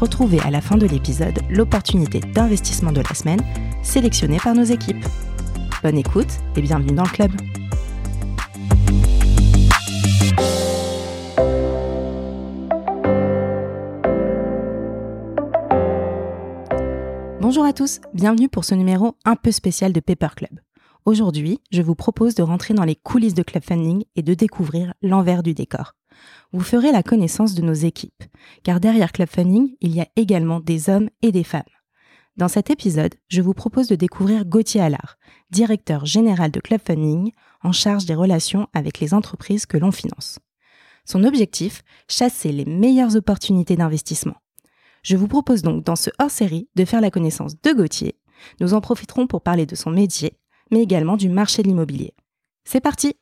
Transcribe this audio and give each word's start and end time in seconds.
Retrouvez 0.00 0.40
à 0.40 0.50
la 0.50 0.60
fin 0.60 0.76
de 0.76 0.86
l'épisode 0.86 1.38
l'opportunité 1.48 2.20
d'investissement 2.20 2.92
de 2.92 3.00
la 3.00 3.14
semaine 3.14 3.40
sélectionnée 3.82 4.36
par 4.36 4.54
nos 4.54 4.62
équipes. 4.62 5.02
Bonne 5.82 5.96
écoute 5.96 6.28
et 6.54 6.60
bienvenue 6.60 6.94
dans 6.94 7.04
le 7.04 7.08
club. 7.08 7.32
Bonjour 17.40 17.64
à 17.64 17.72
tous, 17.72 18.00
bienvenue 18.12 18.50
pour 18.50 18.66
ce 18.66 18.74
numéro 18.74 19.14
un 19.24 19.36
peu 19.36 19.50
spécial 19.50 19.94
de 19.94 20.00
Paper 20.00 20.34
Club. 20.36 20.60
Aujourd'hui, 21.06 21.60
je 21.70 21.80
vous 21.80 21.94
propose 21.94 22.34
de 22.34 22.42
rentrer 22.42 22.74
dans 22.74 22.84
les 22.84 22.96
coulisses 22.96 23.32
de 23.32 23.42
Club 23.42 23.64
Funding 23.64 24.04
et 24.14 24.22
de 24.22 24.34
découvrir 24.34 24.92
l'envers 25.00 25.42
du 25.42 25.54
décor. 25.54 25.94
Vous 26.52 26.60
ferez 26.60 26.92
la 26.92 27.02
connaissance 27.02 27.54
de 27.54 27.62
nos 27.62 27.74
équipes, 27.74 28.22
car 28.62 28.80
derrière 28.80 29.12
Club 29.12 29.28
Funding, 29.28 29.74
il 29.80 29.94
y 29.94 30.00
a 30.00 30.08
également 30.16 30.60
des 30.60 30.88
hommes 30.88 31.10
et 31.22 31.32
des 31.32 31.44
femmes. 31.44 31.62
Dans 32.36 32.48
cet 32.48 32.70
épisode, 32.70 33.14
je 33.28 33.40
vous 33.40 33.54
propose 33.54 33.88
de 33.88 33.94
découvrir 33.94 34.44
Gauthier 34.44 34.82
Allard, 34.82 35.16
directeur 35.50 36.04
général 36.04 36.50
de 36.50 36.60
Club 36.60 36.80
Funding, 36.86 37.32
en 37.62 37.72
charge 37.72 38.04
des 38.04 38.14
relations 38.14 38.68
avec 38.74 39.00
les 39.00 39.14
entreprises 39.14 39.64
que 39.66 39.78
l'on 39.78 39.90
finance. 39.90 40.38
Son 41.06 41.24
objectif, 41.24 41.82
chasser 42.08 42.52
les 42.52 42.66
meilleures 42.66 43.16
opportunités 43.16 43.76
d'investissement. 43.76 44.36
Je 45.02 45.16
vous 45.16 45.28
propose 45.28 45.62
donc 45.62 45.84
dans 45.84 45.96
ce 45.96 46.10
hors-série 46.18 46.68
de 46.74 46.84
faire 46.84 47.00
la 47.00 47.10
connaissance 47.10 47.60
de 47.62 47.72
Gauthier. 47.72 48.18
Nous 48.60 48.74
en 48.74 48.80
profiterons 48.80 49.26
pour 49.26 49.40
parler 49.40 49.64
de 49.64 49.76
son 49.76 49.90
métier, 49.90 50.36
mais 50.70 50.82
également 50.82 51.16
du 51.16 51.28
marché 51.28 51.62
de 51.62 51.68
l'immobilier. 51.68 52.12
C'est 52.64 52.80
parti 52.80 53.14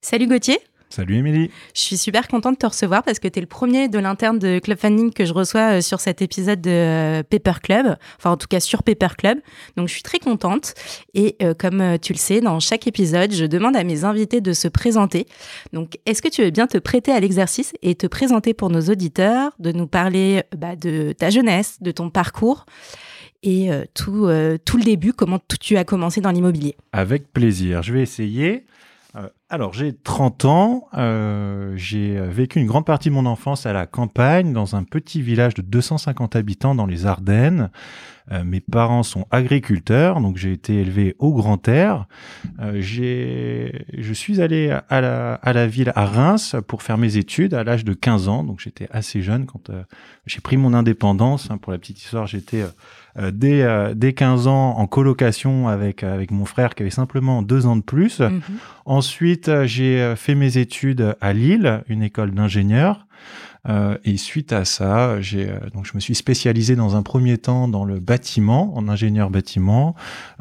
Salut 0.00 0.26
Gauthier 0.26 0.58
Salut 0.88 1.16
Émilie. 1.16 1.50
Je 1.74 1.80
suis 1.80 1.98
super 1.98 2.28
contente 2.28 2.54
de 2.54 2.58
te 2.58 2.66
recevoir 2.66 3.02
parce 3.02 3.18
que 3.18 3.26
tu 3.26 3.38
es 3.38 3.40
le 3.40 3.48
premier 3.48 3.88
de 3.88 3.98
l'interne 3.98 4.38
de 4.38 4.60
Club 4.60 4.78
Funding 4.78 5.12
que 5.12 5.24
je 5.24 5.32
reçois 5.32 5.78
euh, 5.78 5.80
sur 5.80 6.00
cet 6.00 6.22
épisode 6.22 6.60
de 6.60 6.70
euh, 6.70 7.22
Paper 7.24 7.60
Club, 7.60 7.96
enfin 8.18 8.30
en 8.30 8.36
tout 8.36 8.46
cas 8.46 8.60
sur 8.60 8.82
Paper 8.84 9.08
Club. 9.18 9.38
Donc 9.76 9.88
je 9.88 9.92
suis 9.92 10.02
très 10.02 10.20
contente 10.20 10.74
et 11.12 11.36
euh, 11.42 11.54
comme 11.58 11.98
tu 12.00 12.12
le 12.12 12.18
sais, 12.18 12.40
dans 12.40 12.60
chaque 12.60 12.86
épisode, 12.86 13.32
je 13.32 13.44
demande 13.44 13.76
à 13.76 13.82
mes 13.82 14.04
invités 14.04 14.40
de 14.40 14.52
se 14.52 14.68
présenter. 14.68 15.26
Donc 15.72 15.98
est-ce 16.06 16.22
que 16.22 16.28
tu 16.28 16.42
veux 16.42 16.50
bien 16.50 16.68
te 16.68 16.78
prêter 16.78 17.10
à 17.10 17.18
l'exercice 17.18 17.72
et 17.82 17.96
te 17.96 18.06
présenter 18.06 18.54
pour 18.54 18.70
nos 18.70 18.82
auditeurs, 18.82 19.52
de 19.58 19.72
nous 19.72 19.88
parler 19.88 20.44
bah, 20.56 20.76
de 20.76 21.12
ta 21.12 21.30
jeunesse, 21.30 21.78
de 21.82 21.90
ton 21.90 22.10
parcours 22.10 22.64
et 23.42 23.70
tout, 23.94 24.28
tout 24.64 24.76
le 24.76 24.82
début, 24.82 25.12
comment 25.12 25.38
tu 25.60 25.76
as 25.76 25.84
commencé 25.84 26.20
dans 26.20 26.30
l'immobilier? 26.30 26.74
Avec 26.92 27.32
plaisir, 27.32 27.82
je 27.82 27.92
vais 27.92 28.02
essayer. 28.02 28.64
Euh, 29.50 29.54
alors, 29.54 29.72
j'ai 29.72 29.92
30 29.92 30.44
ans. 30.44 30.88
Euh, 30.94 31.72
j'ai 31.76 32.20
vécu 32.20 32.60
une 32.60 32.66
grande 32.66 32.84
partie 32.84 33.08
de 33.08 33.14
mon 33.14 33.26
enfance 33.26 33.66
à 33.66 33.72
la 33.72 33.86
campagne, 33.86 34.52
dans 34.52 34.76
un 34.76 34.84
petit 34.84 35.22
village 35.22 35.54
de 35.54 35.62
250 35.62 36.36
habitants 36.36 36.74
dans 36.74 36.86
les 36.86 37.06
Ardennes. 37.06 37.70
Euh, 38.32 38.42
mes 38.42 38.60
parents 38.60 39.04
sont 39.04 39.24
agriculteurs, 39.30 40.20
donc 40.20 40.36
j'ai 40.36 40.50
été 40.50 40.80
élevé 40.80 41.14
au 41.20 41.32
grand 41.32 41.68
air. 41.68 42.06
je 42.58 44.12
suis 44.12 44.40
allé 44.40 44.76
à 44.88 45.00
la, 45.00 45.34
à 45.34 45.52
la 45.52 45.66
ville, 45.68 45.92
à 45.94 46.06
Reims, 46.06 46.56
pour 46.66 46.82
faire 46.82 46.98
mes 46.98 47.16
études 47.16 47.54
à 47.54 47.62
l'âge 47.62 47.84
de 47.84 47.94
15 47.94 48.28
ans. 48.28 48.42
Donc 48.42 48.58
j'étais 48.60 48.88
assez 48.90 49.22
jeune 49.22 49.46
quand 49.46 49.70
j'ai 50.26 50.40
pris 50.40 50.56
mon 50.56 50.74
indépendance. 50.74 51.50
Hein, 51.50 51.58
pour 51.58 51.70
la 51.70 51.78
petite 51.78 52.02
histoire, 52.02 52.26
j'étais 52.26 52.64
euh, 53.18 53.30
dès, 53.32 53.62
euh, 53.62 53.94
dès 53.94 54.12
15 54.12 54.46
ans 54.46 54.76
en 54.76 54.86
colocation 54.86 55.68
avec, 55.68 56.02
euh, 56.02 56.12
avec 56.12 56.30
mon 56.30 56.44
frère 56.44 56.74
qui 56.74 56.82
avait 56.82 56.90
simplement 56.90 57.40
deux 57.40 57.66
ans 57.66 57.76
de 57.76 57.82
plus. 57.82 58.20
Mhm. 58.20 58.40
Ensuite, 58.84 59.35
j'ai 59.64 60.14
fait 60.16 60.34
mes 60.34 60.58
études 60.58 61.16
à 61.20 61.32
Lille, 61.32 61.82
une 61.88 62.02
école 62.02 62.32
d'ingénieur. 62.32 63.06
Euh, 63.68 63.98
et 64.04 64.16
suite 64.16 64.52
à 64.52 64.64
ça, 64.64 65.16
donc 65.74 65.86
je 65.86 65.92
me 65.94 66.00
suis 66.00 66.14
spécialisé 66.14 66.76
dans 66.76 66.94
un 66.94 67.02
premier 67.02 67.36
temps 67.38 67.66
dans 67.66 67.84
le 67.84 67.98
bâtiment, 67.98 68.76
en 68.76 68.88
ingénieur 68.88 69.30
bâtiment. 69.30 69.94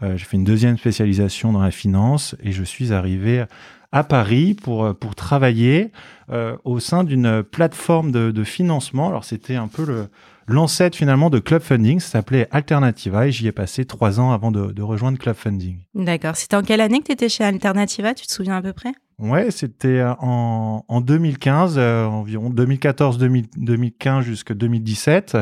Euh, 0.03 0.15
j'ai 0.17 0.25
fait 0.25 0.37
une 0.37 0.43
deuxième 0.43 0.77
spécialisation 0.77 1.51
dans 1.51 1.61
la 1.61 1.71
finance 1.71 2.35
et 2.43 2.51
je 2.51 2.63
suis 2.63 2.93
arrivé 2.93 3.45
à 3.91 4.03
Paris 4.03 4.53
pour 4.53 4.93
pour 4.95 5.15
travailler 5.15 5.91
euh, 6.29 6.55
au 6.65 6.79
sein 6.79 7.03
d'une 7.03 7.41
plateforme 7.43 8.11
de, 8.11 8.31
de 8.31 8.43
financement. 8.43 9.07
Alors 9.07 9.23
c'était 9.23 9.55
un 9.55 9.67
peu 9.67 9.85
le 9.85 10.07
l'ancêtre 10.47 10.97
finalement 10.97 11.29
de 11.29 11.39
Club 11.39 11.61
Funding, 11.61 11.99
ça 11.99 12.09
s'appelait 12.09 12.47
Alternativa 12.51 13.27
et 13.27 13.31
j'y 13.31 13.47
ai 13.47 13.51
passé 13.51 13.85
trois 13.85 14.19
ans 14.19 14.31
avant 14.31 14.51
de, 14.51 14.81
rejoindre 14.81 15.17
Club 15.17 15.35
Funding. 15.35 15.79
D'accord. 15.93 16.35
C'était 16.35 16.55
en 16.55 16.61
quelle 16.61 16.81
année 16.81 16.99
que 16.99 17.05
tu 17.05 17.11
étais 17.11 17.29
chez 17.29 17.43
Alternativa? 17.43 18.13
Tu 18.13 18.25
te 18.27 18.31
souviens 18.31 18.57
à 18.57 18.61
peu 18.61 18.73
près? 18.73 18.91
Ouais, 19.17 19.49
c'était 19.49 20.03
en, 20.19 20.83
en 20.87 21.01
2015, 21.01 21.75
euh, 21.77 22.05
environ 22.05 22.49
2014-2015 22.49 24.21
jusqu'à 24.21 24.53
2017. 24.53 25.37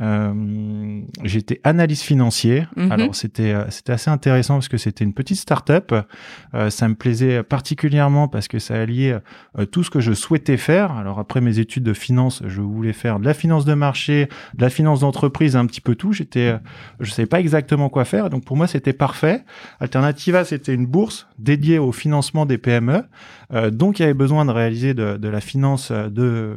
Euh, 0.00 1.02
j'étais 1.24 1.60
analyste 1.64 2.02
financier. 2.02 2.66
Mhm. 2.76 2.92
Alors 2.92 3.14
c'était 3.14 3.52
euh, 3.52 3.64
c'était 3.70 3.92
assez 3.92 4.10
intéressant 4.10 4.54
parce 4.54 4.68
que 4.68 4.78
c'était 4.78 5.04
une 5.04 5.12
petite 5.12 5.36
start-up. 5.36 5.92
Euh, 6.54 6.70
ça 6.70 6.88
me 6.88 6.94
plaisait 6.94 7.42
particulièrement 7.42 8.28
parce 8.28 8.48
que 8.48 8.58
ça 8.58 8.80
alliait 8.80 9.18
euh, 9.58 9.66
tout 9.66 9.82
ce 9.82 9.90
que 9.90 10.00
je 10.00 10.12
souhaitais 10.12 10.56
faire. 10.56 10.92
Alors 10.92 11.18
après 11.18 11.40
mes 11.40 11.58
études 11.58 11.82
de 11.82 11.92
finance, 11.92 12.42
je 12.46 12.62
voulais 12.62 12.92
faire 12.92 13.20
de 13.20 13.24
la 13.24 13.34
finance 13.34 13.64
de 13.64 13.74
marché, 13.74 14.28
de 14.54 14.62
la 14.62 14.70
finance 14.70 15.00
d'entreprise, 15.00 15.56
un 15.56 15.66
petit 15.66 15.80
peu 15.80 15.94
tout. 15.94 16.12
J'étais 16.12 16.54
je 17.00 17.10
savais 17.10 17.26
pas 17.26 17.40
exactement 17.40 17.88
quoi 17.88 18.04
faire. 18.04 18.30
Donc 18.30 18.44
pour 18.44 18.56
moi 18.56 18.66
c'était 18.66 18.94
parfait. 18.94 19.44
Alternativa 19.80 20.44
c'était 20.44 20.74
une 20.74 20.86
bourse 20.86 21.28
dédiée 21.38 21.78
au 21.78 21.92
financement 21.92 22.46
des 22.46 22.58
PME. 22.58 23.04
donc 23.70 23.98
il 23.98 24.02
y 24.02 24.04
avait 24.04 24.14
besoin 24.14 24.44
de 24.44 24.50
réaliser 24.50 24.94
de, 24.94 25.16
de 25.16 25.28
la 25.28 25.40
finance 25.40 25.92
de 25.92 26.56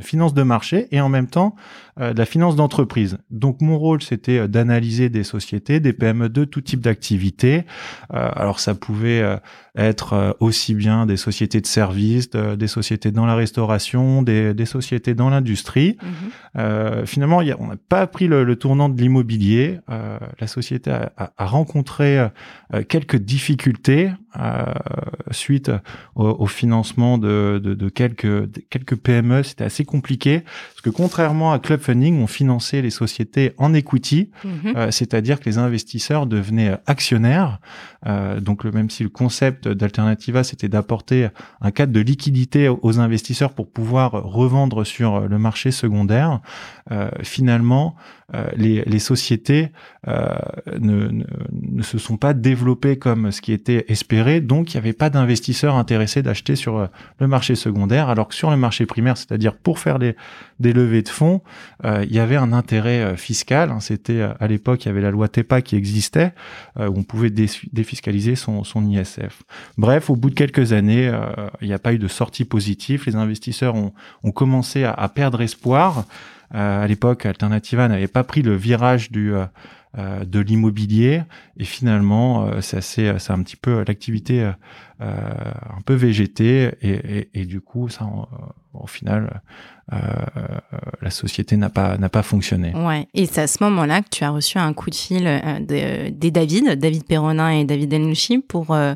finance 0.00 0.34
de 0.34 0.42
marché 0.42 0.88
et 0.90 1.00
en 1.00 1.08
même 1.08 1.26
temps 1.26 1.54
de 1.98 2.18
la 2.18 2.26
finance 2.26 2.56
d'entreprise 2.56 3.18
donc 3.30 3.60
mon 3.60 3.78
rôle, 3.78 4.02
c'était 4.02 4.38
euh, 4.38 4.48
d'analyser 4.48 5.08
des 5.08 5.24
sociétés, 5.24 5.80
des 5.80 5.92
PME 5.92 6.28
de 6.28 6.44
tout 6.44 6.60
type 6.60 6.80
d'activité. 6.80 7.64
Euh, 8.12 8.28
alors 8.34 8.60
ça 8.60 8.74
pouvait 8.74 9.20
euh, 9.20 9.36
être 9.78 10.36
aussi 10.40 10.74
bien 10.74 11.06
des 11.06 11.16
sociétés 11.16 11.60
de 11.60 11.66
services, 11.66 12.30
des 12.30 12.66
sociétés 12.66 13.10
dans 13.10 13.26
la 13.26 13.34
restauration, 13.34 14.22
des, 14.22 14.66
sociétés 14.66 15.14
dans 15.14 15.30
l'industrie. 15.30 15.96
Mhm. 16.02 17.06
finalement, 17.06 17.38
on 17.58 17.66
n'a 17.68 17.76
pas 17.88 18.06
pris 18.06 18.26
le, 18.26 18.56
tournant 18.56 18.88
de 18.88 19.00
l'immobilier. 19.00 19.78
la 19.88 20.46
société 20.46 20.90
a, 20.90 21.32
rencontré 21.38 22.26
quelques 22.88 23.16
difficultés 23.16 24.10
suite 25.30 25.70
au, 26.14 26.46
financement 26.46 27.18
de, 27.18 27.88
quelques, 27.94 28.48
quelques 28.70 28.96
PME. 28.96 29.42
C'était 29.42 29.64
assez 29.64 29.84
compliqué 29.84 30.40
parce 30.40 30.80
que 30.82 30.90
contrairement 30.90 31.52
à 31.52 31.58
Club 31.58 31.80
Funding, 31.80 32.20
on 32.22 32.26
finançait 32.26 32.82
les 32.82 32.90
sociétés 32.90 33.52
en 33.58 33.74
equity, 33.74 34.30
mhm. 34.44 34.76
euh, 34.76 34.90
c'est-à-dire 34.90 35.40
que 35.40 35.46
les 35.46 35.58
investisseurs 35.58 36.26
devenaient 36.26 36.76
actionnaires. 36.86 37.60
Euh, 38.06 38.40
donc 38.40 38.64
même 38.64 38.90
si 38.90 39.02
le 39.02 39.08
concept 39.08 39.67
d'Alternativa 39.74 40.44
c'était 40.44 40.68
d'apporter 40.68 41.28
un 41.60 41.70
cadre 41.70 41.92
de 41.92 42.00
liquidité 42.00 42.68
aux 42.68 43.00
investisseurs 43.00 43.52
pour 43.52 43.70
pouvoir 43.70 44.12
revendre 44.12 44.84
sur 44.84 45.20
le 45.20 45.38
marché 45.38 45.70
secondaire, 45.70 46.40
euh, 46.90 47.10
finalement 47.22 47.96
les, 48.58 48.82
les, 48.84 48.98
sociétés 48.98 49.72
ne, 50.06 51.08
ne, 51.08 51.24
ne, 51.62 51.82
se 51.82 51.96
sont 51.96 52.18
pas 52.18 52.34
développées 52.34 52.98
comme 52.98 53.32
ce 53.32 53.40
qui 53.40 53.54
était 53.54 53.86
espéré, 53.88 54.42
donc 54.42 54.74
il 54.74 54.76
n'y 54.76 54.80
avait 54.80 54.92
pas 54.92 55.08
d'investisseurs 55.08 55.76
intéressés 55.76 56.22
d'acheter 56.22 56.54
sur 56.54 56.90
le 57.20 57.26
marché 57.26 57.54
secondaire, 57.54 58.10
alors 58.10 58.28
que 58.28 58.34
sur 58.34 58.50
le 58.50 58.58
marché 58.58 58.84
primaire, 58.84 59.16
c'est-à-dire 59.16 59.56
pour 59.56 59.78
faire 59.78 59.98
des, 59.98 60.14
des 60.60 60.74
levées 60.74 61.00
de 61.00 61.08
fonds, 61.08 61.40
il 61.84 62.12
y 62.12 62.18
avait 62.18 62.36
un 62.36 62.52
intérêt 62.52 62.98
euh, 63.02 63.16
fiscal. 63.16 63.70
Hein. 63.70 63.80
C'était 63.80 64.20
euh, 64.20 64.32
à 64.40 64.46
l'époque, 64.46 64.84
il 64.84 64.88
y 64.88 64.90
avait 64.90 65.00
la 65.00 65.10
loi 65.10 65.28
TEPA 65.28 65.62
qui 65.62 65.76
existait, 65.76 66.32
euh, 66.78 66.88
où 66.88 66.98
on 66.98 67.02
pouvait 67.02 67.30
défiscaliser 67.30 68.36
son, 68.36 68.64
son 68.64 68.86
ISF. 68.88 69.42
Bref, 69.76 70.10
au 70.10 70.16
bout 70.16 70.30
de 70.30 70.34
quelques 70.34 70.72
années, 70.72 71.12
il 71.60 71.68
n'y 71.68 71.74
a 71.74 71.78
pas 71.78 71.92
eu 71.92 71.98
de 71.98 72.08
sortie 72.08 72.44
positive. 72.44 73.04
Les 73.06 73.16
investisseurs 73.16 73.74
ont, 73.74 73.92
ont 74.22 74.32
commencé 74.32 74.84
à, 74.84 74.92
à, 74.92 75.08
perdre 75.08 75.40
espoir. 75.40 76.04
À 76.50 76.86
l'époque, 76.86 77.26
Alternativa 77.26 77.88
n'avait 77.88 78.08
pas 78.08 78.24
pris 78.24 78.42
le 78.42 78.54
virage 78.54 79.10
du 79.10 79.32
de 79.96 80.38
l'immobilier 80.40 81.22
et 81.56 81.64
finalement 81.64 82.60
c'est 82.60 82.82
c'est 82.82 83.30
un 83.30 83.42
petit 83.42 83.56
peu 83.56 83.84
l'activité 83.86 84.52
un 85.00 85.80
peu 85.84 85.94
végétée 85.94 86.70
et, 86.82 86.90
et, 86.90 87.30
et, 87.34 87.44
du 87.46 87.60
coup 87.60 87.88
ça 87.88 88.06
au 88.74 88.86
final, 88.86 89.40
euh, 89.92 89.96
la 91.00 91.10
société 91.10 91.56
n'a 91.56 91.70
pas 91.70 91.96
n'a 91.98 92.08
pas 92.08 92.22
fonctionné. 92.22 92.74
Ouais. 92.74 93.08
Et 93.14 93.26
c'est 93.26 93.42
à 93.42 93.46
ce 93.46 93.62
moment-là 93.64 94.02
que 94.02 94.08
tu 94.10 94.24
as 94.24 94.30
reçu 94.30 94.58
un 94.58 94.72
coup 94.72 94.90
de 94.90 94.94
fil 94.94 95.24
de, 95.24 96.10
des 96.10 96.30
David, 96.30 96.78
David 96.78 97.04
Perronin 97.04 97.50
et 97.50 97.64
David 97.64 97.94
Enlouchi 97.94 98.38
pour 98.38 98.74
euh, 98.74 98.94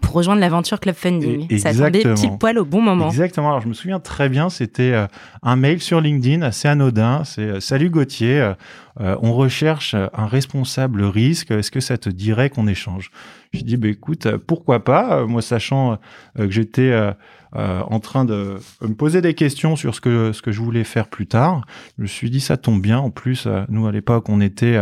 pour 0.00 0.14
rejoindre 0.14 0.40
l'aventure 0.40 0.78
Club 0.78 0.94
Funding. 0.94 1.46
Exactement. 1.50 1.86
Ça 1.86 1.90
tombait 1.90 2.14
pile 2.14 2.38
poil 2.38 2.58
au 2.58 2.64
bon 2.64 2.80
moment. 2.80 3.08
Exactement. 3.08 3.48
Alors 3.48 3.60
je 3.60 3.68
me 3.68 3.74
souviens 3.74 4.00
très 4.00 4.28
bien, 4.28 4.48
c'était 4.48 4.92
euh, 4.92 5.06
un 5.42 5.56
mail 5.56 5.80
sur 5.80 6.00
LinkedIn 6.00 6.42
assez 6.42 6.68
anodin. 6.68 7.24
C'est 7.24 7.42
euh, 7.42 7.60
Salut 7.60 7.90
Gauthier, 7.90 8.52
on 8.98 9.32
recherche 9.32 9.94
un 9.94 10.26
responsable 10.26 11.02
risque. 11.02 11.50
Est-ce 11.50 11.70
que 11.70 11.80
ça 11.80 11.98
te 11.98 12.08
dirait 12.08 12.50
qu'on 12.50 12.66
échange? 12.66 13.10
J'ai 13.52 13.62
dit 13.62 13.76
bah, 13.76 13.88
écoute, 13.88 14.28
pourquoi 14.46 14.84
pas? 14.84 15.26
Moi, 15.26 15.42
sachant 15.42 15.98
que 16.36 16.50
j'étais 16.50 16.90
euh, 16.90 17.12
en 17.54 18.00
train 18.00 18.24
de 18.24 18.58
me 18.80 18.94
poser 18.94 19.20
des 19.20 19.34
questions 19.34 19.76
sur 19.76 19.94
ce 19.94 20.00
que 20.00 20.32
ce 20.32 20.42
que 20.42 20.52
je 20.52 20.60
voulais 20.60 20.84
faire 20.84 21.08
plus 21.08 21.26
tard. 21.26 21.64
Je 21.98 22.02
me 22.02 22.06
suis 22.06 22.30
dit 22.30 22.40
ça 22.40 22.56
tombe 22.56 22.80
bien. 22.80 22.98
En 22.98 23.10
plus, 23.10 23.46
euh, 23.46 23.64
nous 23.68 23.86
à 23.86 23.92
l'époque, 23.92 24.28
on 24.28 24.40
était, 24.40 24.76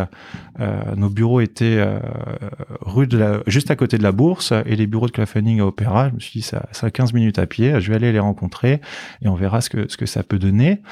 euh, 0.61 0.95
nos 0.97 1.09
bureaux 1.09 1.41
étaient 1.41 1.83
rue 2.81 3.07
de 3.07 3.19
la, 3.19 3.41
juste 3.47 3.71
à 3.71 3.77
côté 3.77 3.99
de 3.99 4.03
la 4.03 4.13
bourse 4.13 4.53
et 4.67 4.77
les 4.77 4.87
bureaux 4.87 5.07
de 5.07 5.13
Clafening 5.13 5.61
à 5.61 5.67
Opéra. 5.67 6.09
Je 6.09 6.15
me 6.15 6.21
suis 6.21 6.41
dit 6.41 6.47
ça, 6.47 6.69
ça 6.73 6.91
15 6.91 7.13
minutes 7.13 7.39
à 7.39 7.47
pied. 7.47 7.81
Je 7.81 7.91
vais 7.91 7.97
aller 7.97 8.13
les 8.13 8.19
rencontrer 8.19 8.81
et 9.23 9.29
on 9.29 9.35
verra 9.35 9.61
ce 9.61 9.71
que 9.71 9.89
ce 9.89 9.97
que 9.97 10.07
ça 10.07 10.23
peut 10.23 10.39
donner. 10.39 10.83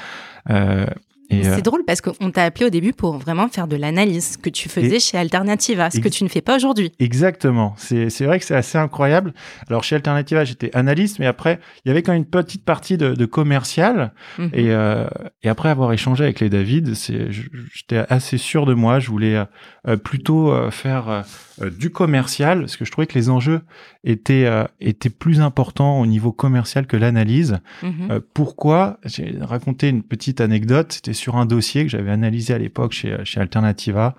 Euh, 0.49 0.85
c'est 1.29 1.61
drôle 1.61 1.83
parce 1.85 2.01
qu'on 2.01 2.31
t'a 2.31 2.43
appelé 2.43 2.65
au 2.65 2.69
début 2.69 2.93
pour 2.93 3.17
vraiment 3.17 3.47
faire 3.47 3.67
de 3.67 3.75
l'analyse, 3.75 4.37
que 4.37 4.49
tu 4.49 4.69
faisais 4.69 4.99
chez 4.99 5.17
Alternativa, 5.17 5.89
ce 5.89 5.99
que 5.99 6.09
tu 6.09 6.23
ne 6.23 6.29
fais 6.29 6.41
pas 6.41 6.55
aujourd'hui. 6.55 6.91
Exactement. 6.99 7.75
C'est 7.77 8.25
vrai 8.25 8.39
que 8.39 8.45
c'est 8.45 8.55
assez 8.55 8.77
incroyable. 8.77 9.33
Alors 9.69 9.83
chez 9.83 9.95
Alternativa, 9.95 10.43
j'étais 10.43 10.75
analyste, 10.75 11.19
mais 11.19 11.25
après, 11.25 11.59
il 11.85 11.89
y 11.89 11.91
avait 11.91 12.03
quand 12.03 12.11
même 12.11 12.21
une 12.21 12.25
petite 12.25 12.63
partie 12.63 12.97
de, 12.97 13.13
de 13.13 13.25
commercial. 13.25 14.13
Mhm. 14.37 14.49
et, 14.53 14.71
euh, 14.71 15.07
et, 15.43 15.49
après 15.49 15.69
avoir 15.69 15.93
échangé 15.93 16.23
avec 16.23 16.39
les 16.39 16.49
David, 16.49 16.93
j'étais 16.95 18.05
assez 18.09 18.37
sûr 18.37 18.65
de 18.65 18.73
moi. 18.73 18.99
Je 18.99 19.09
voulais 19.09 19.43
euh, 19.87 19.97
plutôt 19.97 20.51
euh, 20.51 20.71
faire 20.71 21.23
euh, 21.61 21.69
du 21.69 21.89
commercial, 21.89 22.61
parce 22.61 22.77
que 22.77 22.85
je 22.85 22.91
trouvais 22.91 23.07
que 23.07 23.15
les 23.15 23.29
enjeux 23.29 23.61
étaient, 24.03 24.45
euh, 24.45 24.63
étaient 24.79 25.09
plus 25.09 25.41
importants 25.41 25.99
au 25.99 26.05
niveau 26.05 26.31
commercial 26.31 26.87
que 26.87 26.95
l'analyse. 26.95 27.59
Mhm. 27.83 28.11
Euh, 28.11 28.19
pourquoi? 28.33 28.99
J'ai 29.05 29.35
raconté 29.41 29.89
une 29.89 30.03
petite 30.03 30.41
anecdote. 30.41 30.93
C'était 30.93 31.13
sur 31.19 31.35
un 31.35 31.45
dossier 31.45 31.83
que 31.83 31.89
j'avais 31.89 32.11
analysé 32.11 32.53
à 32.53 32.57
l'époque 32.57 32.93
chez, 32.93 33.17
chez 33.23 33.39
Alternativa. 33.39 34.15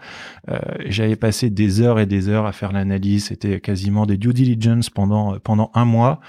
j'avais 0.87 1.17
passé 1.17 1.51
des 1.51 1.81
heures 1.81 1.99
et 1.99 2.07
des 2.07 2.29
heures 2.29 2.47
à 2.47 2.53
faire 2.53 2.73
l'analyse. 2.73 3.27
C'était 3.27 3.61
quasiment 3.61 4.07
des 4.07 4.17
due 4.17 4.33
diligence 4.33 4.91
pendant, 4.91 5.39
pendant 5.39 5.71
un 5.75 5.85
mois 5.85 6.21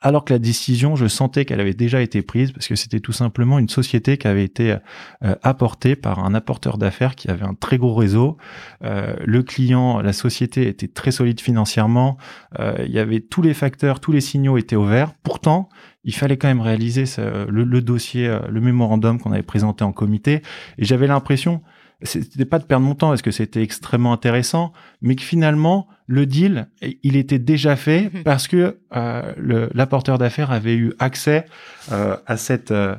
alors 0.00 0.24
que 0.24 0.32
la 0.32 0.38
décision, 0.38 0.94
je 0.94 1.06
sentais 1.06 1.44
qu'elle 1.44 1.60
avait 1.60 1.74
déjà 1.74 2.00
été 2.00 2.22
prise 2.22 2.52
parce 2.52 2.68
que 2.68 2.76
c'était 2.76 3.00
tout 3.00 3.12
simplement 3.12 3.58
une 3.58 3.68
société 3.68 4.16
qui 4.16 4.28
avait 4.28 4.44
été 4.44 4.76
euh, 5.24 5.34
apportée 5.42 5.96
par 5.96 6.24
un 6.24 6.34
apporteur 6.34 6.78
d'affaires 6.78 7.16
qui 7.16 7.28
avait 7.28 7.44
un 7.44 7.54
très 7.54 7.78
gros 7.78 7.94
réseau. 7.94 8.36
Euh, 8.84 9.16
le 9.24 9.42
client, 9.42 10.00
la 10.00 10.12
société 10.12 10.68
était 10.68 10.86
très 10.86 11.10
solide 11.10 11.40
financièrement. 11.40 12.16
Euh, 12.60 12.76
il 12.86 12.92
y 12.92 13.00
avait 13.00 13.20
tous 13.20 13.42
les 13.42 13.54
facteurs, 13.54 13.98
tous 13.98 14.12
les 14.12 14.20
signaux 14.20 14.56
étaient 14.56 14.76
ouverts. 14.76 15.14
Pourtant, 15.24 15.68
il 16.04 16.14
fallait 16.14 16.36
quand 16.36 16.48
même 16.48 16.60
réaliser 16.60 17.04
le, 17.18 17.64
le, 17.64 17.82
dossier, 17.82 18.38
le 18.48 18.60
mémorandum 18.60 19.20
qu'on 19.20 19.32
avait 19.32 19.42
présenté 19.42 19.82
en 19.82 19.92
comité. 19.92 20.42
Et 20.78 20.84
j'avais 20.84 21.08
l'impression 21.08 21.60
c'était 22.02 22.44
pas 22.44 22.58
de 22.58 22.64
perdre 22.64 22.86
mon 22.86 22.94
temps 22.94 23.08
parce 23.08 23.22
que 23.22 23.30
c'était 23.30 23.62
extrêmement 23.62 24.12
intéressant, 24.12 24.72
mais 25.02 25.16
que 25.16 25.22
finalement 25.22 25.88
le 26.06 26.26
deal 26.26 26.68
il 27.02 27.16
était 27.16 27.38
déjà 27.38 27.76
fait 27.76 28.10
mhm. 28.12 28.22
parce 28.22 28.46
que 28.46 28.78
euh, 28.94 29.68
l'apporteur 29.74 30.18
d'affaires 30.18 30.52
avait 30.52 30.76
eu 30.76 30.92
accès 30.98 31.46
euh, 31.90 32.16
à 32.26 32.36
cette 32.36 32.70
euh, 32.70 32.94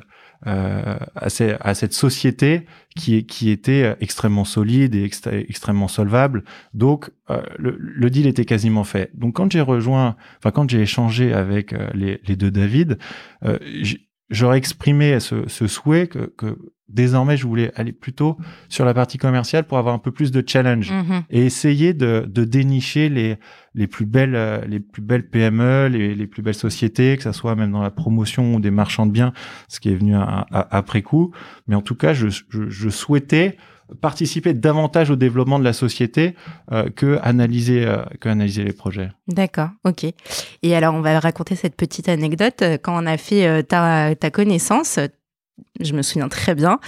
euh 0.46 0.96
à, 1.16 1.26
à, 1.60 1.74
cette 1.74 1.92
société 1.92 2.66
qui, 2.96 3.24
qui 3.26 3.50
était 3.50 3.96
extrêmement 4.00 4.44
solide 4.44 4.94
et 4.94 5.04
extrêmement 5.04 5.88
solvable. 5.88 6.44
Donc, 6.74 7.10
euh, 7.30 7.42
le, 7.58 7.76
le, 7.78 8.10
deal 8.10 8.26
était 8.26 8.44
quasiment 8.44 8.84
fait. 8.84 9.10
Donc, 9.14 9.36
quand 9.36 9.52
j'ai 9.52 9.60
rejoint, 9.60 10.16
enfin, 10.38 10.50
quand 10.50 10.68
j'ai 10.68 10.80
échangé 10.80 11.32
avec 11.32 11.72
euh, 11.72 11.88
les, 11.94 12.20
les, 12.26 12.36
deux 12.36 12.50
David, 12.50 12.98
j'aurais 14.30 14.58
exprimé 14.58 15.20
ce, 15.20 15.48
ce 15.48 15.66
souhait 15.66 16.06
que, 16.06 16.32
que 16.36 16.56
désormais, 16.88 17.36
je 17.36 17.46
voulais 17.46 17.72
aller 17.76 17.92
plutôt 17.92 18.36
sur 18.68 18.84
la 18.84 18.94
partie 18.94 19.18
commerciale 19.18 19.64
pour 19.64 19.78
avoir 19.78 19.94
un 19.94 19.98
peu 19.98 20.10
plus 20.10 20.30
de 20.30 20.42
challenge 20.46 20.90
mhm. 20.90 21.22
et 21.30 21.44
essayer 21.46 21.94
de, 21.94 22.26
de, 22.28 22.44
dénicher 22.44 23.08
les, 23.08 23.36
les 23.74 23.86
plus 23.86 24.06
belles, 24.06 24.64
les 24.68 24.80
plus 24.80 25.02
belles 25.02 25.28
PME, 25.28 25.88
les, 25.88 26.14
les, 26.14 26.26
plus 26.26 26.42
belles 26.42 26.54
sociétés, 26.54 27.16
que 27.16 27.22
ça 27.22 27.32
soit 27.32 27.54
même 27.54 27.72
dans 27.72 27.82
la 27.82 27.90
promotion 27.90 28.54
ou 28.54 28.60
des 28.60 28.70
marchands 28.70 29.06
de 29.06 29.12
biens, 29.12 29.32
ce 29.68 29.80
qui 29.80 29.90
est 29.90 29.94
venu 29.96 30.14
après 30.16 31.02
coup. 31.02 31.32
Mais 31.66 31.74
en 31.74 31.82
tout 31.82 31.94
cas, 31.94 32.12
je, 32.12 32.28
je, 32.28 32.68
je, 32.68 32.88
souhaitais 32.88 33.56
participer 34.00 34.54
davantage 34.54 35.10
au 35.10 35.16
développement 35.16 35.58
de 35.58 35.64
la 35.64 35.72
société 35.72 36.34
euh, 36.72 36.90
que 36.90 37.18
analyser 37.22 37.86
euh, 37.86 37.98
que 38.20 38.28
analyser 38.28 38.64
les 38.64 38.72
projets. 38.72 39.10
D'accord, 39.28 39.70
ok. 39.84 40.06
Et 40.62 40.74
alors 40.74 40.94
on 40.94 41.00
va 41.00 41.18
raconter 41.20 41.56
cette 41.56 41.76
petite 41.76 42.08
anecdote. 42.08 42.62
Quand 42.82 43.02
on 43.02 43.06
a 43.06 43.16
fait 43.16 43.62
ta, 43.64 44.14
ta 44.14 44.30
connaissance, 44.30 44.98
je 45.80 45.92
me 45.92 46.02
souviens 46.02 46.28
très 46.28 46.54
bien. 46.54 46.78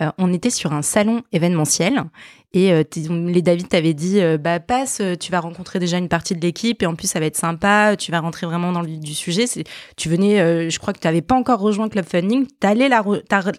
Euh, 0.00 0.10
on 0.18 0.32
était 0.32 0.50
sur 0.50 0.72
un 0.72 0.82
salon 0.82 1.22
événementiel 1.32 2.04
et 2.52 2.72
euh, 2.72 2.82
les 3.08 3.42
David 3.42 3.68
t'avaient 3.68 3.94
dit 3.94 4.20
euh, 4.20 4.36
bah 4.36 4.58
passe, 4.58 5.00
tu 5.20 5.30
vas 5.30 5.40
rencontrer 5.40 5.78
déjà 5.78 5.98
une 5.98 6.08
partie 6.08 6.34
de 6.34 6.40
l'équipe 6.40 6.82
et 6.82 6.86
en 6.86 6.94
plus 6.94 7.06
ça 7.06 7.20
va 7.20 7.26
être 7.26 7.36
sympa, 7.36 7.96
tu 7.96 8.10
vas 8.10 8.20
rentrer 8.20 8.46
vraiment 8.46 8.72
dans 8.72 8.82
le 8.82 8.88
du 8.88 9.14
sujet. 9.14 9.44
Tu 9.96 10.08
venais, 10.08 10.70
je 10.70 10.78
crois 10.78 10.92
que 10.92 10.98
tu 10.98 11.06
n'avais 11.06 11.22
pas 11.22 11.34
encore 11.34 11.60
rejoint 11.60 11.88
Club 11.88 12.04
Funding, 12.04 12.46
t'allais 12.58 12.88
la 12.88 13.04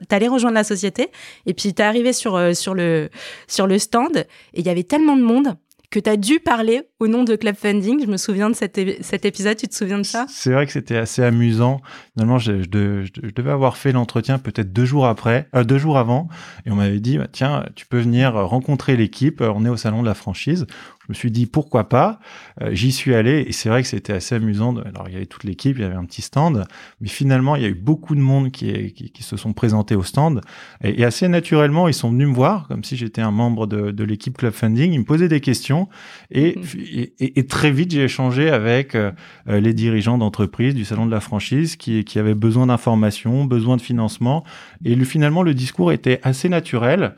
allais 0.09 0.27
rejoindre 0.27 0.56
la 0.56 0.63
société 0.63 1.09
et 1.45 1.53
puis 1.53 1.73
t'es 1.73 1.83
arrivé 1.83 2.13
sur 2.13 2.56
sur 2.56 2.73
le 2.73 3.09
sur 3.47 3.68
le 3.68 3.79
stand 3.79 4.18
et 4.53 4.59
il 4.59 4.65
y 4.65 4.69
avait 4.69 4.83
tellement 4.83 5.15
de 5.15 5.23
monde 5.23 5.56
que 5.92 6.00
tu 6.00 6.10
as 6.10 6.18
dû 6.18 6.40
parler 6.40 6.84
au 7.00 7.08
nom 7.08 7.24
de 7.24 7.36
Club 7.36 7.56
Funding. 7.56 8.02
Je 8.02 8.10
me 8.10 8.16
souviens 8.16 8.50
de 8.50 8.56
cet, 8.56 8.78
épisode, 8.78 9.58
tu 9.58 9.68
te 9.68 9.76
souviens 9.76 9.98
de 9.98 10.04
ça? 10.04 10.26
C'est 10.30 10.52
vrai 10.54 10.66
que 10.66 10.72
c'était 10.72 10.96
assez 10.96 11.22
amusant. 11.22 11.82
Finalement, 12.14 12.38
je, 12.38 12.62
je, 12.64 12.68
devais 12.70 13.52
avoir 13.52 13.76
fait 13.76 13.92
l'entretien 13.92 14.40
peut-être 14.40 14.72
deux 14.72 14.86
jours 14.86 15.06
après, 15.06 15.50
euh, 15.54 15.66
deux 15.66 15.78
jours 15.78 15.98
avant, 15.98 16.30
et 16.66 16.72
on 16.72 16.76
m'avait 16.76 17.02
dit, 17.02 17.18
bah, 17.18 17.28
tiens, 17.30 17.66
tu 17.76 17.86
peux 17.86 18.00
venir 18.00 18.34
rencontrer 18.34 18.96
l'équipe, 18.96 19.42
on 19.42 19.66
est 19.66 19.70
au 19.70 19.78
salon 19.78 20.02
de 20.02 20.08
la 20.08 20.14
franchise. 20.14 20.66
Je 21.12 21.16
me 21.18 21.19
suis 21.19 21.31
dit 21.31 21.46
pourquoi 21.46 21.90
pas? 21.90 22.22
Euh, 22.62 22.69
j'y 22.72 22.94
suis 22.94 23.13
allé 23.13 23.44
et 23.46 23.52
c'est 23.52 23.68
vrai 23.68 23.81
que 23.81 23.88
c'était 23.90 24.13
assez 24.13 24.34
amusant. 24.34 24.78
Alors 24.78 25.10
il 25.10 25.13
y 25.13 25.18
avait 25.18 25.25
toute 25.25 25.44
l'équipe, 25.44 25.78
il 25.78 25.81
y 25.81 25.84
avait 25.84 25.96
un 25.96 26.06
petit 26.06 26.22
stand, 26.22 26.63
mais 27.02 27.10
finalement 27.10 27.58
il 27.58 27.63
y 27.63 27.66
a 27.66 27.68
eu 27.68 27.75
beaucoup 27.75 28.16
de 28.16 28.22
monde 28.22 28.50
qui, 28.52 28.94
qui, 28.94 29.22
se 29.22 29.36
sont 29.36 29.52
présentés 29.52 29.96
au 29.96 30.04
stand 30.04 30.40
et, 30.81 31.04
assez 31.04 31.28
naturellement 31.28 31.90
ils 31.90 31.94
sont 31.94 32.12
venus 32.12 32.30
me 32.30 32.33
voir 32.33 32.69
comme 32.69 32.85
si 32.85 32.95
j'étais 32.95 33.21
un 33.21 33.31
membre 33.31 33.68
de, 33.68 33.92
de 33.92 34.04
l'équipe 34.06 34.38
Club 34.38 34.54
Funding. 34.54 34.94
Ils 34.94 35.00
me 35.00 35.04
posaient 35.04 35.28
des 35.28 35.42
questions 35.42 35.90
et, 36.30 36.54
mm-hmm. 36.54 37.12
et, 37.19 37.45
très 37.45 37.71
vite 37.71 37.92
j'ai 37.92 38.06
échangé 38.06 38.50
avec 38.50 38.95
euh, 38.95 39.12
les 39.47 39.74
dirigeants 39.74 40.18
d'entreprise 40.18 40.74
du 40.74 40.85
salon 40.85 41.06
de 41.06 41.12
la 41.12 41.19
franchise 41.19 41.76
qui, 41.76 42.06
qui 42.06 42.19
avaient 42.19 42.35
besoin 42.35 42.68
d'informations, 42.68 43.44
besoin 43.44 43.76
de 43.76 43.81
financement 43.81 44.45
et 44.85 44.95
le, 44.95 45.04
finalement 45.04 45.44
le 45.44 45.54
discours 45.54 45.92
était 45.92 46.21
assez 46.24 46.47
naturel. 46.47 47.16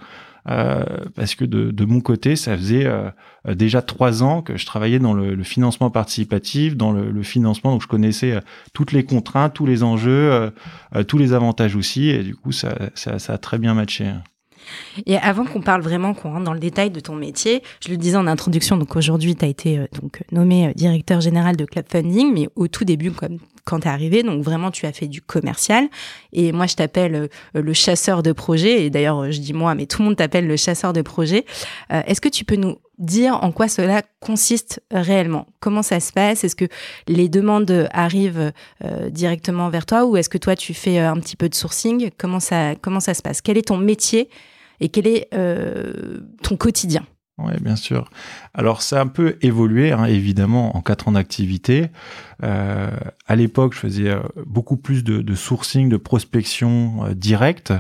Euh, 0.50 0.83
parce 1.15 1.35
que 1.35 1.45
de, 1.45 1.71
de, 1.71 1.85
mon 1.85 2.01
côté, 2.01 2.35
ça 2.35 2.57
faisait 2.57 2.85
euh, 2.85 3.09
déjà 3.47 3.81
trois 3.81 4.23
ans 4.23 4.41
que 4.41 4.57
je 4.57 4.65
travaillais 4.65 5.00
dans 5.00 5.13
le, 5.13 5.35
le 5.35 5.43
financement 5.43 5.89
participatif, 5.89 6.75
dans 6.75 6.91
le, 6.91 7.12
le, 7.12 7.23
financement, 7.23 7.71
donc 7.71 7.81
je 7.81 7.88
connaissais 7.88 8.33
euh, 8.33 8.39
toutes 8.73 8.91
les 8.91 9.05
contraintes, 9.05 9.53
tous 9.53 9.65
les 9.65 9.83
enjeux, 9.83 10.51
tous 11.07 11.17
les 11.17 11.33
avantages 11.33 11.75
aussi, 11.75 12.09
et 12.09 12.23
du 12.23 12.35
coup, 12.35 12.51
ça, 12.51 12.75
ça, 12.93 13.19
ça 13.19 13.33
a 13.33 13.38
très 13.38 13.57
bien 13.57 13.73
matché. 13.73 14.12
Et 15.06 15.18
avant 15.18 15.46
qu'on 15.46 15.62
parle 15.62 15.82
vraiment, 15.82 16.13
qu'on 16.13 16.32
rentre 16.32 16.44
dans 16.44 16.53
le 16.53 16.60
détail 16.60 16.92
de 16.92 17.00
ton 17.00 17.15
métier, 17.15 17.63
je 17.84 17.89
le 17.89 17.98
disais 17.98 18.18
en 18.18 18.27
introduction, 18.27 18.77
donc 18.77 18.96
aujourd'hui, 18.96 19.36
tu 19.36 19.46
as 19.46 19.48
été 19.48 19.77
euh, 19.77 19.88
donc 20.01 20.24
nommé 20.32 20.68
euh, 20.68 20.74
directeur 20.75 21.22
général 21.22 21.56
de 21.56 21.65
Club 21.65 21.86
Funding, 21.89 22.34
mais 22.34 22.48
au 22.56 22.68
tout 22.68 22.86
début, 22.86 23.12
quand 23.12 23.80
tu 23.80 23.88
es 23.88 23.92
arrivé, 23.92 24.24
donc 24.24 24.44
vraiment, 24.44 24.72
tu 24.72 24.86
as 24.86 24.92
fait 24.92 25.08
du 25.08 25.22
commercial. 25.22 25.88
Et 26.32 26.51
moi, 26.51 26.68
je 26.68 26.75
t'appelle 26.75 27.15
euh, 27.15 27.27
le 27.53 27.74
chasseur 27.74 28.24
de 28.24 28.32
projet. 28.32 28.86
Et 28.86 28.89
d'ailleurs, 28.89 29.32
je 29.32 29.39
dis 29.39 29.53
moi, 29.53 29.75
mais 29.75 29.86
tout 29.86 30.01
le 30.01 30.08
monde 30.10 30.18
t'appelle 30.18 30.48
le 30.48 30.58
chasseur 30.58 30.94
de 30.94 31.01
projet. 31.01 31.46
Est-ce 31.89 32.22
que 32.22 32.30
tu 32.30 32.46
peux 32.46 32.56
nous 32.56 32.77
dire 32.98 33.44
en 33.44 33.51
quoi 33.51 33.68
cela 33.68 34.01
consiste 34.20 34.82
réellement? 34.92 35.48
Comment 35.60 35.82
ça 35.82 36.00
se 36.00 36.12
passe? 36.12 36.44
Est-ce 36.44 36.56
que 36.56 36.65
les 37.08 37.30
demandes 37.30 37.88
arrivent 37.92 38.51
directement 39.10 39.70
vers 39.70 39.86
toi? 39.86 40.06
Ou 40.06 40.18
est-ce 40.18 40.30
que 40.30 40.38
toi, 40.38 40.56
tu 40.56 40.74
fais 40.74 41.00
un 41.00 41.18
petit 41.20 41.36
peu 41.36 41.50
de 41.50 41.56
sourcing? 41.56 42.10
Comment 42.18 42.39
ça, 42.39 42.75
comment 42.75 43.00
ça 43.00 43.13
se 43.13 43.22
passe? 43.22 43.42
Quel 43.42 43.58
est 43.58 43.68
ton 43.68 43.77
métier? 43.77 44.30
Et 44.84 44.90
quel 44.90 45.08
est 45.08 45.30
euh, 45.34 46.20
ton 46.44 46.58
quotidien? 46.58 47.06
Oui, 47.40 47.54
bien 47.62 47.75
sûr. 47.75 48.12
Alors, 48.54 48.84
ça 48.84 49.00
a 49.00 49.02
un 49.02 49.08
peu 49.08 49.38
évolué, 49.42 49.92
hein, 49.92 50.06
évidemment, 50.06 50.78
en 50.78 50.82
quatre 50.82 51.08
ans 51.08 51.13
d'activité. 51.13 51.88
Euh, 52.44 52.92
à 53.25 53.36
l'époque, 53.36 53.74
je 53.74 53.80
faisais 53.80 54.10
euh, 54.10 54.20
beaucoup 54.46 54.78
plus 54.78 55.04
de, 55.04 55.34
sourcing, 55.34 55.90
de 55.90 55.98
prospection 55.98 57.06
euh, 57.06 57.13
directe. 57.16 57.74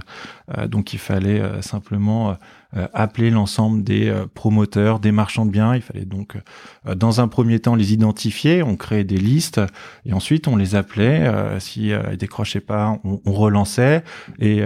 donc 0.67 0.93
il 0.93 0.99
fallait 0.99 1.41
simplement 1.61 2.37
appeler 2.93 3.29
l'ensemble 3.29 3.83
des 3.83 4.13
promoteurs, 4.33 4.99
des 4.99 5.11
marchands 5.11 5.45
de 5.45 5.51
biens. 5.51 5.73
Il 5.73 5.81
fallait 5.81 6.05
donc 6.05 6.35
dans 6.85 7.21
un 7.21 7.27
premier 7.29 7.59
temps 7.59 7.75
les 7.75 7.93
identifier, 7.93 8.61
on 8.61 8.75
créait 8.75 9.05
des 9.05 9.17
listes 9.17 9.61
et 10.05 10.11
ensuite 10.13 10.47
on 10.47 10.57
les 10.57 10.75
appelait. 10.75 11.31
si 11.59 11.89
ils 11.89 12.17
décrochaient 12.17 12.59
pas, 12.59 12.99
on, 13.05 13.21
on 13.25 13.31
relançait 13.31 14.03
et 14.39 14.63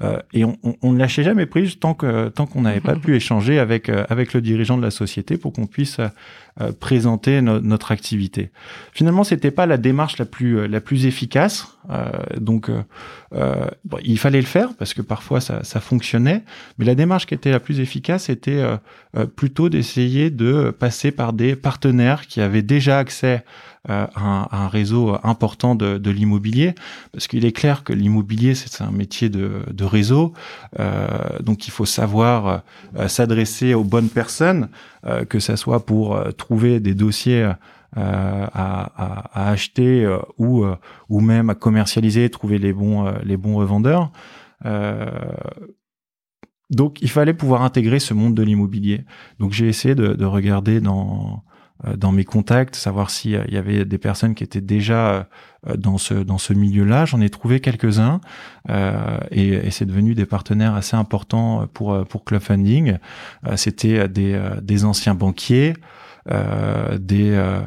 euh, 0.00 0.18
et 0.32 0.44
on, 0.44 0.58
on, 0.82 0.92
ne 0.92 0.98
lâchait 0.98 1.22
jamais 1.22 1.46
prise 1.46 1.78
tant 1.78 1.94
que 1.94 2.28
tant 2.28 2.46
qu'on 2.46 2.62
n'avait 2.62 2.80
pas 2.80 2.96
pu 3.02 3.14
échanger 3.14 3.58
avec 3.58 3.88
euh, 3.88 4.04
avec 4.08 4.32
le 4.32 4.40
dirigeant 4.40 4.76
de 4.76 4.82
la 4.82 4.90
société 4.90 5.36
pour 5.36 5.52
qu'on 5.52 5.66
puisse 5.66 5.98
euh, 6.00 6.72
présenter 6.80 7.40
notre 7.40 7.92
activité. 7.92 8.50
Finalement, 8.92 9.24
c'était 9.24 9.50
pas 9.50 9.66
la 9.66 9.76
démarche 9.76 10.18
la 10.18 10.24
plus 10.24 10.66
la 10.68 10.80
plus 10.80 11.06
efficace. 11.06 11.78
donc, 12.38 12.70
bon, 13.30 13.98
il 14.04 14.18
fallait 14.18 14.40
le 14.40 14.46
faire 14.46 14.74
parce 14.78 14.92
que 14.92 15.00
parfois 15.00 15.40
ça, 15.40 15.64
ça 15.64 15.80
fonctionnait, 15.80 16.42
mais 16.76 16.84
la 16.84 16.94
démarche 16.94 17.24
qui 17.24 17.32
était 17.32 17.50
la 17.50 17.60
plus 17.60 17.80
efficace 17.80 18.28
était 18.28 18.62
plutôt 19.34 19.70
d'essayer 19.70 20.28
de 20.28 20.70
passer 20.78 21.10
par 21.10 21.32
des 21.32 21.56
partenaires 21.56 22.26
qui 22.26 22.42
avaient 22.42 22.62
déjà 22.62 22.98
accès 22.98 23.44
euh, 23.90 24.06
un, 24.14 24.46
un, 24.52 24.68
réseau 24.68 25.16
important 25.24 25.74
de, 25.74 25.98
de 25.98 26.10
l'immobilier, 26.12 26.76
parce 27.10 27.26
qu'il 27.26 27.44
est 27.44 27.50
clair 27.50 27.82
que 27.82 27.92
l'immobilier 27.92 28.54
c'est 28.54 28.80
un 28.80 28.92
métier 28.92 29.28
de, 29.28 29.64
de 29.72 29.84
réseau, 29.84 30.34
euh, 30.78 31.08
donc 31.40 31.66
il 31.66 31.72
faut 31.72 31.84
savoir 31.84 32.62
euh, 32.96 33.08
s'adresser 33.08 33.74
aux 33.74 33.82
bonnes 33.82 34.08
personnes, 34.08 34.68
euh, 35.04 35.24
que 35.24 35.40
ça 35.40 35.56
soit 35.56 35.84
pour 35.84 36.16
trouver 36.38 36.78
des 36.78 36.94
dossiers 36.94 37.42
à, 37.42 37.58
à, 37.96 39.32
à, 39.34 39.50
acheter 39.50 40.06
ou 40.38 40.64
ou 41.08 41.20
même 41.20 41.50
à 41.50 41.56
commercialiser, 41.56 42.30
trouver 42.30 42.58
les 42.58 42.72
bons 42.72 43.12
les 43.24 43.36
bons 43.36 43.56
revendeurs. 43.56 44.12
donc 46.70 47.02
il 47.02 47.10
fallait 47.10 47.34
pouvoir 47.34 47.62
intégrer 47.62 47.98
ce 47.98 48.14
monde 48.14 48.34
de 48.36 48.44
l'immobilier. 48.44 49.04
Donc 49.40 49.50
j'ai 49.50 49.66
essayé 49.66 49.96
de, 49.96 50.14
de 50.14 50.24
regarder 50.24 50.80
dans 50.80 51.42
euh, 51.42 51.51
dans 51.96 52.12
mes 52.12 52.24
contacts, 52.24 52.76
savoir 52.76 53.10
s'il 53.10 53.32
y 53.48 53.56
avait 53.56 53.84
des 53.84 53.98
personnes 53.98 54.34
qui 54.34 54.44
étaient 54.44 54.60
déjà 54.60 55.28
euh, 55.68 55.76
dans 55.76 55.98
ce 55.98 56.14
dans 56.14 56.38
ce 56.38 56.52
milieu-là. 56.52 57.04
J'en 57.04 57.20
ai 57.20 57.30
trouvé 57.30 57.60
quelques-uns 57.60 58.20
euh, 58.70 59.18
et, 59.30 59.48
et 59.48 59.70
c'est 59.70 59.86
devenu 59.86 60.14
des 60.14 60.26
partenaires 60.26 60.74
assez 60.74 60.96
importants 60.96 61.66
pour 61.72 62.06
pour 62.06 62.24
Club 62.24 62.42
Funding. 62.42 62.98
C'était 63.56 64.08
des 64.08 64.40
des 64.60 64.84
anciens 64.84 65.14
banquiers, 65.14 65.74
des 66.98 67.60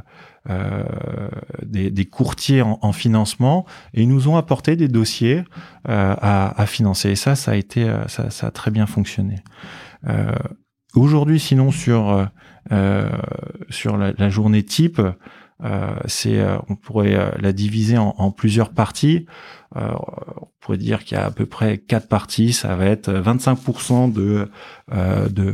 des, 1.66 1.90
des, 1.90 2.06
courtiers 2.06 2.62
en, 2.62 2.78
en, 2.84 2.92
financement 2.92 3.66
et 3.96 4.04
ils 4.04 4.08
nous 4.08 4.28
ont 4.28 4.38
apporté 4.38 4.76
des 4.76 4.88
dossiers 4.88 5.44
à, 5.86 6.62
à, 6.62 6.66
financer. 6.68 7.10
Et 7.10 7.16
ça, 7.16 7.34
ça 7.36 7.52
a 7.52 7.56
été, 7.56 7.92
ça, 8.08 8.30
ça 8.30 8.48
a 8.48 8.52
très 8.52 8.70
bien 8.70 8.86
fonctionné. 8.86 9.42
Aujourd'hui, 10.96 11.42
sinon 11.42 11.72
sur 11.72 12.10
euh, 12.10 12.26
sur 13.70 13.98
la, 13.98 14.14
la, 14.18 14.30
journée 14.30 14.64
type, 14.64 15.02
euh, 15.64 15.96
c'est, 16.06 16.40
euh, 16.40 16.58
on 16.70 16.76
pourrait 16.76 17.34
la 17.40 17.54
diviser 17.54 17.98
en, 17.98 18.14
en 18.18 18.32
plusieurs 18.32 18.72
parties. 18.72 19.26
On 19.76 20.48
pourrait 20.60 20.78
dire 20.78 21.04
qu'il 21.04 21.18
y 21.18 21.20
a 21.20 21.26
à 21.26 21.32
peu 21.32 21.46
près 21.46 21.78
quatre 21.78 22.08
parties. 22.08 22.54
Ça 22.54 22.76
va 22.76 22.86
être 22.86 23.12
25% 23.12 24.12
de, 24.12 24.50
de 24.92 25.54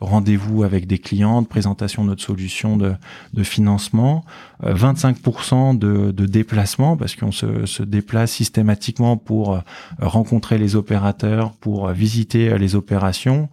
rendez-vous 0.00 0.62
avec 0.62 0.86
des 0.86 0.98
clients, 0.98 1.42
de 1.42 1.46
présentation 1.46 2.04
de 2.04 2.08
notre 2.08 2.22
solution 2.22 2.76
de, 2.76 2.94
de 3.32 3.42
financement, 3.42 4.24
25% 4.62 5.78
de, 5.78 6.10
de 6.10 6.26
déplacement 6.26 6.96
parce 6.96 7.16
qu'on 7.16 7.32
se, 7.32 7.66
se, 7.66 7.82
déplace 7.82 8.32
systématiquement 8.32 9.16
pour 9.16 9.60
rencontrer 9.98 10.58
les 10.58 10.76
opérateurs, 10.76 11.52
pour 11.52 11.88
visiter 11.88 12.58
les 12.58 12.76
opérations. 12.76 13.48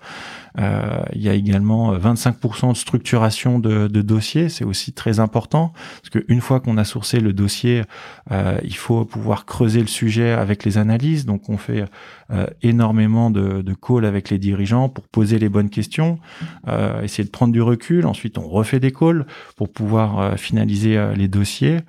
Euh, 0.57 1.03
il 1.13 1.21
y 1.21 1.29
a 1.29 1.33
également 1.33 1.95
25% 1.97 2.73
de 2.73 2.77
structuration 2.77 3.59
de, 3.59 3.87
de 3.87 4.01
dossiers, 4.01 4.49
c'est 4.49 4.65
aussi 4.65 4.93
très 4.93 5.19
important 5.19 5.73
parce 6.01 6.09
qu'une 6.09 6.41
fois 6.41 6.59
qu'on 6.59 6.77
a 6.77 6.83
sourcé 6.83 7.19
le 7.19 7.33
dossier, 7.33 7.83
euh, 8.31 8.57
il 8.63 8.75
faut 8.75 9.05
pouvoir 9.05 9.45
creuser 9.45 9.81
le 9.81 9.87
sujet 9.87 9.98
avec 10.07 10.65
les 10.65 10.77
analyses. 10.77 11.25
Donc 11.25 11.49
on 11.49 11.57
fait 11.57 11.85
euh, 12.31 12.45
énormément 12.61 13.31
de, 13.31 13.61
de 13.61 13.73
calls 13.73 14.05
avec 14.05 14.29
les 14.29 14.37
dirigeants 14.37 14.89
pour 14.89 15.07
poser 15.07 15.39
les 15.39 15.49
bonnes 15.49 15.69
questions, 15.69 16.19
euh, 16.67 17.01
essayer 17.01 17.23
de 17.23 17.29
prendre 17.29 17.53
du 17.53 17.61
recul. 17.61 18.05
Ensuite, 18.05 18.37
on 18.37 18.47
refait 18.47 18.79
des 18.79 18.91
calls 18.91 19.25
pour 19.55 19.71
pouvoir 19.71 20.19
euh, 20.19 20.35
finaliser 20.35 20.99
les 21.15 21.27
dossiers. 21.27 21.79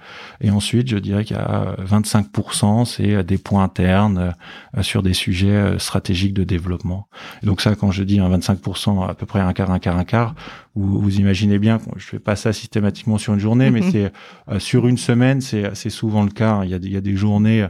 Et 0.40 0.50
ensuite, 0.50 0.88
je 0.88 0.96
dirais 0.96 1.24
qu'il 1.24 1.36
y 1.36 1.40
a 1.40 1.76
25%, 1.84 2.84
c'est 2.84 3.22
des 3.24 3.38
points 3.38 3.64
internes 3.64 4.34
sur 4.80 5.02
des 5.02 5.14
sujets 5.14 5.78
stratégiques 5.78 6.34
de 6.34 6.44
développement. 6.44 7.08
donc 7.42 7.60
ça, 7.60 7.74
quand 7.74 7.90
je 7.90 8.02
dis 8.02 8.18
un 8.18 8.30
25%, 8.30 9.08
à 9.08 9.14
peu 9.14 9.26
près 9.26 9.40
un 9.40 9.52
quart, 9.52 9.70
un 9.70 9.78
quart, 9.78 9.96
un 9.96 10.04
quart, 10.04 10.34
vous, 10.74 11.00
vous 11.00 11.18
imaginez 11.18 11.58
bien, 11.58 11.78
je 11.96 12.06
fais 12.06 12.18
pas 12.18 12.36
ça 12.36 12.52
systématiquement 12.52 13.18
sur 13.18 13.34
une 13.34 13.40
journée, 13.40 13.70
mais 13.70 13.80
mhm. 13.80 13.90
c'est 13.90 14.60
sur 14.60 14.86
une 14.86 14.98
semaine, 14.98 15.40
c'est 15.40 15.90
souvent 15.90 16.22
le 16.22 16.30
cas. 16.30 16.62
Il 16.64 16.70
y 16.70 16.74
a, 16.74 16.78
il 16.80 16.92
y 16.92 16.96
a 16.96 17.00
des 17.00 17.16
journées 17.16 17.66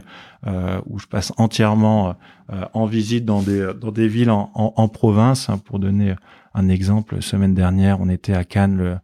où 0.87 0.97
je 0.97 1.05
passe 1.07 1.31
entièrement 1.37 2.15
euh, 2.51 2.65
en 2.73 2.85
visite 2.85 3.23
dans 3.23 3.41
des, 3.41 3.71
dans 3.79 3.91
des 3.91 4.07
villes 4.07 4.31
en, 4.31 4.51
en, 4.53 4.87
province. 4.89 5.49
Hein, 5.49 5.57
pour 5.57 5.79
donner 5.79 6.15
un 6.53 6.67
exemple, 6.67 7.21
semaine 7.21 7.53
dernière, 7.53 8.01
on 8.01 8.09
était 8.09 8.33
à 8.33 8.43
Cannes 8.43 8.77
le, 8.77 8.97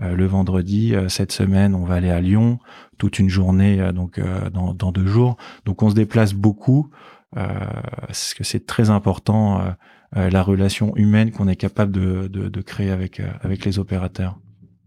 euh, 0.00 0.14
le 0.14 0.26
vendredi. 0.26 0.94
Cette 1.08 1.32
semaine, 1.32 1.74
on 1.74 1.84
va 1.84 1.94
aller 1.94 2.10
à 2.10 2.20
Lyon 2.20 2.58
toute 2.98 3.18
une 3.18 3.28
journée, 3.28 3.92
donc 3.92 4.20
dans, 4.52 4.74
dans, 4.74 4.92
deux 4.92 5.06
jours. 5.06 5.36
Donc 5.64 5.82
on 5.82 5.90
se 5.90 5.94
déplace 5.94 6.34
beaucoup, 6.34 6.90
parce 7.32 8.34
que 8.34 8.44
c'est 8.44 8.66
très 8.66 8.90
important 8.90 9.74
la 10.12 10.42
relation 10.42 10.94
humaine 10.94 11.32
qu'on 11.32 11.48
est 11.48 11.56
capable 11.56 11.90
de, 11.90 12.28
de, 12.28 12.48
de 12.48 12.60
créer 12.60 12.90
avec, 12.90 13.20
avec 13.42 13.64
les 13.64 13.80
opérateurs. 13.80 14.38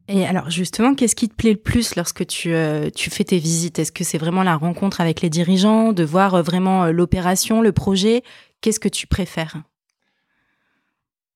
Et 0.09 0.25
alors 0.25 0.49
justement, 0.49 0.95
qu'est-ce 0.95 1.15
qui 1.15 1.27
te 1.27 1.35
plaît 1.35 1.51
le 1.51 1.57
plus 1.57 1.95
lorsque 1.95 2.25
tu, 2.25 2.53
euh, 2.53 2.89
tu 2.89 3.09
fais 3.09 3.25
tes 3.25 3.39
visites? 3.39 3.77
Est-ce 3.79 3.91
que 3.91 4.03
c'est 4.03 4.17
vraiment 4.17 4.43
la 4.43 4.55
rencontre 4.55 5.01
avec 5.01 5.21
les 5.21 5.29
dirigeants, 5.29 5.91
de 5.91 6.03
voir 6.03 6.35
euh, 6.35 6.41
vraiment 6.41 6.85
euh, 6.85 6.91
l'opération, 6.91 7.61
le 7.61 7.73
projet? 7.73 8.23
Qu'est-ce 8.61 8.79
que 8.79 8.87
tu 8.87 9.05
préfères? 9.05 9.57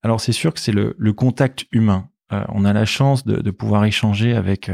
Alors 0.04 0.22
c'est 0.22 0.32
sûr 0.32 0.54
que 0.54 0.60
c'est 0.60 0.72
le, 0.72 0.96
le, 0.98 1.14
contact 1.14 1.66
humain. 1.72 2.10
on 2.32 2.66
a 2.66 2.74
la 2.74 2.86
chance 2.86 3.26
de, 3.26 3.42
de 3.42 3.52
pouvoir 3.52 3.86
échanger 3.86 4.34
avec 4.34 4.72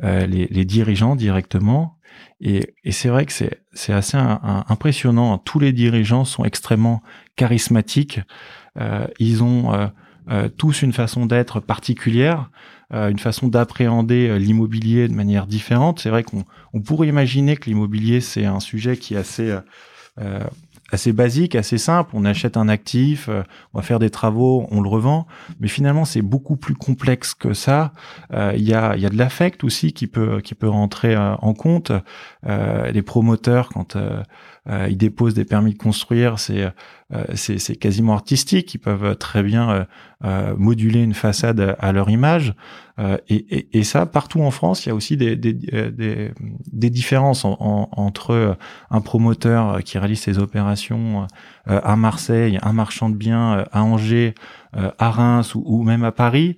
les, 0.00 0.48
les, 0.48 0.64
dirigeants 0.64 1.14
directement. 1.14 2.00
Et, 2.40 2.74
et 2.82 2.90
c'est 2.90 3.08
vrai 3.08 3.26
que 3.26 3.32
c'est 3.32 3.92
assez 3.92 4.16
impressionnant. 4.16 5.38
Tous 5.38 5.60
les 5.60 5.72
dirigeants 5.72 6.24
sont 6.24 6.44
extrêmement 6.44 7.00
charismatiques. 7.36 8.18
ils 9.20 9.44
ont 9.44 9.92
tous 10.56 10.82
une 10.82 10.92
façon 10.92 11.26
d'être 11.26 11.60
particulière. 11.60 12.50
Euh, 12.94 13.08
une 13.08 13.18
façon 13.18 13.48
d'appréhender 13.48 14.28
euh, 14.28 14.38
l'immobilier 14.38 15.08
de 15.08 15.12
manière 15.14 15.48
différente. 15.48 15.98
C'est 15.98 16.10
vrai 16.10 16.22
qu'on 16.22 16.44
on 16.72 16.80
pourrait 16.80 17.08
imaginer 17.08 17.56
que 17.56 17.68
l'immobilier, 17.68 18.20
c'est 18.20 18.44
un 18.44 18.60
sujet 18.60 18.96
qui 18.96 19.14
est 19.14 19.18
assez... 19.18 19.56
Euh, 20.20 20.40
assez 20.92 21.12
basique, 21.12 21.56
assez 21.56 21.78
simple. 21.78 22.12
On 22.14 22.24
achète 22.24 22.56
un 22.56 22.68
actif, 22.68 23.28
on 23.28 23.78
va 23.78 23.82
faire 23.82 23.98
des 23.98 24.08
travaux, 24.08 24.68
on 24.70 24.80
le 24.80 24.88
revend. 24.88 25.26
Mais 25.58 25.66
finalement, 25.66 26.04
c'est 26.04 26.22
beaucoup 26.22 26.54
plus 26.54 26.76
complexe 26.76 27.34
que 27.34 27.54
ça. 27.54 27.92
Il 28.32 28.62
y, 28.62 28.72
a, 28.72 28.96
y 28.96 29.04
a 29.04 29.08
de 29.08 29.18
l'affect 29.18 29.64
aussi 29.64 29.92
qui 29.92 30.06
peut 30.06 30.40
qui 30.40 30.54
peut 30.54 30.68
rentrer 30.68 31.16
en 31.16 31.54
compte. 31.54 31.90
les 32.46 33.02
promoteurs, 33.02 33.70
quand 33.70 33.96
ils 34.88 34.96
déposent 34.96 35.34
des 35.34 35.44
permis 35.44 35.72
de 35.72 35.78
construire, 35.78 36.38
c'est 36.38 36.72
c'est 37.34 37.76
quasiment 37.76 38.14
artistique. 38.14 38.74
Ils 38.74 38.78
peuvent 38.78 39.16
très 39.16 39.42
bien 39.42 39.86
euh, 40.24 40.56
moduler 40.56 41.02
une 41.02 41.12
façade 41.12 41.76
à 41.78 41.92
leur 41.92 42.08
image. 42.08 42.54
Euh, 42.98 43.18
et, 43.28 43.34
et, 43.54 43.78
et, 43.78 43.84
ça, 43.84 44.06
partout 44.06 44.40
en 44.40 44.50
France, 44.50 44.86
il 44.86 44.88
y 44.88 44.92
a 44.92 44.94
aussi 44.94 45.18
des, 45.18 45.36
des, 45.36 45.54
euh, 45.74 45.90
des, 45.90 46.32
des 46.72 46.88
différences 46.88 47.44
en, 47.44 47.56
entre 47.92 48.56
un 48.90 49.00
promoteur 49.02 49.84
qui 49.84 49.98
réalise 49.98 50.20
ses 50.20 50.38
opérations 50.38 51.26
à 51.66 51.96
Marseille, 51.96 52.58
un 52.62 52.72
marchand 52.72 53.10
de 53.10 53.16
biens 53.16 53.66
à 53.72 53.82
Angers, 53.82 54.34
à 54.72 55.10
Reims 55.10 55.54
ou, 55.54 55.62
ou, 55.66 55.82
même 55.82 56.02
à 56.02 56.12
Paris. 56.12 56.56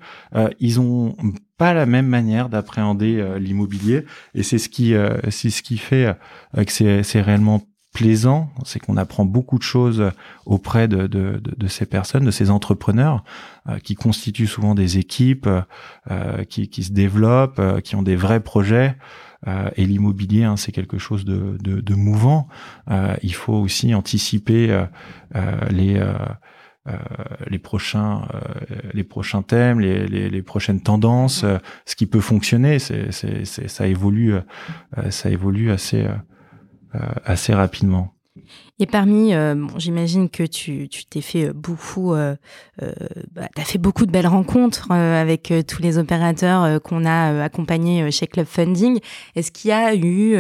ils 0.60 0.78
ont 0.78 1.16
pas 1.56 1.74
la 1.74 1.86
même 1.86 2.06
manière 2.06 2.48
d'appréhender 2.48 3.38
l'immobilier 3.40 4.04
et 4.34 4.42
c'est 4.44 4.58
ce 4.58 4.68
qui 4.68 4.94
c'est 5.30 5.50
ce 5.50 5.62
qui 5.62 5.78
fait 5.78 6.16
que 6.54 7.02
c'est 7.02 7.20
réellement 7.20 7.62
plaisant, 7.98 8.48
c'est 8.64 8.78
qu'on 8.78 8.96
apprend 8.96 9.24
beaucoup 9.24 9.58
de 9.58 9.64
choses 9.64 10.12
auprès 10.46 10.86
de, 10.86 11.40
ces 11.66 11.84
personnes, 11.84 12.24
de 12.24 12.30
ces 12.30 12.48
entrepreneurs 12.48 13.24
euh, 13.68 13.80
qui 13.80 13.96
constituent 13.96 14.46
souvent 14.46 14.76
des 14.76 14.98
équipes, 14.98 15.48
euh, 16.08 16.44
qui, 16.44 16.84
se 16.84 16.92
développent, 16.92 17.58
euh, 17.58 17.80
qui 17.80 17.96
ont 17.96 18.04
des 18.04 18.14
vrais 18.14 18.38
projets. 18.38 18.94
et 19.76 19.84
l'immobilier, 19.84 20.44
hein, 20.44 20.56
c'est 20.56 20.70
quelque 20.70 20.98
chose 20.98 21.24
de, 21.24 21.94
mouvant. 21.94 22.48
il 23.22 23.34
faut 23.34 23.54
aussi 23.54 23.94
anticiper 23.94 24.84
les 25.70 27.58
prochains 27.62 28.28
les 28.94 29.04
prochains 29.04 29.42
thèmes, 29.42 29.80
les, 29.80 30.42
prochaines 30.42 30.82
tendances, 30.82 31.44
ce 31.84 31.94
qui 31.96 32.06
peut 32.06 32.20
fonctionner, 32.20 32.78
ça 32.78 33.86
évolue 33.86 34.34
ça 35.10 35.30
évolue 35.30 35.70
assez 35.70 36.06
assez 37.24 37.54
rapidement. 37.54 38.14
Et 38.80 38.86
parmi, 38.86 39.34
euh, 39.34 39.66
j'imagine 39.76 40.28
que 40.28 40.44
tu 40.44 40.88
t'es 40.88 41.20
fait 41.20 41.52
beaucoup, 41.52 42.14
euh, 42.14 42.36
euh, 42.82 42.92
bah, 43.32 43.48
as 43.56 43.64
fait 43.64 43.78
beaucoup 43.78 44.06
de 44.06 44.12
belles 44.12 44.26
rencontres 44.26 44.90
avec 44.92 45.52
tous 45.66 45.82
les 45.82 45.98
opérateurs 45.98 46.80
qu'on 46.82 47.04
a 47.04 47.42
accompagnés 47.42 48.10
chez 48.10 48.26
Club 48.26 48.46
Funding. 48.46 49.00
Est-ce 49.34 49.50
qu'il 49.50 49.70
y 49.70 49.72
a 49.72 49.94
eu 49.94 50.36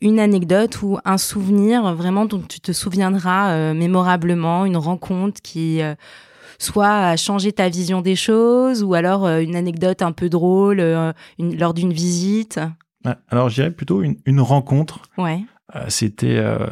une 0.00 0.18
anecdote 0.18 0.82
ou 0.82 0.98
un 1.04 1.18
souvenir 1.18 1.94
vraiment 1.94 2.24
dont 2.24 2.40
tu 2.40 2.60
te 2.60 2.72
souviendras 2.72 3.74
mémorablement, 3.74 4.64
une 4.64 4.76
rencontre 4.76 5.42
qui 5.42 5.80
soit 6.58 7.08
a 7.08 7.16
changé 7.16 7.52
ta 7.52 7.68
vision 7.68 8.00
des 8.00 8.16
choses 8.16 8.82
ou 8.82 8.94
alors 8.94 9.26
une 9.26 9.56
anecdote 9.56 10.02
un 10.02 10.12
peu 10.12 10.28
drôle 10.28 10.82
lors 11.38 11.74
d'une 11.74 11.92
visite? 11.92 12.60
Alors, 13.28 13.48
je 13.48 13.56
dirais 13.56 13.70
plutôt 13.70 14.02
une, 14.02 14.16
une 14.26 14.40
rencontre. 14.40 15.02
Ouais. 15.18 15.40
Euh, 15.74 15.84
c'était 15.88 16.36
euh, 16.36 16.66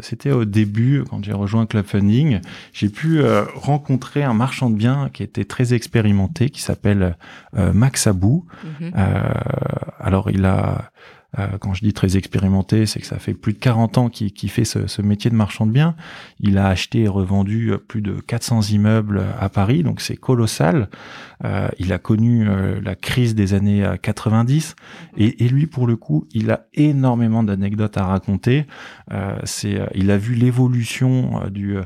c'était 0.00 0.32
au 0.32 0.44
début 0.44 1.04
quand 1.08 1.24
j'ai 1.24 1.32
rejoint 1.32 1.66
Club 1.66 1.86
Funding, 1.86 2.40
j'ai 2.72 2.88
pu 2.88 3.20
euh, 3.20 3.44
rencontrer 3.54 4.24
un 4.24 4.34
marchand 4.34 4.70
de 4.70 4.76
biens 4.76 5.08
qui 5.12 5.22
était 5.22 5.44
très 5.44 5.72
expérimenté 5.72 6.50
qui 6.50 6.60
s'appelle 6.60 7.16
Max 7.52 8.06
Abou. 8.06 8.46
Mhm. 8.80 8.92
alors 10.00 10.30
il 10.30 10.44
a 10.44 10.90
quand 11.60 11.74
je 11.74 11.80
dis 11.82 11.92
très 11.92 12.16
expérimenté, 12.16 12.86
c'est 12.86 13.00
que 13.00 13.06
ça 13.06 13.18
fait 13.18 13.34
plus 13.34 13.52
de 13.52 13.58
40 13.58 13.98
ans 13.98 14.08
qu'il 14.08 14.50
fait 14.50 14.64
ce, 14.64 14.86
ce, 14.86 15.02
métier 15.02 15.30
de 15.30 15.36
marchand 15.36 15.66
de 15.66 15.72
biens. 15.72 15.96
Il 16.40 16.58
a 16.58 16.68
acheté 16.68 17.02
et 17.02 17.08
revendu 17.08 17.72
plus 17.88 18.02
de 18.02 18.12
400 18.12 18.62
immeubles 18.72 19.22
à 19.40 19.48
Paris, 19.48 19.82
donc 19.82 20.00
c'est 20.00 20.16
colossal. 20.16 20.88
Euh, 21.44 21.68
il 21.78 21.92
a 21.92 21.98
connu 21.98 22.48
euh, 22.48 22.80
la 22.82 22.94
crise 22.94 23.34
des 23.34 23.54
années 23.54 23.84
90 24.00 24.74
euh, 24.78 25.10
et, 25.16 25.44
et, 25.44 25.48
lui, 25.48 25.66
pour 25.66 25.86
le 25.86 25.96
coup, 25.96 26.26
il 26.32 26.50
a 26.50 26.66
énormément 26.74 27.42
d'anecdotes 27.42 27.96
à 27.96 28.06
raconter. 28.06 28.66
c'est, 29.44 29.80
il 29.94 30.10
a 30.10 30.16
vu 30.16 30.34
l'évolution 30.34 31.42
du 31.50 31.76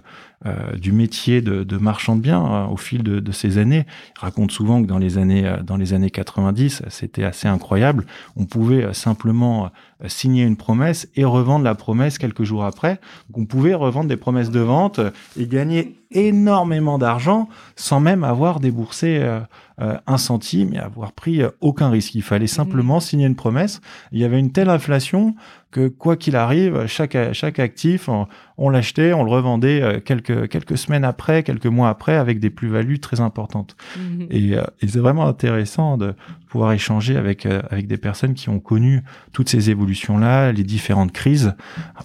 du 0.76 0.92
métier 0.92 1.40
de, 1.40 1.78
marchand 1.78 2.14
de 2.14 2.21
biens 2.21 2.66
au 2.66 2.76
fil 2.76 3.02
de, 3.02 3.33
ces 3.33 3.59
années. 3.59 3.87
Il 4.16 4.21
raconte 4.21 4.52
souvent 4.52 4.80
que 4.83 4.87
dans 4.87 4.99
les 4.99 5.18
années 5.18 5.57
dans 5.64 5.76
les 5.76 5.95
années 5.95 6.11
90, 6.11 6.83
c'était 6.88 7.25
assez 7.25 7.49
incroyable. 7.49 8.07
On 8.37 8.45
pouvait 8.45 8.92
simplement 8.95 9.71
signer 10.07 10.45
une 10.45 10.57
promesse 10.57 11.09
et 11.17 11.25
revendre 11.25 11.64
la 11.64 11.75
promesse 11.75 12.19
quelques 12.19 12.45
jours 12.45 12.64
après. 12.64 13.00
Donc 13.28 13.38
on 13.38 13.47
pouvait 13.47 13.75
revendre 13.75 14.09
des 14.09 14.17
promesses 14.17 14.50
de 14.50 14.61
vente 14.61 15.00
et 15.37 15.47
gagner 15.47 15.99
énormément 16.11 16.99
d'argent 16.99 17.49
sans 17.76 18.00
même 18.00 18.25
avoir 18.25 18.61
déboursé 18.61 19.19
euh, 19.21 19.40
euh, 19.81 19.97
un 20.07 20.17
centime 20.17 20.73
et 20.75 20.78
avoir 20.78 21.12
pris 21.12 21.43
euh, 21.43 21.50
aucun 21.61 21.90
risque. 21.90 22.14
Il 22.14 22.23
fallait 22.23 22.47
simplement 22.47 22.97
mmh. 22.97 23.02
signer 23.02 23.26
une 23.26 23.37
promesse. 23.37 23.81
Il 24.12 24.19
y 24.19 24.25
avait 24.25 24.38
une 24.38 24.50
telle 24.50 24.71
inflation 24.71 25.35
que 25.71 25.88
quoi 25.88 26.17
qu'il 26.17 26.35
arrive, 26.35 26.87
chaque, 26.87 27.17
chaque 27.35 27.59
actif, 27.59 28.09
on, 28.57 28.71
l'achetait, 28.71 29.12
on 29.12 29.23
le 29.23 29.31
revendait 29.31 30.00
quelques, 30.02 30.49
quelques 30.49 30.78
semaines 30.78 31.05
après, 31.05 31.43
quelques 31.43 31.67
mois 31.67 31.90
après, 31.90 32.17
avec 32.17 32.40
des 32.40 32.49
plus-values 32.49 33.00
très 33.00 33.21
importantes. 33.21 33.76
Mmh. 33.99 34.23
Et, 34.31 34.52
et 34.52 34.88
c'est 34.88 34.99
vraiment 34.99 35.26
intéressant 35.26 35.99
de 35.99 36.14
pouvoir 36.49 36.73
échanger 36.73 37.19
avec, 37.19 37.45
avec 37.45 37.87
des 37.87 37.99
personnes 37.99 38.33
qui 38.33 38.49
ont 38.49 38.61
connu 38.61 39.02
toutes 39.35 39.50
ces 39.50 39.71
évolutions-là, 39.88 40.52
les 40.52 40.64
différentes 40.64 41.12
crises. 41.12 41.54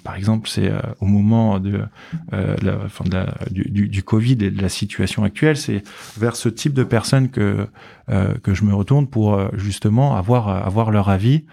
par 0.03 0.15
exemple, 0.15 0.49
c'est 0.49 0.71
au 0.99 1.05
moment 1.05 1.59
de, 1.59 1.85
la, 2.31 2.89
fin 2.89 3.03
de 3.03 3.13
la, 3.13 3.35
du, 3.51 3.87
du 3.87 4.03
Covid 4.03 4.33
et 4.33 4.51
de 4.51 4.61
la 4.61 4.69
situation 4.69 5.23
actuelle, 5.23 5.57
c'est 5.57 5.83
vers 6.17 6.35
ce 6.35 6.49
type 6.49 6.73
de 6.73 6.83
personnes 6.83 7.29
que 7.29 7.67
euh, 8.09 8.33
que 8.43 8.53
je 8.53 8.65
me 8.65 8.73
retourne 8.73 9.07
pour 9.07 9.33
euh, 9.33 9.47
justement 9.53 10.17
avoir 10.17 10.49
avoir 10.49 10.91
leur 10.91 11.07
avis 11.07 11.45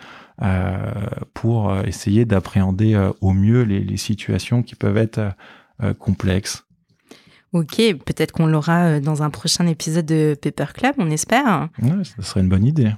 euh, 0.42 0.76
pour 1.32 1.72
essayer 1.86 2.24
d'appréhender 2.24 3.10
au 3.20 3.32
mieux 3.32 3.62
les, 3.62 3.80
les, 3.80 3.96
situations 3.96 4.64
qui 4.64 4.74
peuvent 4.74 4.96
être 4.96 5.20
complexes. 5.98 6.64
Ok, 7.52 7.76
peut-être 7.76 8.32
qu'on 8.32 8.46
l'aura 8.46 9.00
dans 9.00 9.22
un 9.22 9.30
prochain 9.30 9.66
épisode 9.66 10.06
de 10.06 10.36
Paper 10.40 10.72
Club, 10.74 10.94
on 10.98 11.10
espère. 11.10 11.68
Ouais, 11.80 12.04
ça 12.04 12.22
serait 12.22 12.40
une 12.40 12.48
bonne 12.48 12.64
idée. 12.64 12.90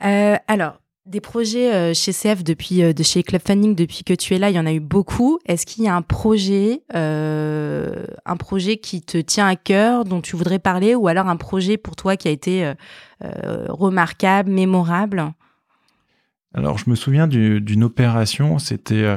alors, 0.00 0.80
des 1.04 1.20
projets 1.20 1.74
euh, 1.74 1.94
chez 1.94 2.12
CF 2.12 2.44
depuis 2.44 2.82
euh, 2.82 2.92
de 2.92 3.02
chez 3.02 3.22
Club 3.22 3.42
Funding 3.44 3.74
depuis 3.74 4.04
que 4.04 4.14
tu 4.14 4.34
es 4.34 4.38
là, 4.38 4.50
il 4.50 4.56
y 4.56 4.58
en 4.58 4.66
a 4.66 4.72
eu 4.72 4.80
beaucoup. 4.80 5.38
Est-ce 5.46 5.66
qu'il 5.66 5.84
y 5.84 5.88
a 5.88 5.94
un 5.94 6.02
projet, 6.02 6.82
euh, 6.94 8.04
un 8.24 8.36
projet 8.36 8.76
qui 8.76 9.02
te 9.02 9.18
tient 9.18 9.48
à 9.48 9.56
cœur, 9.56 10.04
dont 10.04 10.20
tu 10.20 10.36
voudrais 10.36 10.60
parler, 10.60 10.94
ou 10.94 11.08
alors 11.08 11.28
un 11.28 11.36
projet 11.36 11.76
pour 11.76 11.96
toi 11.96 12.16
qui 12.16 12.28
a 12.28 12.30
été 12.30 12.72
remarquable, 13.68 14.50
mémorable? 14.50 15.32
Alors, 16.54 16.76
je 16.76 16.90
me 16.90 16.96
souviens 16.96 17.28
d'une 17.28 17.84
opération. 17.84 18.58
C'était 18.58 19.16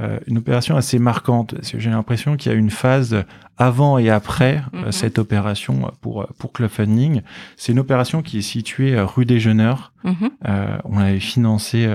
euh, 0.00 0.18
une 0.26 0.38
opération 0.38 0.76
assez 0.76 0.98
marquante. 0.98 1.54
Parce 1.54 1.70
que 1.70 1.78
j'ai 1.78 1.90
l'impression 1.90 2.36
qu'il 2.36 2.50
y 2.50 2.54
a 2.54 2.58
une 2.58 2.70
phase 2.70 3.24
avant 3.58 3.98
et 3.98 4.10
après 4.10 4.62
euh, 4.74 4.86
mhm. 4.86 4.92
cette 4.92 5.18
opération 5.18 5.92
pour 6.00 6.26
pour 6.38 6.52
Club 6.52 6.70
Funding. 6.70 7.22
C'est 7.56 7.72
une 7.72 7.78
opération 7.78 8.22
qui 8.22 8.38
est 8.38 8.42
située 8.42 8.98
rue 9.00 9.24
des 9.24 9.38
Jeuneurs. 9.38 9.92
Mhm. 10.02 10.30
Euh, 10.48 10.78
on 10.84 10.98
l'avait 10.98 11.20
financée, 11.20 11.88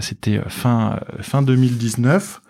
c'était 0.00 0.40
fin 0.48 0.98
fin 1.20 1.42
2019. 1.42 2.40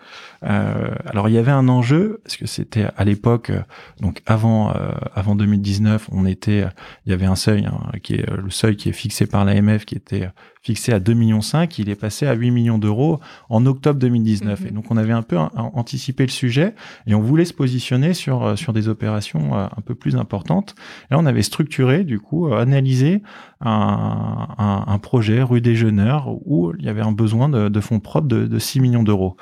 Euh, 0.45 0.95
alors 1.07 1.29
il 1.29 1.35
y 1.35 1.39
avait 1.39 1.53
un 1.53 1.69
enjeu 1.69 2.21
parce 2.25 2.37
que 2.37 2.47
c'était 2.47 2.87
à 2.97 3.05
l'époque, 3.05 3.53
donc 4.01 4.23
avant 4.27 4.71
euh, 4.71 4.91
avant 5.15 5.37
2019, 5.37 6.09
on 6.13 6.27
était, 6.27 6.65
il 7.07 7.11
y 7.11 7.13
avait 7.13 7.27
un 7.27 7.37
seuil 7.37 7.67
hein, 7.67 7.93
qui 8.03 8.15
est 8.15 8.31
le 8.31 8.51
seuil 8.51 8.77
qui 8.77 8.89
est 8.89 8.93
fixé 8.93 9.27
par 9.27 9.45
l'AMF 9.45 9.85
qui 9.85 9.95
était 9.95 10.29
fixé 10.63 10.93
à 10.93 11.01
2 11.01 11.15
millions 11.15 11.41
5, 11.41 11.79
il 11.79 11.89
est 11.89 11.97
passé 11.97 12.27
à 12.27 12.35
8 12.35 12.51
millions 12.53 12.79
d'euros 12.79 13.19
en 13.49 13.67
octobre 13.67 13.99
2019. 13.99 14.61
Mhm. 14.61 14.67
Et 14.67 14.71
donc 14.71 14.91
on 14.91 14.97
avait 14.97 15.13
un 15.13 15.23
peu 15.23 15.37
anticipé 15.37 16.25
le 16.25 16.31
sujet 16.31 16.75
et 17.07 17.15
on 17.15 17.21
voulait 17.21 17.45
se 17.45 17.55
positionner 17.55 18.15
sur 18.15 18.45
euh, 18.45 18.57
sur 18.57 18.73
des 18.73 18.89
opérations 18.89 19.55
un 19.55 19.81
peu 19.85 19.95
plus 19.95 20.17
importantes. 20.17 20.75
Et 21.11 21.15
là 21.15 21.21
on 21.21 21.27
avait 21.27 21.43
structuré 21.43 22.05
du 22.05 22.19
coup 22.19 22.53
analysé 22.53 23.23
un, 23.61 24.49
un, 24.59 24.85
un, 24.89 24.99
projet 24.99 25.43
rue 25.43 25.61
des 25.61 25.77
Jeuneurs 25.77 26.29
où 26.47 26.73
il 26.79 26.85
y 26.85 26.89
avait 26.89 27.01
un 27.01 27.13
besoin 27.13 27.49
de, 27.49 27.69
de 27.69 27.81
fonds 27.81 28.01
propres 28.01 28.27
de, 28.27 28.47
de 28.47 28.59
6 28.59 28.81
millions 28.81 29.05
d'euros. 29.05 29.37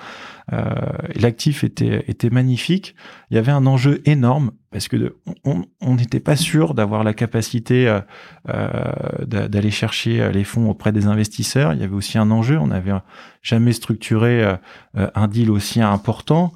Euh, 0.53 0.65
L'actif 1.15 1.65
était, 1.65 2.05
était 2.09 2.31
magnifique. 2.31 2.95
Il 3.31 3.37
y 3.37 3.39
avait 3.39 3.53
un 3.53 3.67
enjeu 3.67 4.03
énorme 4.05 4.53
parce 4.71 4.87
que 4.87 5.17
on 5.45 5.95
n'était 5.95 6.21
pas 6.21 6.37
sûr 6.37 6.75
d'avoir 6.75 7.03
la 7.03 7.13
capacité 7.13 7.89
euh, 7.89 8.01
euh 8.49 9.27
d'aller 9.27 9.71
chercher 9.71 10.21
euh, 10.21 10.31
les 10.31 10.45
fonds 10.45 10.71
auprès 10.71 10.93
des 10.93 11.07
investisseurs. 11.07 11.73
Il 11.73 11.81
y 11.81 11.85
avait 11.85 11.95
aussi 11.95 12.19
un 12.19 12.31
enjeu. 12.31 12.57
On 12.59 12.69
n'avait 12.69 12.93
jamais 13.43 13.73
structuré 13.73 14.45
un 14.95 15.29
deal 15.29 15.51
aussi 15.51 15.81
important. 15.81 16.53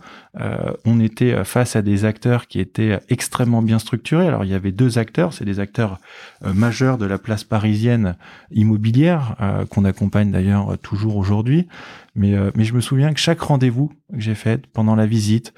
On 0.84 1.00
était 1.00 1.42
face 1.44 1.76
à 1.76 1.82
des 1.82 2.04
acteurs 2.04 2.46
qui 2.46 2.60
étaient 2.60 3.00
extrêmement 3.08 3.62
bien 3.62 3.78
structurés. 3.78 4.28
Alors 4.28 4.44
il 4.44 4.50
y 4.50 4.54
avait 4.54 4.72
deux 4.72 4.98
acteurs, 4.98 5.32
c'est 5.32 5.46
des 5.46 5.60
acteurs 5.60 5.98
majeurs 6.42 6.98
de 6.98 7.06
la 7.06 7.16
place 7.16 7.42
parisienne 7.42 8.16
immobilière 8.50 9.36
qu'on 9.70 9.86
accompagne 9.86 10.30
d'ailleurs 10.30 10.76
toujours 10.78 11.16
aujourd'hui. 11.16 11.68
Mais 12.16 12.34
je 12.58 12.74
me 12.74 12.80
souviens 12.82 13.14
que 13.14 13.20
chaque 13.20 13.40
rendez-vous 13.40 13.90
que 14.12 14.20
j'ai 14.20 14.34
fait 14.34 14.66
pendant 14.66 14.94
la 14.94 15.06
visite, 15.06 15.54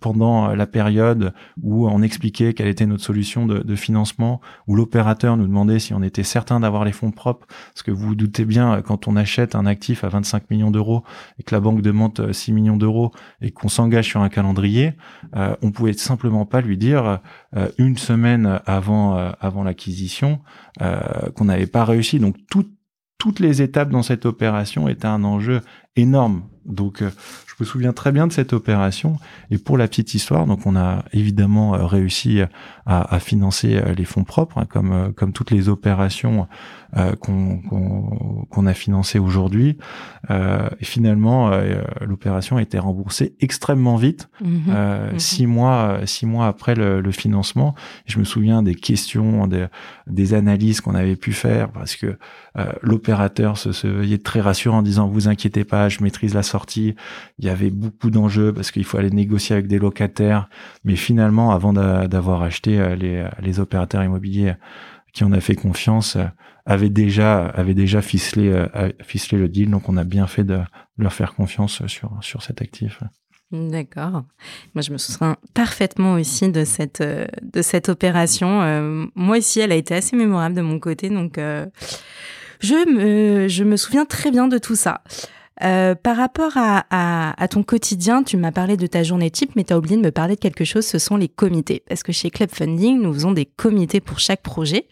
pendant 0.00 0.54
la 0.54 0.66
période 0.66 1.34
où 1.60 1.75
où 1.76 1.88
on 1.88 2.02
expliquait 2.02 2.54
quelle 2.54 2.68
était 2.68 2.86
notre 2.86 3.04
solution 3.04 3.46
de, 3.46 3.76
financement, 3.76 4.40
où 4.66 4.74
l'opérateur 4.74 5.36
nous 5.36 5.46
demandait 5.46 5.78
si 5.78 5.92
on 5.94 6.02
était 6.02 6.22
certain 6.22 6.60
d'avoir 6.60 6.84
les 6.84 6.92
fonds 6.92 7.10
propres, 7.10 7.46
parce 7.46 7.82
que 7.82 7.90
vous 7.90 8.08
vous 8.08 8.14
doutez 8.14 8.44
bien, 8.44 8.82
quand 8.82 9.08
on 9.08 9.16
achète 9.16 9.54
un 9.54 9.66
actif 9.66 10.04
à 10.04 10.08
25 10.08 10.50
millions 10.50 10.70
d'euros 10.70 11.04
et 11.38 11.42
que 11.42 11.54
la 11.54 11.60
banque 11.60 11.82
demande 11.82 12.32
6 12.32 12.52
millions 12.52 12.76
d'euros 12.76 13.12
et 13.40 13.50
qu'on 13.50 13.68
s'engage 13.68 14.06
sur 14.06 14.20
un 14.20 14.28
calendrier, 14.28 14.94
euh, 15.34 15.54
on 15.62 15.70
pouvait 15.70 15.92
simplement 15.92 16.46
pas 16.46 16.60
lui 16.60 16.78
dire 16.78 17.20
euh, 17.56 17.68
une 17.78 17.96
semaine 17.96 18.60
avant 18.66 19.18
euh, 19.18 19.30
l'acquisition 19.64 20.40
euh, 20.80 20.98
qu'on 21.34 21.46
n'avait 21.46 21.66
pas 21.66 21.84
réussi. 21.84 22.18
Donc 22.18 22.36
toutes 22.48 23.40
les 23.40 23.62
étapes 23.62 23.90
dans 23.90 24.02
cette 24.02 24.26
opération 24.26 24.88
étaient 24.88 25.06
un 25.06 25.24
enjeu 25.24 25.60
énorme. 25.96 26.42
Donc 26.64 27.02
je 27.56 27.64
me 27.64 27.66
souviens 27.66 27.92
très 27.94 28.12
bien 28.12 28.26
de 28.26 28.32
cette 28.32 28.52
opération. 28.52 29.16
Et 29.50 29.56
pour 29.56 29.78
la 29.78 29.88
petite 29.88 30.12
histoire, 30.14 30.46
donc 30.46 30.66
on 30.66 30.76
a 30.76 31.04
évidemment 31.12 31.74
euh, 31.74 31.86
réussi 31.86 32.40
à, 32.84 33.14
à 33.14 33.18
financer 33.18 33.76
euh, 33.76 33.94
les 33.94 34.04
fonds 34.04 34.24
propres, 34.24 34.58
hein, 34.58 34.66
comme 34.68 34.92
euh, 34.92 35.10
comme 35.10 35.32
toutes 35.32 35.50
les 35.50 35.70
opérations 35.70 36.48
euh, 36.96 37.14
qu'on 37.16 38.66
a 38.66 38.74
financées 38.74 39.18
aujourd'hui. 39.18 39.78
Euh, 40.30 40.68
finalement, 40.82 41.50
l'opération 42.00 42.58
a 42.58 42.62
été 42.62 42.78
remboursée 42.78 43.34
extrêmement 43.40 43.96
vite. 43.96 44.28
Mhm. 44.42 45.18
six 45.18 45.46
mois 45.46 46.00
six 46.04 46.26
mois 46.26 46.46
après 46.46 46.74
le, 46.74 47.00
le 47.00 47.10
financement. 47.10 47.74
Et 48.06 48.12
je 48.12 48.18
me 48.18 48.24
souviens 48.24 48.62
des 48.62 48.74
questions, 48.74 49.46
des, 49.46 49.66
des 50.06 50.34
analyses 50.34 50.80
qu'on 50.80 50.94
avait 50.94 51.16
pu 51.16 51.32
faire 51.32 51.70
parce 51.70 51.96
que 51.96 52.18
l'opérateur 52.82 53.58
se, 53.58 53.72
se 53.72 53.86
veillait 53.86 54.18
très 54.18 54.40
rassurant 54.40 54.78
en 54.78 54.82
disant 54.82 55.08
vous 55.08 55.28
inquiétez 55.28 55.64
pas, 55.64 55.85
je 55.88 56.02
maîtrise 56.02 56.34
la 56.34 56.42
sortie. 56.42 56.94
Il 57.38 57.44
y 57.44 57.48
avait 57.48 57.70
beaucoup 57.70 58.10
d'enjeux 58.10 58.52
parce 58.52 58.70
qu'il 58.70 58.84
faut 58.84 58.98
aller 58.98 59.10
négocier 59.10 59.54
avec 59.54 59.66
des 59.66 59.78
locataires. 59.78 60.48
Mais 60.84 60.96
finalement, 60.96 61.52
avant 61.52 61.72
d'avoir 61.72 62.42
acheté 62.42 62.80
euh, 62.80 62.96
les, 62.96 63.26
les, 63.40 63.60
opérateurs 63.60 64.02
immobiliers 64.02 64.54
qui 65.12 65.24
on 65.24 65.32
a 65.32 65.40
fait 65.40 65.54
confiance, 65.54 66.16
euh, 66.16 66.24
avaient 66.66 66.90
déjà, 66.90 67.54
déjà 67.64 68.02
ficelé, 68.02 68.48
euh, 68.50 68.90
ficelé 69.02 69.38
le 69.40 69.48
deal. 69.48 69.70
Donc, 69.70 69.88
on 69.88 69.96
a 69.96 70.04
bien 70.04 70.26
fait 70.26 70.44
de 70.44 70.60
leur 70.98 71.12
faire 71.12 71.34
confiance 71.34 71.86
sur, 71.86 72.18
sur 72.20 72.42
cet 72.42 72.60
actif. 72.60 73.00
D'accord. 73.52 74.24
Moi, 74.74 74.82
je 74.82 74.90
me 74.90 74.98
souviens 74.98 75.36
parfaitement 75.54 76.14
aussi 76.14 76.50
de 76.50 76.64
cette, 76.64 77.00
euh, 77.00 77.26
de 77.42 77.62
cette 77.62 77.88
opération. 77.88 78.62
Euh, 78.62 79.06
moi 79.14 79.38
aussi, 79.38 79.60
elle 79.60 79.70
a 79.70 79.76
été 79.76 79.94
assez 79.94 80.16
mémorable 80.16 80.56
de 80.56 80.62
mon 80.62 80.80
côté, 80.80 81.10
donc 81.10 81.38
euh, 81.38 81.66
je, 82.58 82.74
me, 82.90 83.46
je 83.46 83.62
me 83.62 83.76
souviens 83.76 84.04
très 84.04 84.32
bien 84.32 84.48
de 84.48 84.58
tout 84.58 84.74
ça. 84.74 85.02
Euh, 85.64 85.94
par 85.94 86.16
rapport 86.16 86.52
à, 86.56 87.34
ton 87.50 87.62
quotidien, 87.62 88.22
tu 88.22 88.36
m'as 88.36 88.52
parlé 88.52 88.76
de 88.76 88.86
ta 88.86 89.02
journée 89.02 89.30
type, 89.30 89.52
mais 89.56 89.64
tu 89.64 89.72
as 89.72 89.78
oublié 89.78 89.96
de 89.96 90.02
me 90.02 90.10
parler 90.10 90.34
de 90.34 90.40
quelque 90.40 90.64
chose, 90.64 90.84
ce 90.84 90.98
sont 90.98 91.16
les 91.16 91.28
comités. 91.28 91.82
Parce 91.88 92.02
que 92.02 92.12
chez 92.12 92.30
Club 92.30 92.50
Funding, 92.52 93.00
nous 93.00 93.12
faisons 93.12 93.32
des 93.32 93.46
comités 93.46 94.00
pour 94.00 94.18
chaque 94.18 94.42
projet. 94.42 94.86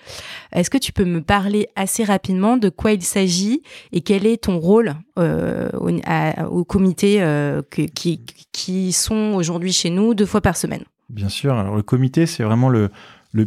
Est-ce 0.52 0.70
que 0.70 0.78
tu 0.78 0.92
peux 0.92 1.04
me 1.04 1.20
parler 1.20 1.68
assez 1.76 2.04
rapidement 2.04 2.56
de 2.56 2.68
quoi 2.68 2.92
il 2.92 3.02
s'agit 3.02 3.62
et 3.92 4.00
quel 4.00 4.26
est 4.26 4.44
ton 4.44 4.58
rôle 4.58 4.94
euh, 5.18 5.68
au, 6.48 6.64
comité 6.64 7.22
euh, 7.22 7.62
qui, 8.52 8.92
sont 8.92 9.34
aujourd'hui 9.34 9.72
chez 9.72 9.90
nous 9.90 10.14
deux 10.14 10.26
fois 10.26 10.40
par 10.40 10.56
semaine? 10.56 10.84
Bien 11.10 11.28
sûr. 11.28 11.54
Alors 11.54 11.76
le 11.76 11.82
comité, 11.82 12.24
c'est 12.26 12.42
vraiment 12.42 12.70
le, 12.70 12.90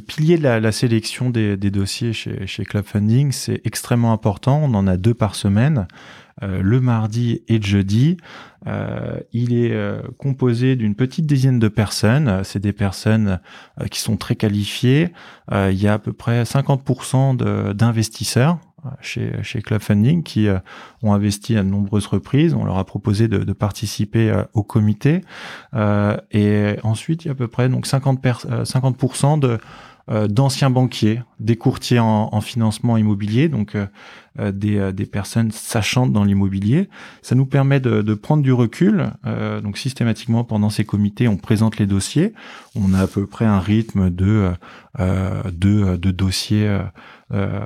pilier 0.05 0.37
de 0.37 0.43
la, 0.43 0.71
sélection 0.71 1.31
des, 1.31 1.57
dossiers 1.57 2.13
chez 2.13 2.65
Club 2.65 2.85
Funding. 2.85 3.31
C'est 3.31 3.61
extrêmement 3.65 4.13
important. 4.13 4.61
On 4.63 4.73
en 4.75 4.85
a 4.85 4.97
deux 4.97 5.15
par 5.15 5.33
semaine. 5.33 5.87
Euh, 6.43 6.61
le 6.61 6.79
mardi 6.79 7.41
et 7.47 7.57
le 7.57 7.65
jeudi. 7.65 8.17
Euh, 8.67 9.19
il 9.33 9.55
est 9.55 9.71
euh, 9.71 10.01
composé 10.17 10.75
d'une 10.75 10.93
petite 10.93 11.25
dizaine 11.25 11.57
de 11.57 11.67
personnes. 11.67 12.41
C'est 12.43 12.59
des 12.59 12.73
personnes 12.73 13.39
qui 13.89 13.99
sont 13.99 14.17
très 14.17 14.35
qualifiées. 14.35 15.13
il 15.51 15.81
y 15.81 15.87
a 15.87 15.93
à 15.93 15.99
peu 15.99 16.13
près 16.13 16.43
50% 16.43 17.73
d'investisseurs 17.73 18.59
chez, 19.01 19.31
chez 19.41 19.61
Club 19.61 19.81
Funding 19.81 20.23
qui 20.23 20.47
ont 21.01 21.13
investi 21.13 21.57
à 21.57 21.63
de 21.63 21.69
nombreuses 21.69 22.07
reprises. 22.07 22.53
On 22.53 22.65
leur 22.65 22.77
a 22.77 22.85
proposé 22.85 23.27
de, 23.27 23.39
de 23.39 23.53
participer 23.53 24.43
au 24.53 24.63
comité. 24.63 25.21
et 26.31 26.75
ensuite, 26.83 27.25
il 27.25 27.27
y 27.27 27.29
a 27.29 27.33
à 27.33 27.35
peu 27.35 27.47
près 27.47 27.69
donc 27.69 27.87
50, 27.87 28.23
50% 28.23 29.39
de 29.39 29.47
euh, 29.47 29.57
d'anciens 30.09 30.69
banquiers, 30.69 31.21
des 31.39 31.57
courtiers 31.57 31.99
en, 31.99 32.29
en 32.31 32.41
financement 32.41 32.95
immobilier, 32.95 33.49
donc 33.49 33.75
euh, 33.75 33.87
euh, 34.39 34.51
des, 34.51 34.93
des, 34.93 35.05
personnes 35.05 35.51
sachantes 35.51 36.13
dans 36.13 36.23
l'immobilier. 36.23 36.89
Ça 37.21 37.35
nous 37.35 37.45
permet 37.45 37.79
de, 37.79 38.01
de 38.01 38.13
prendre 38.13 38.43
du 38.43 38.53
recul. 38.53 39.11
donc 39.63 39.77
systématiquement 39.77 40.43
pendant 40.43 40.69
ces 40.69 40.85
comités, 40.85 41.27
on 41.27 41.37
présente 41.37 41.77
les 41.77 41.87
dossiers. 41.87 42.33
On 42.75 42.93
a 42.93 43.01
à 43.01 43.07
peu 43.07 43.25
près 43.27 43.45
un 43.45 43.59
rythme 43.59 44.09
de 44.09 44.51
de, 44.97 45.95
de 45.95 46.11
dossiers 46.11 46.79
euh, 47.33 47.59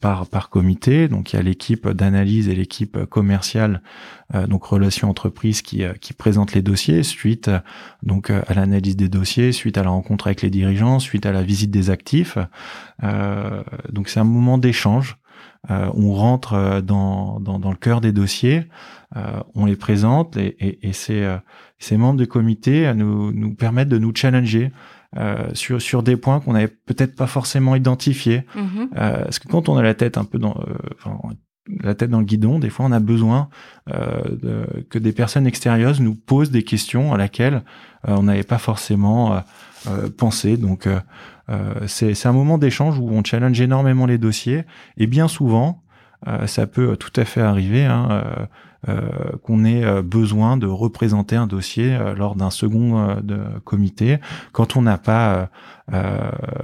par, 0.00 0.26
par 0.26 0.48
comité. 0.48 1.06
Donc 1.06 1.34
il 1.34 1.36
y 1.36 1.38
a 1.38 1.42
l'équipe 1.42 1.86
d'analyse 1.86 2.48
et 2.48 2.54
l'équipe 2.54 3.04
commerciale, 3.04 3.82
euh, 4.34 4.46
donc 4.46 4.64
relations 4.64 5.10
entreprises 5.10 5.60
qui, 5.60 5.84
euh, 5.84 5.92
qui 6.00 6.14
présente 6.14 6.54
les 6.54 6.62
dossiers 6.62 7.02
suite 7.02 7.50
donc 8.02 8.30
à 8.30 8.54
l'analyse 8.54 8.96
des 8.96 9.10
dossiers, 9.10 9.52
suite 9.52 9.76
à 9.76 9.82
la 9.82 9.90
rencontre 9.90 10.28
avec 10.28 10.40
les 10.40 10.48
dirigeants, 10.48 10.98
suite 10.98 11.26
à 11.26 11.32
la 11.32 11.42
visite 11.42 11.70
des 11.70 11.90
actifs. 11.90 12.38
donc 13.90 14.08
c'est 14.08 14.20
un 14.20 14.24
moment 14.24 14.56
d'échange. 14.56 15.18
on 15.68 16.14
rentre 16.14 16.80
dans, 16.80 17.38
dans, 17.38 17.58
dans, 17.58 17.70
le 17.70 17.76
cœur 17.76 18.00
des 18.00 18.12
dossiers, 18.12 18.64
on 19.54 19.66
les 19.66 19.76
présente 19.76 20.38
et, 20.38 20.56
et, 20.58 20.88
et 20.88 20.92
ces, 20.94 21.36
ces 21.78 21.98
membres 21.98 22.18
du 22.18 22.26
comité 22.26 22.90
nous, 22.94 23.30
nous 23.30 23.54
permettent 23.54 23.90
de 23.90 23.98
nous 23.98 24.14
challenger 24.14 24.72
euh, 25.18 25.50
sur 25.52 25.82
sur 25.82 26.02
des 26.02 26.16
points 26.16 26.40
qu'on 26.40 26.54
n'avait 26.54 26.68
peut-être 26.68 27.14
pas 27.14 27.26
forcément 27.26 27.74
identifiés. 27.76 28.46
Mhm. 28.54 28.88
Euh, 28.96 29.24
parce 29.24 29.38
que 29.38 29.46
quand 29.46 29.68
on 29.68 29.76
a 29.76 29.82
la 29.82 29.92
tête 29.92 30.16
un 30.16 30.24
peu 30.24 30.38
dans 30.38 30.56
euh, 30.56 31.12
la 31.82 31.94
tête 31.94 32.08
dans 32.08 32.20
le 32.20 32.24
guidon, 32.24 32.58
des 32.58 32.70
fois 32.70 32.86
on 32.86 32.92
a 32.92 32.98
besoin 32.98 33.48
de, 33.86 34.86
que 34.90 34.98
des 34.98 35.12
personnes 35.12 35.46
extérieures 35.46 36.00
nous 36.00 36.14
posent 36.14 36.50
des 36.50 36.64
questions 36.64 37.12
à 37.12 37.18
laquelle 37.18 37.62
on 38.04 38.24
n'avait 38.24 38.42
pas 38.42 38.58
forcément 38.58 39.40
pensé. 40.18 40.56
Donc 40.56 40.88
c'est 41.86 42.26
un 42.26 42.32
moment 42.32 42.58
d'échange 42.58 42.98
où 42.98 43.08
on 43.10 43.22
challenge 43.22 43.60
énormément 43.60 44.06
les 44.06 44.18
dossiers 44.18 44.64
et 44.96 45.06
bien 45.06 45.28
souvent 45.28 45.81
ça 46.46 46.66
peut 46.66 46.96
tout 46.96 47.12
à 47.20 47.24
fait 47.24 47.40
arriver. 47.40 47.84
Hein, 47.84 48.48
euh, 48.88 49.36
qu'on 49.44 49.64
ait 49.64 49.84
euh, 49.84 50.02
besoin 50.02 50.56
de 50.56 50.66
représenter 50.66 51.36
un 51.36 51.46
dossier 51.46 51.94
euh, 51.94 52.16
lors 52.16 52.34
d'un 52.34 52.50
second 52.50 53.16
comité 53.64 54.18
quand 54.50 54.74
on 54.74 54.82
n'a 54.82 54.98
pas 54.98 55.50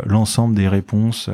l'ensemble 0.04 0.56
des 0.56 0.66
réponses 0.66 1.30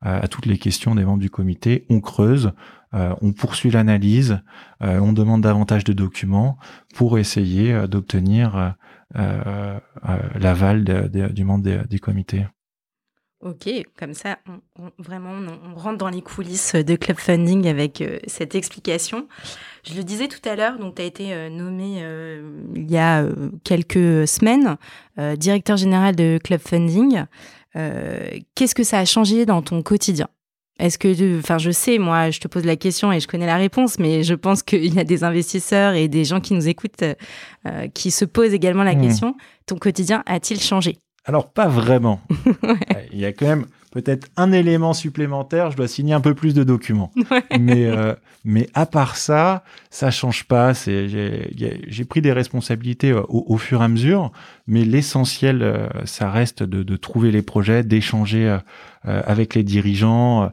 à 0.00 0.28
toutes 0.28 0.46
les 0.46 0.58
questions 0.58 0.94
des 0.94 1.04
membres 1.04 1.18
du 1.18 1.30
comité. 1.30 1.86
On 1.88 2.00
creuse, 2.00 2.52
on 2.92 3.32
poursuit 3.32 3.70
l'analyse, 3.70 4.40
on 4.80 5.12
demande 5.12 5.42
davantage 5.42 5.84
de 5.84 5.92
documents 5.92 6.58
pour 6.94 7.18
essayer 7.18 7.86
d'obtenir 7.88 8.74
l'aval 9.14 10.84
du 10.84 11.44
membre 11.44 11.86
du 11.88 12.00
comité. 12.00 12.46
Ok, 13.40 13.70
comme 13.96 14.14
ça, 14.14 14.38
on, 14.48 14.90
vraiment, 14.98 15.30
on, 15.64 15.78
rentre 15.78 15.98
dans 15.98 16.08
les 16.08 16.22
coulisses 16.22 16.74
de 16.74 16.96
Club 16.96 17.18
Funding 17.18 17.68
avec 17.68 18.00
euh, 18.00 18.18
cette 18.26 18.56
explication. 18.56 19.28
Je 19.88 19.94
le 19.94 20.02
disais 20.02 20.26
tout 20.26 20.40
à 20.44 20.56
l'heure, 20.56 20.76
donc 20.76 20.96
tu 20.96 21.02
as 21.02 21.04
été 21.04 21.32
euh, 21.32 21.48
nommé 21.48 21.98
euh, 22.00 22.50
il 22.74 22.90
y 22.90 22.98
a 22.98 23.24
quelques 23.62 24.26
semaines 24.26 24.76
directeur 25.36 25.76
général 25.76 26.16
de 26.16 26.38
Club 26.42 26.60
Funding. 26.60 27.24
Qu'est-ce 28.54 28.74
que 28.74 28.84
ça 28.84 28.98
a 28.98 29.04
changé 29.04 29.46
dans 29.46 29.62
ton 29.62 29.82
quotidien? 29.82 30.28
Est-ce 30.80 30.98
que, 30.98 31.38
enfin, 31.38 31.58
je 31.58 31.72
sais, 31.72 31.98
moi, 31.98 32.30
je 32.30 32.38
te 32.38 32.48
pose 32.48 32.64
la 32.64 32.76
question 32.76 33.12
et 33.12 33.18
je 33.18 33.26
connais 33.26 33.46
la 33.46 33.56
réponse, 33.56 33.98
mais 33.98 34.22
je 34.22 34.34
pense 34.34 34.62
qu'il 34.62 34.94
y 34.94 34.98
a 34.98 35.04
des 35.04 35.24
investisseurs 35.24 35.94
et 35.94 36.06
des 36.06 36.24
gens 36.24 36.40
qui 36.40 36.54
nous 36.54 36.68
écoutent 36.68 37.04
qui 37.94 38.10
se 38.10 38.24
posent 38.24 38.54
également 38.54 38.84
la 38.84 38.94
mmh. 38.94 39.02
question. 39.02 39.36
Ton 39.66 39.76
quotidien 39.76 40.22
a-t-il 40.26 40.60
changé? 40.60 40.98
Alors, 41.28 41.50
pas 41.50 41.68
vraiment. 41.68 42.22
Il 43.12 43.18
y 43.20 43.26
a 43.26 43.34
quand 43.34 43.46
même 43.46 43.66
peut-être 43.90 44.28
un 44.38 44.50
élément 44.50 44.94
supplémentaire, 44.94 45.70
je 45.70 45.76
dois 45.76 45.86
signer 45.86 46.14
un 46.14 46.22
peu 46.22 46.34
plus 46.34 46.54
de 46.54 46.64
documents. 46.64 47.12
Mais, 47.60 47.84
euh, 47.84 48.14
mais 48.44 48.68
à 48.72 48.86
part 48.86 49.16
ça, 49.16 49.62
ça 49.90 50.10
change 50.10 50.44
pas. 50.44 50.72
J'ai 50.72 52.04
pris 52.08 52.22
des 52.22 52.32
responsabilités 52.32 53.10
euh, 53.10 53.22
au, 53.28 53.58
fur 53.58 53.82
et 53.82 53.84
à 53.84 53.88
mesure, 53.88 54.32
mais 54.66 54.84
l'essentiel, 54.84 55.62
euh, 55.62 55.88
ça 56.04 56.30
reste 56.30 56.62
de, 56.62 56.96
trouver 56.96 57.30
les 57.30 57.42
projets, 57.42 57.82
d'échanger 57.82 58.58
avec 59.04 59.54
les 59.54 59.64
dirigeants, 59.64 60.50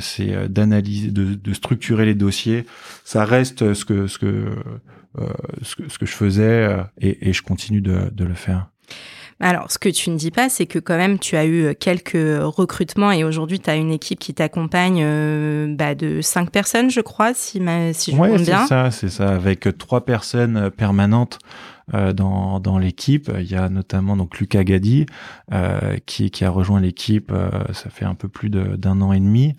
c'est 0.00 0.48
d'analyser, 0.48 1.10
de, 1.12 1.52
structurer 1.52 2.06
les 2.06 2.14
dossiers. 2.14 2.66
Ça 3.04 3.24
reste 3.24 3.74
ce 3.74 3.84
que, 3.84 4.08
ce 4.08 4.18
que, 4.18 4.46
ce 5.62 5.98
que, 5.98 6.06
je 6.06 6.12
faisais 6.12 6.76
et, 7.00 7.32
je 7.32 7.42
continue 7.42 7.82
de, 7.82 8.10
de 8.10 8.24
le 8.24 8.34
faire. 8.34 8.66
Alors, 9.40 9.70
ce 9.70 9.78
que 9.78 9.88
tu 9.88 10.10
ne 10.10 10.16
dis 10.16 10.30
pas, 10.30 10.50
c'est 10.50 10.66
que 10.66 10.78
quand 10.78 10.98
même, 10.98 11.18
tu 11.18 11.36
as 11.36 11.46
eu 11.46 11.74
quelques 11.74 12.12
recrutements 12.14 13.10
et 13.10 13.24
aujourd'hui, 13.24 13.58
tu 13.58 13.70
as 13.70 13.76
une 13.76 13.90
équipe 13.90 14.18
qui 14.18 14.34
t'accompagne 14.34 15.00
euh, 15.02 15.74
bah, 15.74 15.94
de 15.94 16.20
cinq 16.20 16.50
personnes, 16.50 16.90
je 16.90 17.00
crois, 17.00 17.32
si, 17.32 17.58
ma, 17.58 17.94
si 17.94 18.10
je 18.10 18.16
bien. 18.16 18.30
Oui, 18.30 18.38
c'est 18.38 18.66
ça, 18.66 18.90
c'est 18.90 19.08
ça, 19.08 19.30
avec 19.30 19.66
trois 19.78 20.04
personnes 20.04 20.70
permanentes 20.70 21.38
euh, 21.40 21.79
dans, 21.92 22.60
dans 22.60 22.78
l'équipe. 22.78 23.30
Il 23.38 23.50
y 23.50 23.56
a 23.56 23.68
notamment 23.68 24.16
donc 24.16 24.38
Lucas 24.38 24.64
Gadi 24.64 25.06
euh, 25.52 25.96
qui, 26.06 26.30
qui 26.30 26.44
a 26.44 26.50
rejoint 26.50 26.80
l'équipe. 26.80 27.32
Euh, 27.32 27.50
ça 27.72 27.90
fait 27.90 28.04
un 28.04 28.14
peu 28.14 28.28
plus 28.28 28.50
d'un 28.50 29.00
an 29.00 29.12
et 29.12 29.20
demi. 29.20 29.54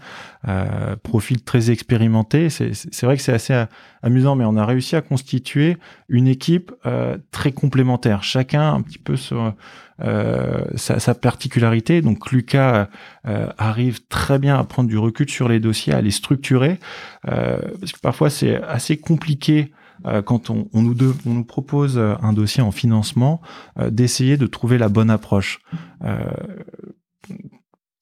Euh, 0.48 0.96
profil 1.04 1.44
très 1.44 1.72
expérimenté. 1.72 2.50
C'est 2.50 3.04
vrai 3.04 3.18
que 3.18 3.24
c'est 3.24 3.34
assez 3.34 3.66
amusant, 4.02 4.36
mais 4.36 4.46
on 4.46 4.56
a 4.58 4.66
réussi 4.66 4.96
à 4.96 5.02
constituer 5.02 5.78
une 6.10 6.28
équipe 6.28 6.72
très 7.32 7.52
complémentaire. 7.52 8.24
Chacun 8.24 8.74
un 8.74 8.82
petit 8.82 9.00
peu 9.00 9.16
sur 9.16 9.54
sa, 10.00 11.00
sa, 11.00 11.14
particularité. 11.14 12.02
Donc 12.02 12.32
Lucas 12.32 12.88
arrive 13.24 14.06
très 14.08 14.40
bien 14.40 14.58
à 14.58 14.64
prendre 14.64 14.90
du 14.90 14.98
recul 14.98 15.30
sur 15.30 15.48
les 15.48 15.60
dossiers, 15.60 15.94
à 15.94 16.02
les 16.02 16.12
structurer, 16.12 16.80
parce 17.24 17.92
que 17.92 18.00
parfois 18.02 18.30
c'est 18.30 18.62
assez 18.64 18.98
compliqué 18.98 19.72
euh, 19.72 19.81
quand 20.26 20.50
on, 20.50 20.68
nous 20.74 21.44
propose 21.44 21.98
euh, 21.98 22.16
un 22.22 22.34
dossier 22.34 22.64
en 22.64 22.72
financement, 22.72 23.42
euh, 23.80 23.90
d'essayer 23.90 24.38
de 24.38 24.48
trouver 24.48 24.78
la 24.78 24.90
bonne 24.90 25.10
approche. 25.10 25.62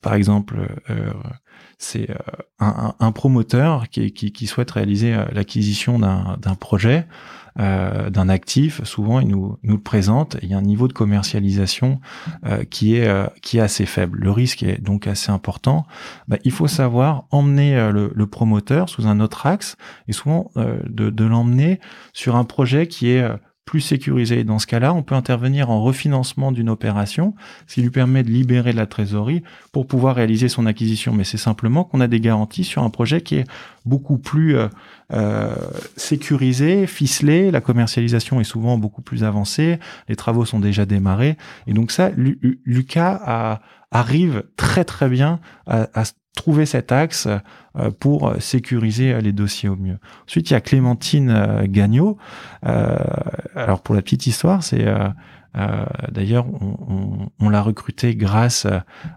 par 0.02 0.14
exemple, 0.14 0.56
c'est 1.78 2.08
un, 2.60 3.12
promoteur 3.12 3.90
qui, 3.90 4.48
souhaite 4.48 4.72
réaliser 4.72 5.14
l'acquisition 5.34 6.00
d'un 6.00 6.56
projet 6.56 7.06
euh, 7.60 8.10
d'un 8.10 8.30
actif, 8.30 8.84
souvent 8.84 9.20
il 9.20 9.30
nous, 9.30 9.58
le 9.64 9.78
présente, 9.78 10.38
il 10.42 10.50
y 10.50 10.54
a 10.54 10.58
un 10.58 10.62
niveau 10.62 10.88
de 10.88 10.94
commercialisation 10.94 12.00
euh, 12.46 12.64
qui, 12.64 12.96
est, 12.96 13.08
euh, 13.08 13.28
qui 13.42 13.58
est 13.58 13.62
assez 13.62 13.86
faible. 13.86 14.20
Le 14.20 14.32
risque 14.32 14.64
est 14.64 14.82
donc 14.82 15.08
assez 15.08 15.32
important. 15.32 15.86
Bah, 16.28 16.38
il 16.44 16.52
faut 16.52 16.68
savoir 16.68 17.26
emmener 17.32 17.90
le, 17.92 18.28
promoteur 18.28 18.90
sous 18.90 19.08
un 19.08 19.20
autre 19.20 19.48
axe 19.48 19.76
et 20.08 20.14
souvent 20.14 20.52
de 20.56 21.24
l'emmener 21.24 21.80
sur 22.14 22.36
un 22.36 22.44
projet 22.44 22.88
qui 22.88 23.10
est 23.10 23.28
plus 23.70 23.82
sécurisé. 23.82 24.44
Dans 24.44 24.58
ce 24.58 24.66
cas-là, 24.66 24.96
on 24.96 25.04
peut 25.04 25.14
intervenir 25.14 25.70
en 25.70 25.84
refinancement 25.84 26.52
d'une 26.52 26.70
opération, 26.70 27.36
ce 27.68 27.76
qui 27.76 27.84
lui 27.84 27.92
permet 27.92 28.24
de 28.24 28.32
libérer 28.32 28.72
de 28.72 28.78
la 28.78 28.88
trésorerie 28.88 29.44
pour 29.72 29.86
pouvoir 29.86 30.16
réaliser 30.16 30.50
son 30.50 30.66
acquisition. 30.66 31.14
Mais 31.14 31.24
c'est 31.24 31.38
simplement 31.38 31.84
qu'on 31.84 32.02
a 32.02 32.08
des 32.08 32.20
garanties 32.20 32.64
sur 32.64 32.82
un 32.82 32.90
projet 32.90 33.22
qui 33.22 33.36
est 33.36 33.46
beaucoup 33.86 34.18
plus 34.18 34.56
sécurisé, 35.98 36.88
ficelé. 36.88 37.52
La 37.52 37.62
commercialisation 37.62 38.42
est 38.42 38.44
souvent 38.44 38.80
beaucoup 38.80 39.04
plus 39.04 39.24
avancée. 39.24 39.78
Les 40.08 40.16
travaux 40.16 40.46
sont 40.46 40.60
déjà 40.60 40.88
démarrés. 40.88 41.38
Et 41.68 41.74
donc 41.74 41.92
ça, 41.92 42.10
Lucas 42.16 43.60
arrive 43.92 44.44
très 44.56 44.86
très 44.86 45.10
bien 45.10 45.40
à, 45.68 45.88
à 45.94 46.04
trouver 46.36 46.66
cet 46.66 46.92
axe 46.92 47.28
pour 48.00 48.34
sécuriser 48.40 49.20
les 49.20 49.34
dossiers 49.34 49.68
au 49.68 49.76
mieux. 49.76 49.98
Ensuite, 50.26 50.50
il 50.50 50.54
y 50.54 50.56
a 50.56 50.62
Clémentine 50.62 51.66
Gagnot. 51.66 52.18
alors 52.62 53.82
pour 53.82 53.94
la 53.94 54.02
petite 54.02 54.26
histoire, 54.26 54.64
c'est 54.64 54.86
euh, 55.58 55.86
d'ailleurs, 56.12 56.46
on, 57.40 57.50
l'a 57.50 57.62
recruté 57.62 58.16
grâce 58.16 58.68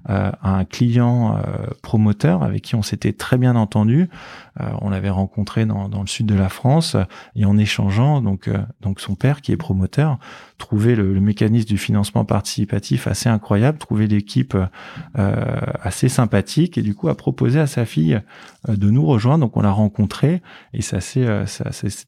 à, 0.07 0.39
un 0.43 0.65
client 0.65 1.37
euh, 1.37 1.67
promoteur 1.83 2.43
avec 2.43 2.63
qui 2.63 2.75
on 2.75 2.83
s'était 2.83 3.13
très 3.13 3.37
bien 3.39 3.57
entendu. 3.57 4.09
Euh, 4.61 4.71
on 4.81 4.91
l'avait 4.91 5.11
rencontré 5.11 5.67
dans, 5.67 5.89
le 5.89 6.07
sud 6.07 6.27
de 6.27 6.35
la 6.35 6.49
France 6.49 6.97
et 7.37 7.45
en 7.45 7.59
échangeant, 7.59 8.21
donc, 8.21 8.51
donc 8.81 9.01
son 9.01 9.15
père 9.15 9.41
qui 9.41 9.53
est 9.53 9.57
promoteur, 9.57 10.19
trouvait 10.59 10.95
le, 10.95 11.21
mécanisme 11.21 11.69
du 11.69 11.79
financement 11.79 12.25
participatif 12.25 13.07
assez 13.07 13.29
incroyable, 13.29 13.79
trouvait 13.79 14.07
l'équipe 14.07 14.57
assez 15.15 16.09
sympathique 16.09 16.77
et 16.77 16.83
du 16.83 16.95
coup 16.95 17.09
a 17.09 17.15
proposé 17.15 17.61
à 17.61 17.67
sa 17.67 17.85
fille 17.85 18.21
de 18.69 18.91
nous 18.91 19.07
rejoindre. 19.07 19.45
Donc 19.45 19.57
on 19.57 19.63
l'a 19.63 19.71
rencontré 19.71 20.43
et 20.75 20.83
ça 20.83 21.01
s'est 21.01 21.27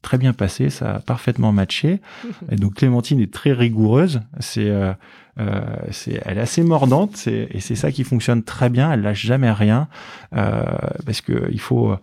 très 0.01 0.17
bien 0.17 0.33
passé, 0.33 0.69
ça 0.69 0.95
a 0.95 0.99
parfaitement 0.99 1.51
matché. 1.51 2.01
Et 2.51 2.55
donc 2.57 2.75
Clémentine 2.75 3.19
est 3.19 3.33
très 3.33 3.53
rigoureuse 3.53 4.21
c'est, 4.39 4.71
euh, 5.37 5.43
euh, 5.45 5.87
c'est, 5.91 6.21
elle 6.25 6.37
est 6.37 6.41
assez 6.41 6.63
mordante, 6.63 7.27
et 7.27 7.59
c'est 7.59 7.75
ça 7.75 7.91
qui 7.91 8.03
fonctionne 8.03 8.43
très 8.43 8.69
bien. 8.69 8.91
Elle 8.91 9.01
lâche 9.01 9.25
jamais 9.25 9.51
rien 9.51 9.87
euh, 10.35 10.63
parce 11.05 11.21
que 11.21 11.49
il 11.51 11.59
faut 11.59 11.95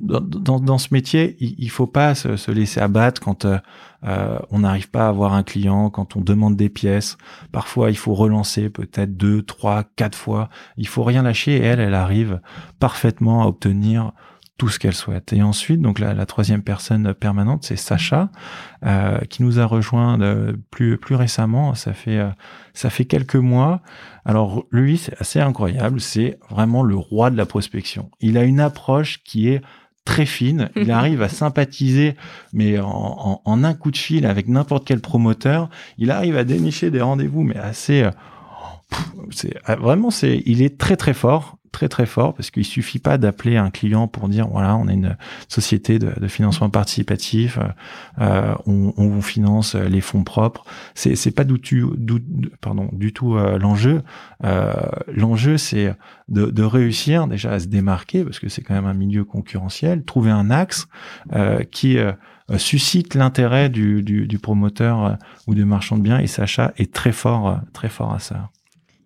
dans, 0.00 0.20
dans, 0.58 0.78
ce 0.78 0.88
métier, 0.92 1.36
il, 1.40 1.54
il 1.58 1.70
faut 1.70 1.86
pas 1.86 2.14
se, 2.14 2.50
laisser 2.50 2.80
abattre 2.80 3.20
quand 3.20 3.46
on 4.02 4.58
n'arrive 4.58 4.90
pas 4.90 5.06
à 5.06 5.08
avoir 5.08 5.34
un 5.34 5.42
client, 5.42 5.90
quand 5.90 6.16
on 6.16 6.20
demande 6.20 6.56
des 6.56 6.68
pièces. 6.68 7.18
Parfois, 7.52 7.90
il 7.90 7.96
faut 7.96 8.14
relancer 8.14 8.70
peut-être 8.70 9.16
deux, 9.16 9.42
trois, 9.42 9.84
quatre 9.96 10.16
fois. 10.16 10.48
Il 10.76 10.88
faut 10.88 11.04
rien 11.04 11.22
lâcher 11.22 11.56
et 11.56 11.62
elle, 11.62 11.80
elle 11.80 11.94
arrive 11.94 12.40
parfaitement 12.78 13.42
à 13.42 13.46
obtenir 13.46 14.12
tout 14.58 14.68
ce 14.68 14.78
qu'elle 14.78 14.94
souhaite. 14.94 15.32
Et 15.32 15.42
ensuite, 15.42 15.80
donc 15.80 15.98
la, 15.98 16.14
la 16.14 16.26
troisième 16.26 16.62
personne 16.62 17.14
permanente, 17.14 17.64
c'est 17.64 17.76
Sacha, 17.76 18.30
euh, 18.84 19.18
qui 19.28 19.42
nous 19.42 19.58
a 19.58 19.64
rejoint 19.64 20.18
de, 20.18 20.58
plus 20.70 20.98
plus 20.98 21.14
récemment. 21.14 21.74
Ça 21.74 21.92
fait 21.92 22.18
euh, 22.18 22.30
ça 22.74 22.90
fait 22.90 23.04
quelques 23.04 23.36
mois. 23.36 23.82
Alors 24.24 24.64
lui, 24.70 24.98
c'est 24.98 25.20
assez 25.20 25.40
incroyable. 25.40 26.00
C'est 26.00 26.38
vraiment 26.50 26.82
le 26.82 26.96
roi 26.96 27.30
de 27.30 27.36
la 27.36 27.46
prospection. 27.46 28.10
Il 28.20 28.38
a 28.38 28.44
une 28.44 28.60
approche 28.60 29.22
qui 29.24 29.48
est 29.48 29.62
très 30.04 30.26
fine. 30.26 30.70
Il 30.76 30.90
arrive 30.92 31.22
à 31.22 31.28
sympathiser, 31.28 32.14
mais 32.52 32.78
en, 32.78 33.40
en, 33.44 33.64
un 33.64 33.74
coup 33.74 33.90
de 33.90 33.96
fil 33.96 34.26
avec 34.26 34.48
n'importe 34.48 34.86
quel 34.86 35.00
promoteur. 35.00 35.70
Il 35.98 36.10
arrive 36.10 36.36
à 36.36 36.44
dénicher 36.44 36.90
des 36.90 37.00
rendez-vous, 37.00 37.42
mais 37.42 37.56
assez. 37.56 38.02
Euh, 38.02 38.10
c'est 39.30 39.56
vraiment, 39.66 40.10
c'est, 40.10 40.42
il 40.44 40.60
est 40.60 40.78
très 40.78 40.96
très 40.96 41.14
fort 41.14 41.56
très 41.72 41.88
très 41.88 42.06
fort 42.06 42.34
parce 42.34 42.50
qu'il 42.50 42.64
suffit 42.64 42.98
pas 42.98 43.18
d'appeler 43.18 43.56
un 43.56 43.70
client 43.70 44.06
pour 44.06 44.28
dire 44.28 44.46
voilà 44.48 44.76
on 44.76 44.88
est 44.88 44.94
une 44.94 45.16
société 45.48 45.98
de, 45.98 46.12
de 46.18 46.28
financement 46.28 46.70
participatif, 46.70 47.58
euh, 48.20 48.54
on, 48.66 48.92
on, 48.96 49.20
finance 49.22 49.74
les 49.74 50.00
fonds 50.00 50.24
propres. 50.24 50.64
C'est 50.94 51.16
c'est 51.16 51.30
pas 51.30 51.44
du 51.44 51.58
tout 51.58 51.96
pardon 52.60 52.88
du 52.92 53.12
tout 53.12 53.36
euh, 53.36 53.58
l'enjeu. 53.58 54.02
Euh, 54.44 54.72
l'enjeu 55.08 55.56
c'est 55.56 55.94
de, 56.28 56.46
de, 56.46 56.62
réussir 56.62 57.26
déjà 57.26 57.52
à 57.52 57.60
se 57.60 57.66
démarquer 57.66 58.24
parce 58.24 58.38
que 58.38 58.48
c'est 58.48 58.62
quand 58.62 58.74
même 58.74 58.86
un 58.86 58.94
milieu 58.94 59.24
concurrentiel, 59.24 60.04
trouver 60.04 60.30
un 60.30 60.50
axe 60.50 60.88
euh, 61.32 61.62
qui 61.62 61.98
euh, 61.98 62.12
suscite 62.56 63.14
l'intérêt 63.14 63.68
du, 63.68 64.02
du, 64.02 64.26
du, 64.26 64.38
promoteur 64.38 65.16
ou 65.46 65.54
du 65.54 65.64
marchand 65.64 65.96
de 65.96 66.02
biens 66.02 66.18
et 66.18 66.26
Sacha 66.26 66.72
est 66.76 66.92
très 66.92 67.12
fort 67.12 67.60
très 67.72 67.88
fort 67.88 68.12
à 68.12 68.18
ça. 68.18 68.50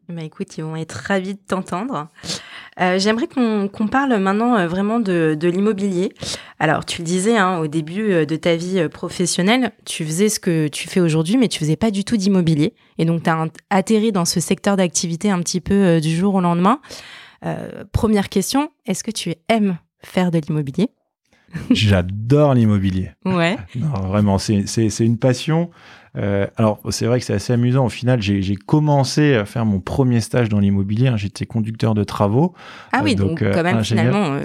Bah 0.08 0.22
écoute, 0.22 0.56
ils 0.56 0.62
vont 0.62 0.76
être 0.76 0.92
ravis 0.92 1.34
de 1.34 1.40
t'entendre. 1.40 2.08
Euh, 2.80 2.96
J'aimerais 2.98 3.26
qu'on 3.26 3.88
parle 3.88 4.16
maintenant 4.18 4.56
euh, 4.56 4.68
vraiment 4.68 5.00
de, 5.00 5.36
de 5.38 5.48
l'immobilier. 5.48 6.12
Alors, 6.60 6.84
tu 6.84 7.02
le 7.02 7.06
disais 7.06 7.36
hein, 7.36 7.58
au 7.58 7.66
début 7.66 8.12
euh, 8.12 8.24
de 8.24 8.36
ta 8.36 8.54
vie 8.54 8.88
professionnelle, 8.88 9.72
tu 9.84 10.04
faisais 10.04 10.28
ce 10.28 10.38
que 10.38 10.68
tu 10.68 10.86
fais 10.86 11.00
aujourd'hui, 11.00 11.36
mais 11.36 11.48
tu 11.48 11.58
faisais 11.58 11.74
pas 11.74 11.90
du 11.90 12.04
tout 12.04 12.16
d'immobilier. 12.16 12.74
Et 12.98 13.04
donc, 13.04 13.24
tu 13.24 13.30
as 13.30 13.48
atterri 13.70 14.12
dans 14.12 14.24
ce 14.24 14.38
secteur 14.38 14.76
d'activité 14.76 15.28
un 15.28 15.40
petit 15.40 15.60
peu 15.60 16.00
du 16.00 16.14
jour 16.14 16.36
au 16.36 16.40
lendemain. 16.40 16.80
Première 17.92 18.28
question, 18.28 18.70
est-ce 18.86 19.02
que 19.02 19.10
tu 19.10 19.34
aimes 19.48 19.78
faire 20.02 20.30
de 20.30 20.38
l'immobilier? 20.38 20.88
J'adore 21.70 22.54
l'immobilier. 22.54 23.10
Ouais. 23.24 23.56
non, 23.76 23.88
vraiment, 24.08 24.38
c'est 24.38 25.00
une 25.00 25.18
passion. 25.18 25.70
Euh, 26.16 26.46
alors, 26.56 26.80
c'est 26.90 27.06
vrai 27.06 27.18
que 27.18 27.26
c'est 27.26 27.34
assez 27.34 27.52
amusant. 27.52 27.84
Au 27.84 27.90
final, 27.90 28.22
j'ai 28.22 28.56
commencé 28.56 29.34
à 29.34 29.44
faire 29.44 29.66
mon 29.66 29.80
premier 29.80 30.20
stage 30.20 30.48
dans 30.48 30.60
l'immobilier. 30.60 31.08
Hein. 31.08 31.16
J'étais 31.16 31.46
conducteur 31.46 31.94
de 31.94 32.04
travaux. 32.04 32.54
Ah 32.92 33.00
oui, 33.04 33.12
euh, 33.12 33.16
donc, 33.16 33.40
quand 33.40 33.62
même, 33.62 33.84
finalement. 33.84 34.38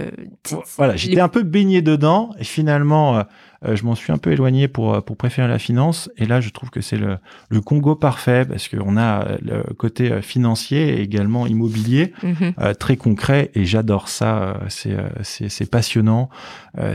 voilà, 0.78 0.96
j'étais 0.96 1.22
un 1.22 1.30
peu 1.30 1.44
baigné 1.44 1.82
dedans. 1.82 2.32
Et 2.40 2.44
finalement, 2.44 3.24
euh, 3.64 3.76
je 3.76 3.86
m'en 3.86 3.94
suis 3.94 4.12
un 4.12 4.18
peu 4.18 4.32
éloigné 4.32 4.68
pour, 4.68 4.94
euh, 4.94 5.02
pour 5.02 5.18
préférer 5.18 5.48
la 5.48 5.60
finance. 5.60 6.10
Et 6.18 6.26
là, 6.26 6.42
je 6.42 6.50
trouve 6.50 6.72
que 6.72 6.82
c'est 6.82 6.98
le, 6.98 7.18
le 7.50 7.62
Congo 7.62 7.96
parfait 7.96 8.44
parce 8.46 8.68
qu'on 8.68 8.98
a 8.98 9.26
euh, 9.26 9.38
le 9.42 9.74
côté 9.74 10.22
financier 10.22 10.98
et 10.98 11.02
également 11.02 11.46
immobilier 11.46 12.14
mhm. 12.24 12.54
très 12.80 12.98
concret. 12.98 13.52
Et 13.54 13.66
j'adore 13.66 14.08
ça. 14.08 14.60
C'est, 14.70 15.70
passionnant. 15.70 16.30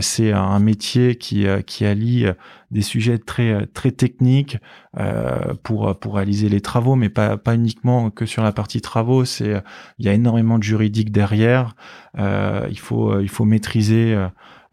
c'est 0.01 0.33
un 0.33 0.59
métier 0.59 1.17
qui, 1.17 1.47
qui 1.67 1.85
allie 1.85 2.27
des 2.71 2.83
sujets 2.83 3.19
très 3.19 3.67
très 3.67 3.93
techniques 3.93 4.59
euh, 4.99 5.55
pour 5.63 5.99
pour 5.99 6.17
réaliser 6.17 6.49
les 6.49 6.61
travaux, 6.61 6.97
mais 6.97 7.09
pas 7.09 7.37
pas 7.37 7.55
uniquement 7.55 8.11
que 8.11 8.27
sur 8.27 8.43
la 8.43 8.53
partie 8.53 8.81
travaux. 8.81 9.25
C'est 9.25 9.63
il 9.99 10.07
y 10.07 10.09
a 10.09 10.13
énormément 10.13 10.59
de 10.59 10.65
juridique 10.65 11.13
derrière. 11.13 11.77
Euh, 12.19 12.67
il 12.71 12.79
faut 12.79 13.21
il 13.21 13.29
faut 13.29 13.45
maîtriser 13.45 14.17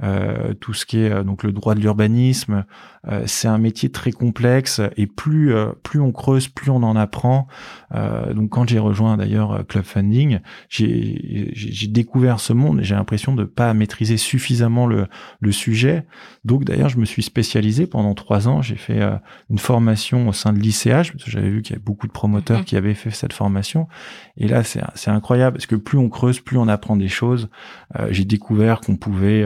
euh, 0.01 0.53
tout 0.53 0.73
ce 0.73 0.85
qui 0.85 0.99
est 0.99 1.11
euh, 1.11 1.23
donc 1.23 1.43
le 1.43 1.51
droit 1.51 1.75
de 1.75 1.79
l'urbanisme. 1.79 2.65
Euh, 3.07 3.23
c'est 3.25 3.47
un 3.47 3.57
métier 3.57 3.89
très 3.89 4.11
complexe 4.11 4.81
et 4.97 5.07
plus 5.07 5.53
plus 5.83 5.99
on 5.99 6.11
creuse, 6.11 6.47
plus 6.47 6.71
on 6.71 6.83
en 6.83 6.95
apprend. 6.95 7.47
Donc 7.93 8.49
quand 8.49 8.67
j'ai 8.67 8.79
rejoint 8.79 9.17
d'ailleurs 9.17 9.65
Club 9.67 9.83
Funding, 9.83 10.39
j'ai 10.69 11.87
découvert 11.87 12.39
ce 12.39 12.53
monde 12.53 12.79
et 12.79 12.83
j'ai 12.83 12.95
l'impression 12.95 13.35
de 13.35 13.43
pas 13.43 13.73
maîtriser 13.73 14.17
suffisamment 14.17 14.87
le, 14.87 15.07
le 15.39 15.51
sujet. 15.51 16.05
Donc 16.43 16.65
d'ailleurs 16.65 16.89
je 16.89 16.97
me 16.97 17.05
suis 17.05 17.23
spécialisé 17.23 17.85
pendant 17.87 18.13
trois 18.13 18.47
ans. 18.47 18.61
J'ai 18.61 18.75
fait 18.75 19.01
une 19.49 19.59
formation 19.59 20.27
au 20.27 20.33
sein 20.33 20.53
de 20.53 20.59
l'ICH 20.59 21.11
parce 21.11 21.23
que 21.23 21.31
j'avais 21.31 21.49
vu 21.49 21.61
qu'il 21.61 21.73
y 21.73 21.75
avait 21.75 21.83
beaucoup 21.83 22.07
de 22.07 22.11
promoteurs 22.11 22.59
mhm. 22.59 22.65
qui 22.65 22.75
avaient 22.75 22.95
fait 22.95 23.11
cette 23.11 23.33
formation. 23.33 23.87
Et 24.37 24.47
là 24.47 24.63
c'est 24.63 25.11
incroyable 25.11 25.57
parce 25.57 25.67
que 25.67 25.75
plus 25.75 25.97
on 25.97 26.09
creuse, 26.09 26.39
plus 26.39 26.57
on 26.57 26.67
apprend 26.67 26.95
des 26.95 27.09
choses. 27.09 27.49
j'ai 28.09 28.25
découvert 28.25 28.81
qu'on 28.81 28.95
pouvait 28.95 29.45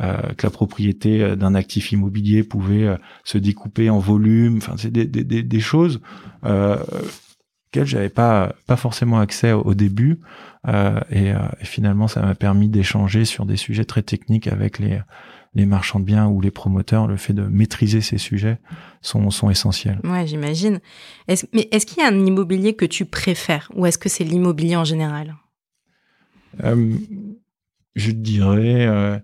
euh, 0.00 0.16
que 0.38 0.46
la 0.46 0.50
propriété 0.50 1.22
euh, 1.22 1.36
d'un 1.36 1.54
actif 1.54 1.92
immobilier 1.92 2.42
pouvait 2.44 2.84
euh, 2.84 2.96
se 3.24 3.36
découper 3.36 3.90
en 3.90 3.98
volume. 3.98 4.56
Enfin, 4.56 4.74
c'est 4.78 4.90
des, 4.90 5.04
des, 5.04 5.42
des, 5.42 5.60
choses 5.60 6.00
euh, 6.44 6.78
auxquelles 7.72 7.86
j'avais 7.86 8.10
pas 8.10 8.54
pas 8.66 8.76
forcément 8.76 9.18
accès 9.18 9.52
au, 9.52 9.74
début. 9.74 10.20
Euh, 10.68 11.00
et, 11.10 11.28
et, 11.28 11.64
finalement, 11.64 12.06
ça 12.06 12.20
m'a 12.20 12.34
permis 12.34 12.68
d'échanger 12.68 13.24
sur 13.24 13.46
des 13.46 13.56
sujets 13.56 13.84
très 13.84 14.02
techniques 14.02 14.46
avec 14.46 14.78
les 14.78 15.00
les 15.54 15.66
marchands 15.66 16.00
de 16.00 16.04
biens 16.04 16.28
ou 16.28 16.40
les 16.40 16.50
promoteurs, 16.50 17.06
le 17.06 17.16
fait 17.16 17.34
de 17.34 17.42
maîtriser 17.42 18.00
ces 18.00 18.16
sujets 18.16 18.58
sont, 19.02 19.30
sont 19.30 19.50
essentiels. 19.50 20.00
Ouais, 20.02 20.26
j'imagine. 20.26 20.80
Est 21.28 21.46
mais 21.52 21.68
est-ce 21.70 21.84
qu'il 21.84 22.02
y 22.02 22.06
a 22.06 22.08
un 22.08 22.26
immobilier 22.26 22.74
que 22.74 22.86
tu 22.86 23.04
préfères 23.04 23.70
ou 23.74 23.84
est-ce 23.84 23.98
que 23.98 24.08
c'est 24.08 24.24
l'immobilier 24.24 24.76
en 24.76 24.84
général? 24.84 25.36
Euh, 26.64 26.94
Je 27.94 28.12
dirais 28.12 28.86
euh, 28.86 29.18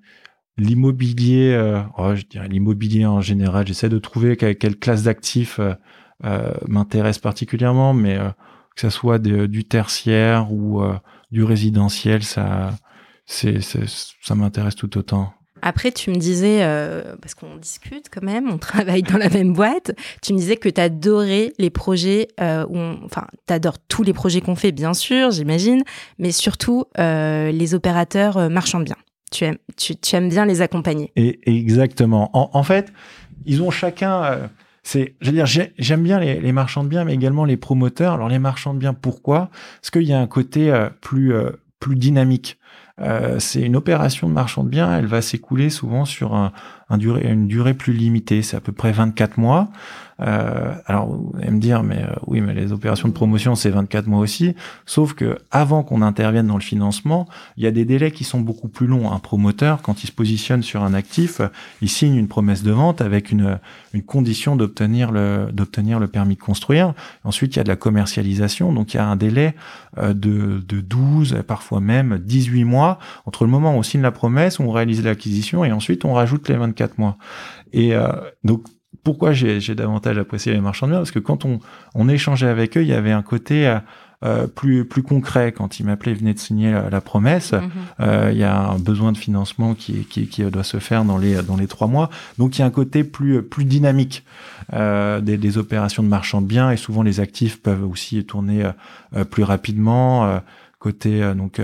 L'immobilier, 0.58 1.52
euh, 1.52 1.80
oh, 1.96 2.16
je 2.16 2.24
dirais 2.24 2.48
l'immobilier 2.48 3.06
en 3.06 3.20
général, 3.20 3.64
j'essaie 3.68 3.88
de 3.88 3.98
trouver 4.00 4.36
quelle, 4.36 4.76
classe 4.76 5.04
d'actifs 5.04 5.60
euh, 5.60 5.68
euh, 5.70 5.74
m'intéresse 6.66 7.18
particulièrement, 7.18 7.94
mais 7.94 8.18
que 8.74 8.80
ça 8.80 8.90
soit 8.90 9.18
du 9.18 9.64
tertiaire 9.64 10.52
ou 10.52 10.82
du 11.30 11.44
résidentiel, 11.44 12.22
ça, 12.22 12.74
c'est, 13.26 13.60
ça 13.60 14.34
m'intéresse 14.34 14.74
tout 14.74 14.96
autant. 14.98 15.32
Après, 15.60 15.90
tu 15.90 16.10
me 16.10 16.16
disais, 16.16 16.60
parce 17.20 17.34
qu'on 17.34 17.56
discute 17.56 18.06
quand 18.12 18.22
même, 18.22 18.48
on 18.48 18.58
travaille 18.58 19.02
dans 19.02 19.18
la 19.18 19.28
même 19.28 19.52
boîte, 19.52 19.92
tu 20.22 20.32
me 20.32 20.38
disais 20.38 20.56
que 20.56 20.68
tu 20.68 20.80
adorais 20.80 21.52
les 21.58 21.70
projets, 21.70 22.28
où 22.40 22.78
enfin, 23.04 23.26
tu 23.46 23.52
adores 23.52 23.78
tous 23.88 24.02
les 24.02 24.12
projets 24.12 24.40
qu'on 24.40 24.56
fait, 24.56 24.72
bien 24.72 24.94
sûr, 24.94 25.30
j'imagine, 25.30 25.82
mais 26.18 26.32
surtout 26.32 26.84
les 26.96 27.74
opérateurs 27.74 28.50
marchands 28.50 28.80
de 28.80 28.84
biens 28.84 28.96
tu 29.30 29.44
aimes, 29.44 29.58
tu, 29.76 29.94
aimes 30.12 30.28
bien 30.28 30.46
les 30.46 30.60
accompagner. 30.60 31.12
Et, 31.16 31.38
exactement. 31.46 32.30
En, 32.32 32.62
fait, 32.62 32.92
ils 33.46 33.62
ont 33.62 33.70
chacun. 33.70 34.50
Euh, 34.96 35.06
c'est, 35.10 35.14
je 35.20 35.68
j'aime 35.78 36.02
bien 36.02 36.18
les, 36.18 36.52
marchands 36.52 36.84
de 36.84 36.88
biens, 36.88 37.04
mais 37.04 37.14
également 37.14 37.44
les 37.44 37.56
promoteurs. 37.56 38.14
Alors 38.14 38.28
les 38.28 38.38
marchands 38.38 38.74
de 38.74 38.78
biens, 38.78 38.94
pourquoi? 38.94 39.50
Parce 39.80 39.90
qu'il 39.90 40.02
y 40.02 40.12
a 40.12 40.20
un 40.20 40.26
côté 40.26 40.70
euh, 40.70 40.88
plus 41.00 41.32
euh, 41.32 41.50
plus 41.80 41.96
dynamique. 41.96 42.58
c'est 43.38 43.62
une 43.62 43.76
opération 43.76 44.28
de 44.28 44.34
marchand 44.34 44.64
de 44.64 44.68
biens, 44.68 44.98
elle 44.98 45.06
va 45.06 45.22
s'écouler 45.22 45.70
souvent 45.70 46.04
sur 46.04 46.34
une 46.90 47.46
durée 47.46 47.74
plus 47.74 47.92
limitée, 47.92 48.42
c'est 48.42 48.56
à 48.56 48.60
peu 48.60 48.72
près 48.72 48.90
24 48.90 49.38
mois. 49.38 49.68
Euh, 50.20 50.74
alors, 50.86 51.06
vous 51.06 51.32
allez 51.40 51.50
me 51.50 51.60
dire, 51.60 51.82
mais 51.82 52.02
euh, 52.02 52.14
oui, 52.26 52.40
mais 52.40 52.54
les 52.54 52.72
opérations 52.72 53.08
de 53.08 53.12
promotion, 53.12 53.54
c'est 53.54 53.70
24 53.70 54.06
mois 54.06 54.20
aussi. 54.20 54.54
Sauf 54.86 55.14
que 55.14 55.38
avant 55.50 55.82
qu'on 55.82 56.02
intervienne 56.02 56.46
dans 56.46 56.56
le 56.56 56.62
financement, 56.62 57.28
il 57.56 57.64
y 57.64 57.66
a 57.66 57.70
des 57.70 57.84
délais 57.84 58.10
qui 58.10 58.24
sont 58.24 58.40
beaucoup 58.40 58.68
plus 58.68 58.86
longs. 58.86 59.12
Un 59.12 59.18
promoteur, 59.18 59.82
quand 59.82 60.02
il 60.02 60.06
se 60.06 60.12
positionne 60.12 60.62
sur 60.62 60.82
un 60.82 60.94
actif, 60.94 61.40
il 61.82 61.88
signe 61.88 62.16
une 62.16 62.28
promesse 62.28 62.62
de 62.62 62.72
vente 62.72 63.00
avec 63.00 63.30
une, 63.30 63.58
une 63.94 64.02
condition 64.02 64.56
d'obtenir 64.56 65.12
le, 65.12 65.48
d'obtenir 65.52 66.00
le 66.00 66.08
permis 66.08 66.34
de 66.34 66.40
construire. 66.40 66.94
Ensuite, 67.24 67.54
il 67.54 67.58
y 67.58 67.60
a 67.60 67.64
de 67.64 67.68
la 67.68 67.76
commercialisation. 67.76 68.72
Donc, 68.72 68.94
il 68.94 68.96
y 68.96 69.00
a 69.00 69.06
un 69.06 69.16
délai 69.16 69.54
euh, 69.98 70.12
de, 70.14 70.62
de 70.66 70.80
12, 70.80 71.42
parfois 71.46 71.80
même 71.80 72.18
18 72.18 72.64
mois 72.64 72.98
entre 73.26 73.44
le 73.44 73.50
moment 73.50 73.74
où 73.74 73.78
on 73.78 73.82
signe 73.82 74.02
la 74.02 74.10
promesse, 74.10 74.58
où 74.58 74.64
on 74.64 74.70
réalise 74.70 75.04
l'acquisition 75.04 75.64
et 75.64 75.72
ensuite 75.72 76.04
on 76.04 76.12
rajoute 76.12 76.48
les 76.48 76.56
24 76.56 76.98
mois. 76.98 77.16
Et 77.72 77.94
euh, 77.94 78.08
donc, 78.44 78.64
pourquoi 79.04 79.32
j'ai 79.32 79.74
davantage 79.74 80.18
apprécié 80.18 80.52
les 80.52 80.60
marchands 80.60 80.86
de 80.86 80.92
biens 80.92 81.00
Parce 81.00 81.10
que 81.10 81.18
quand 81.18 81.44
on, 81.44 81.60
on 81.94 82.08
échangeait 82.08 82.48
avec 82.48 82.76
eux, 82.76 82.82
il 82.82 82.88
y 82.88 82.92
avait 82.92 83.12
un 83.12 83.22
côté 83.22 83.66
euh, 83.66 83.78
euh 84.24 84.46
plus 84.46 84.84
plus 84.84 85.02
concret. 85.02 85.52
Quand 85.52 85.78
ils 85.78 85.86
m'appelaient, 85.86 86.12
ils 86.12 86.18
venaient 86.18 86.34
de 86.34 86.38
signer 86.38 86.72
la, 86.90 87.00
promesse. 87.00 87.52
Mhm. 87.52 87.70
euh, 88.00 88.30
il 88.32 88.38
y 88.38 88.44
a 88.44 88.58
un 88.58 88.78
besoin 88.78 89.12
de 89.12 89.18
financement 89.18 89.74
qui, 89.74 90.04
qui, 90.04 90.26
qui, 90.26 90.42
doit 90.42 90.64
se 90.64 90.78
faire 90.78 91.04
dans 91.04 91.18
les 91.18 91.42
dans 91.42 91.56
les 91.56 91.66
trois 91.66 91.86
mois. 91.86 92.10
Donc 92.36 92.58
il 92.58 92.60
y 92.60 92.64
a 92.64 92.66
un 92.66 92.70
côté 92.70 93.04
plus 93.04 93.42
plus 93.42 93.64
dynamique 93.64 94.24
euh, 94.74 95.20
des, 95.20 95.38
des, 95.38 95.56
opérations 95.56 96.02
de 96.02 96.08
marchands 96.08 96.42
de 96.42 96.46
biens 96.46 96.70
et 96.70 96.76
souvent 96.76 97.02
les 97.02 97.20
actifs 97.20 97.62
peuvent 97.62 97.88
aussi 97.88 98.24
tourner 98.24 98.70
euh, 99.16 99.24
plus 99.24 99.44
rapidement. 99.44 100.26
Euh, 100.26 100.38
côté 100.78 101.34
donc 101.34 101.60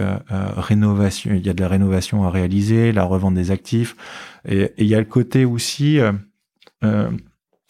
rénovation, 0.57 1.35
il 1.35 1.47
y 1.47 1.49
a 1.49 1.55
de 1.55 1.61
la 1.61 1.69
rénovation 1.69 2.25
à 2.25 2.31
réaliser, 2.31 2.91
la 2.91 3.05
revente 3.05 3.35
des 3.35 3.53
actifs, 3.53 3.95
et, 4.45 4.63
et 4.63 4.73
il 4.79 4.87
y 4.87 4.95
a 4.97 4.99
le 4.99 5.05
côté 5.05 5.45
aussi 5.45 6.01
euh, 6.01 6.11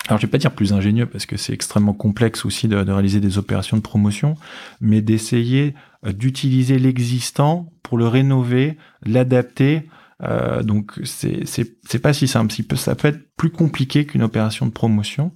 alors 0.09 0.20
je 0.20 0.27
vais 0.27 0.31
pas 0.31 0.38
dire 0.38 0.53
plus 0.53 0.72
ingénieux 0.72 1.07
parce 1.07 1.24
que 1.24 1.37
c'est 1.37 1.53
extrêmement 1.53 1.94
complexe 1.94 2.44
aussi 2.44 2.68
de, 2.68 2.77
réaliser 2.77 3.20
des 3.20 3.38
opérations 3.38 3.77
de 3.77 3.83
promotion, 3.83 4.37
mais 4.81 5.00
d'essayer 5.00 5.74
euh, 6.05 6.12
d'utiliser 6.12 6.79
l'existant 6.79 7.72
pour 7.83 7.96
le 7.96 8.07
rénover, 8.07 8.77
l'adapter. 9.05 9.88
Euh, 10.22 10.62
donc 10.62 10.92
c'est 11.05 11.44
c'est 11.46 11.98
pas 11.98 12.12
si 12.12 12.29
simple. 12.29 12.55
Ça 12.77 12.94
peut 12.94 13.09
être 13.09 13.35
plus 13.37 13.50
compliqué 13.50 14.05
qu'une 14.05 14.22
opération 14.22 14.66
de 14.66 14.72
promotion, 14.72 15.33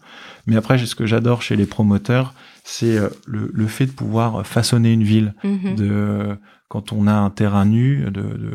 mais 0.47 0.57
après 0.57 0.79
ce 0.79 0.95
que 0.95 1.07
j'adore 1.07 1.41
chez 1.41 1.57
les 1.57 1.67
promoteurs, 1.67 2.35
c'est 2.63 2.99
le, 3.27 3.51
le, 3.53 3.67
fait 3.67 3.87
de 3.87 3.93
pouvoir 3.93 4.47
façonner 4.47 4.93
une 4.93 5.03
ville, 5.03 5.35
mm-hmm. 5.43 5.75
de 5.77 6.39
quand 6.69 6.93
on 6.93 7.07
a 7.07 7.15
un 7.15 7.31
terrain 7.31 7.65
nu, 7.65 8.05
de, 8.05 8.11
de 8.11 8.55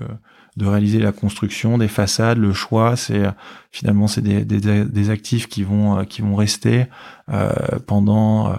de 0.58 0.66
réaliser 0.66 1.00
la 1.00 1.12
construction 1.12 1.78
des 1.78 1.88
façades. 1.88 2.38
Le 2.38 2.54
choix, 2.54 2.96
c'est 2.96 3.24
finalement 3.72 4.08
c'est 4.08 4.22
des, 4.22 5.10
actifs 5.10 5.48
qui 5.48 5.64
vont 5.64 6.00
euh, 6.00 6.04
qui 6.04 6.22
vont 6.22 6.36
rester 6.36 6.86
euh, 7.30 7.52
pendant 7.88 8.56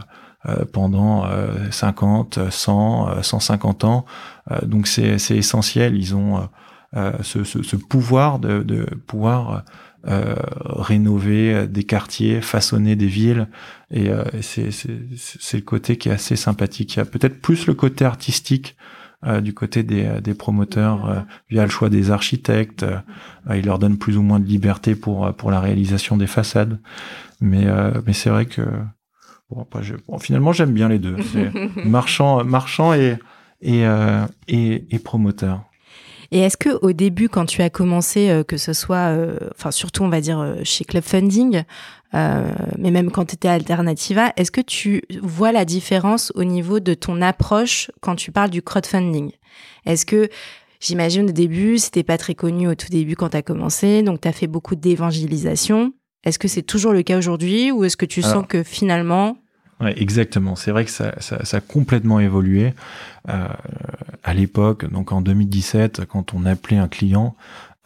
euh, 0.47 0.65
pendant 0.73 1.25
50, 1.71 2.51
100, 2.51 3.23
150 3.23 3.85
ans. 3.85 4.05
donc 4.63 4.87
c'est 4.87 5.19
c'est 5.19 5.37
essentiel. 5.39 5.97
Ils 5.97 6.15
ont 6.15 6.49
ce, 7.23 7.45
ce, 7.45 7.77
pouvoir 7.77 8.39
de, 8.39 8.63
de 8.63 8.85
pouvoir 9.07 9.65
euh, 10.07 10.35
rénover 10.67 11.67
des 11.67 11.85
quartiers, 11.85 12.43
façonner 12.43 12.95
des 12.95 13.07
villes. 13.07 13.49
Et 13.91 14.11
euh, 14.11 14.23
c'est 14.43 14.69
le 15.55 15.63
côté 15.63 15.97
qui 15.97 16.11
est 16.11 16.13
assez 16.13 16.37
sympathique. 16.37 16.97
Il 16.97 16.99
y 16.99 17.01
a 17.01 17.07
peut-être 17.07 17.41
plus 17.41 17.67
le 17.67 17.73
côté 17.73 18.05
artistique 18.05 18.77
euh, 19.27 19.41
du 19.41 19.55
côté 19.55 19.83
des, 19.83 20.05
euh, 20.05 20.21
des 20.21 20.35
promoteurs 20.35 21.09
euh, 21.09 21.21
via 21.49 21.65
le 21.65 21.71
choix 21.71 21.89
des 21.89 22.11
architectes. 22.11 22.85
il 23.55 23.65
leur 23.65 23.79
donne 23.79 23.97
plus 23.97 24.19
ou 24.19 24.23
moins 24.23 24.39
de 24.39 24.45
liberté 24.45 24.95
pour 24.95 25.33
pour 25.35 25.51
la 25.51 25.61
réalisation 25.61 26.17
des 26.17 26.27
façades. 26.27 26.79
Mais 27.41 27.67
mais 28.07 28.13
c'est 28.13 28.31
vrai 28.31 28.47
que 28.47 28.63
bon, 29.51 29.67
finalement 30.19 30.53
j'aime 30.53 30.73
bien 30.73 30.89
les 30.89 30.99
deux, 30.99 31.17
marchand 31.85 32.45
marchand 32.45 32.95
et 32.95 33.19
et, 33.61 33.85
et, 34.49 34.95
et 34.95 34.99
promoteur. 34.99 35.63
Et 36.31 36.41
est-ce 36.41 36.57
que 36.57 36.71
au 36.83 36.93
début, 36.93 37.29
quand 37.29 37.47
tu 37.47 37.63
as 37.63 37.71
commencé, 37.71 38.43
que 38.49 38.57
ce 38.57 38.73
soit, 38.73 39.15
enfin 39.55 39.71
surtout 39.71 40.05
on 40.05 40.09
va 40.09 40.21
dire 40.21 40.57
chez 40.65 40.85
Club 40.85 41.05
Funding, 41.05 41.65
euh, 42.14 42.53
mais 42.79 42.90
même 42.90 43.11
quand 43.11 43.27
tu 43.27 43.35
étais 43.35 43.48
Alternativa, 43.48 44.33
est-ce 44.37 44.50
que 44.50 44.61
tu 44.61 45.03
vois 45.22 45.53
la 45.53 45.64
différence 45.64 46.33
au 46.35 46.44
niveau 46.44 46.81
de 46.81 46.94
ton 46.94 47.20
approche 47.22 47.90
quand 48.00 48.16
tu 48.16 48.33
parles 48.33 48.50
du 48.50 48.62
crowdfunding? 48.62 49.33
Est-ce 49.87 50.07
que 50.07 50.29
J'imagine 50.85 51.31
au 51.31 51.33
début, 51.33 51.79
c'était 51.79 52.03
pas 52.03 52.18
très 52.18 52.35
connu 52.35 52.68
au 52.68 52.74
tout 52.74 52.88
début 52.90 53.16
quand 53.16 53.31
tu 53.31 53.38
as 53.38 53.42
commencé, 53.42 54.03
donc 54.03 54.20
tu 54.20 54.29
as 54.29 54.33
fait 54.33 54.46
beaucoup 54.46 54.74
d'évangélisation. 54.74 55.94
Est-ce 56.24 56.38
que 56.38 56.46
c'est 56.46 56.62
toujours 56.62 56.92
le 56.92 57.03
cas 57.03 57.16
aujourd'hui 57.16 57.72
ou 57.72 57.85
est-ce 57.85 57.96
que 57.96 58.05
tu 58.05 58.20
sens 58.20 58.44
que 58.46 58.62
finalement... 58.62 59.38
Ouais, 59.81 59.98
exactement. 59.98 60.57
C'est 60.57 60.72
vrai 60.72 60.85
que 60.85 60.90
ça, 60.90 61.14
ça, 61.20 61.42
ça, 61.44 61.57
a 61.57 61.61
complètement 61.61 62.20
évolué. 62.20 62.74
Euh, 63.31 63.48
à 64.22 64.35
l'époque, 64.35 64.90
donc 64.90 65.11
en 65.11 65.22
2017, 65.22 66.05
quand 66.05 66.35
on 66.35 66.44
appelait 66.44 66.77
un 66.77 66.88
client, 66.88 67.35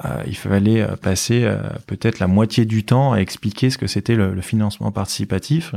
euh, 0.05 0.23
il 0.29 0.37
fallait 0.37 0.81
euh, 0.81 0.95
passer 0.95 1.43
euh, 1.43 1.57
peut-être 1.89 2.21
la 2.21 2.29
moitié 2.29 2.65
du 2.65 2.85
temps 2.85 3.13
à 3.13 3.19
expliquer 3.19 3.69
ce 3.71 3.79
que 3.79 3.89
c'était 3.89 4.15
le, 4.15 4.33
le, 4.33 4.41
financement 4.43 4.93
participatif. 4.93 5.75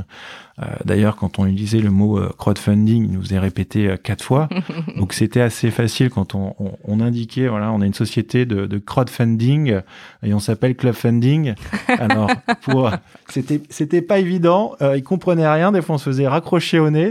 D'ailleurs, 0.86 1.16
quand 1.16 1.40
on 1.40 1.46
utilisait 1.48 1.80
le 1.80 1.90
mot 1.90 2.20
crowdfunding, 2.38 3.06
il 3.06 3.12
nous 3.12 3.34
est 3.34 3.40
répété 3.40 3.96
quatre 4.04 4.24
fois. 4.24 4.48
Donc 4.98 5.14
c'était 5.14 5.42
assez 5.42 5.72
facile 5.72 6.10
quand 6.10 6.36
on, 6.36 6.56
on, 6.60 6.78
on, 6.84 7.00
indiquait, 7.00 7.48
voilà, 7.48 7.72
on 7.72 7.82
a 7.82 7.86
une 7.86 7.94
société 7.94 8.46
de, 8.46 8.68
de 8.68 8.78
crowdfunding 8.78 9.82
et 10.24 10.34
on 10.34 10.40
s'appelle 10.40 10.76
clubfunding. 10.76 11.56
Alors, 11.88 12.30
pour 12.62 12.92
c'était 13.28 13.62
c'était 13.70 14.02
pas 14.02 14.20
évident. 14.20 14.76
Euh, 14.82 14.98
ils 14.98 15.04
comprenaient 15.04 15.52
rien. 15.52 15.72
Des 15.72 15.82
fois, 15.82 15.96
on 15.96 15.98
se 15.98 16.06
faisait 16.06 16.28
raccrocher 16.28 16.80
au 16.80 16.92
nez. 16.92 17.10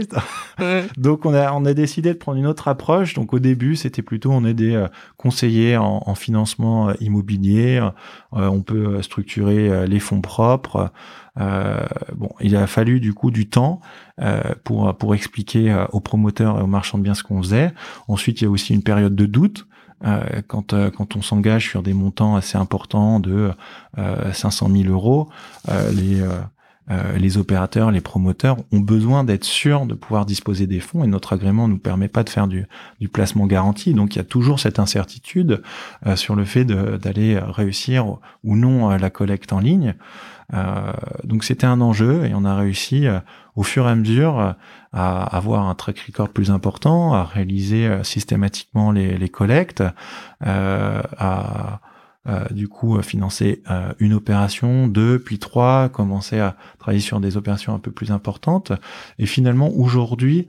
Donc 0.97 1.25
on 1.25 1.33
a 1.33 1.51
on 1.51 1.65
a 1.65 1.73
décidé 1.73 2.13
de 2.13 2.17
prendre 2.17 2.37
une 2.37 2.47
autre 2.47 2.67
approche. 2.67 3.15
Donc 3.15 3.33
au 3.33 3.39
début, 3.39 3.75
c'était 3.75 4.01
plutôt 4.01 4.31
on 4.31 4.45
est 4.45 4.53
des 4.53 4.85
conseillers 5.17 5.77
en, 5.77 6.03
en 6.05 6.15
financement 6.15 6.91
immobilier, 6.99 7.79
euh, 7.79 7.89
on 8.47 8.61
peut 8.61 9.01
structurer 9.01 9.69
euh, 9.69 9.85
les 9.85 9.99
fonds 9.99 10.21
propres. 10.21 10.91
Euh, 11.39 11.85
bon, 12.15 12.29
il 12.41 12.55
a 12.55 12.67
fallu 12.67 12.99
du 12.99 13.13
coup 13.13 13.31
du 13.31 13.49
temps 13.49 13.79
pour 14.63 14.95
pour 14.97 15.15
expliquer 15.15 15.85
aux 15.91 15.99
promoteurs 15.99 16.59
et 16.59 16.61
aux 16.61 16.67
marchands 16.67 16.97
de 16.97 17.03
biens 17.03 17.13
ce 17.13 17.23
qu'on 17.23 17.41
faisait. 17.41 17.73
Ensuite, 18.07 18.41
il 18.41 18.43
y 18.45 18.47
a 18.47 18.49
aussi 18.49 18.73
une 18.73 18.83
période 18.83 19.15
de 19.15 19.25
doute. 19.25 19.67
quand, 20.47 20.73
quand 20.91 21.15
on 21.15 21.21
s'engage 21.21 21.69
sur 21.69 21.83
des 21.83 21.93
montants 21.93 22.35
assez 22.35 22.57
importants 22.57 23.19
de 23.19 23.51
500 23.97 24.69
000 24.69 24.89
euros, 24.89 25.29
les, 25.67 26.21
euh, 26.91 27.17
les 27.17 27.37
opérateurs, 27.37 27.91
les 27.91 28.01
promoteurs 28.01 28.57
ont 28.71 28.79
besoin 28.79 29.23
d'être 29.23 29.45
sûrs 29.45 29.85
de 29.85 29.93
pouvoir 29.93 30.25
disposer 30.25 30.67
des 30.67 30.79
fonds 30.79 31.03
et 31.03 31.07
notre 31.07 31.33
agrément 31.33 31.67
ne 31.67 31.73
nous 31.73 31.79
permet 31.79 32.07
pas 32.07 32.23
de 32.23 32.29
faire 32.29 32.47
du, 32.47 32.67
placement 33.13 33.45
garanti. 33.45 33.93
Donc 33.93 34.15
il 34.15 34.17
y 34.17 34.21
a 34.21 34.25
toujours 34.25 34.59
cette 34.59 34.79
incertitude 34.79 35.61
euh, 36.05 36.15
sur 36.15 36.35
le 36.35 36.43
fait 36.43 36.65
d'aller 36.65 37.39
réussir 37.39 38.17
ou 38.43 38.55
non 38.55 38.91
euh, 38.91 38.97
la 38.97 39.09
collecte 39.09 39.53
en 39.53 39.59
ligne. 39.59 39.95
Donc 41.23 41.43
c'était 41.43 41.67
un 41.67 41.81
enjeu 41.81 42.25
et 42.25 42.33
on 42.33 42.43
a 42.43 42.55
réussi 42.55 43.07
au 43.55 43.63
fur 43.63 43.87
et 43.87 43.91
à 43.91 43.95
mesure 43.95 44.55
à 44.93 45.35
avoir 45.35 45.67
un 45.67 45.75
track 45.75 45.99
record 45.99 46.29
plus 46.29 46.51
important, 46.51 47.13
à 47.13 47.23
réaliser 47.23 47.89
systématiquement 48.03 48.91
les, 48.91 49.17
les 49.17 49.29
collectes, 49.29 49.83
à 50.41 51.79
euh, 52.27 52.45
du 52.51 52.67
coup 52.67 52.97
euh, 52.97 53.01
financer 53.01 53.63
euh, 53.71 53.93
une 53.97 54.13
opération, 54.13 54.87
deux, 54.87 55.17
puis 55.17 55.39
trois, 55.39 55.89
commencer 55.89 56.37
à 56.37 56.55
travailler 56.77 57.01
sur 57.01 57.19
des 57.19 57.35
opérations 57.35 57.73
un 57.73 57.79
peu 57.79 57.89
plus 57.89 58.11
importantes. 58.11 58.71
Et 59.17 59.25
finalement, 59.25 59.71
aujourd'hui, 59.73 60.47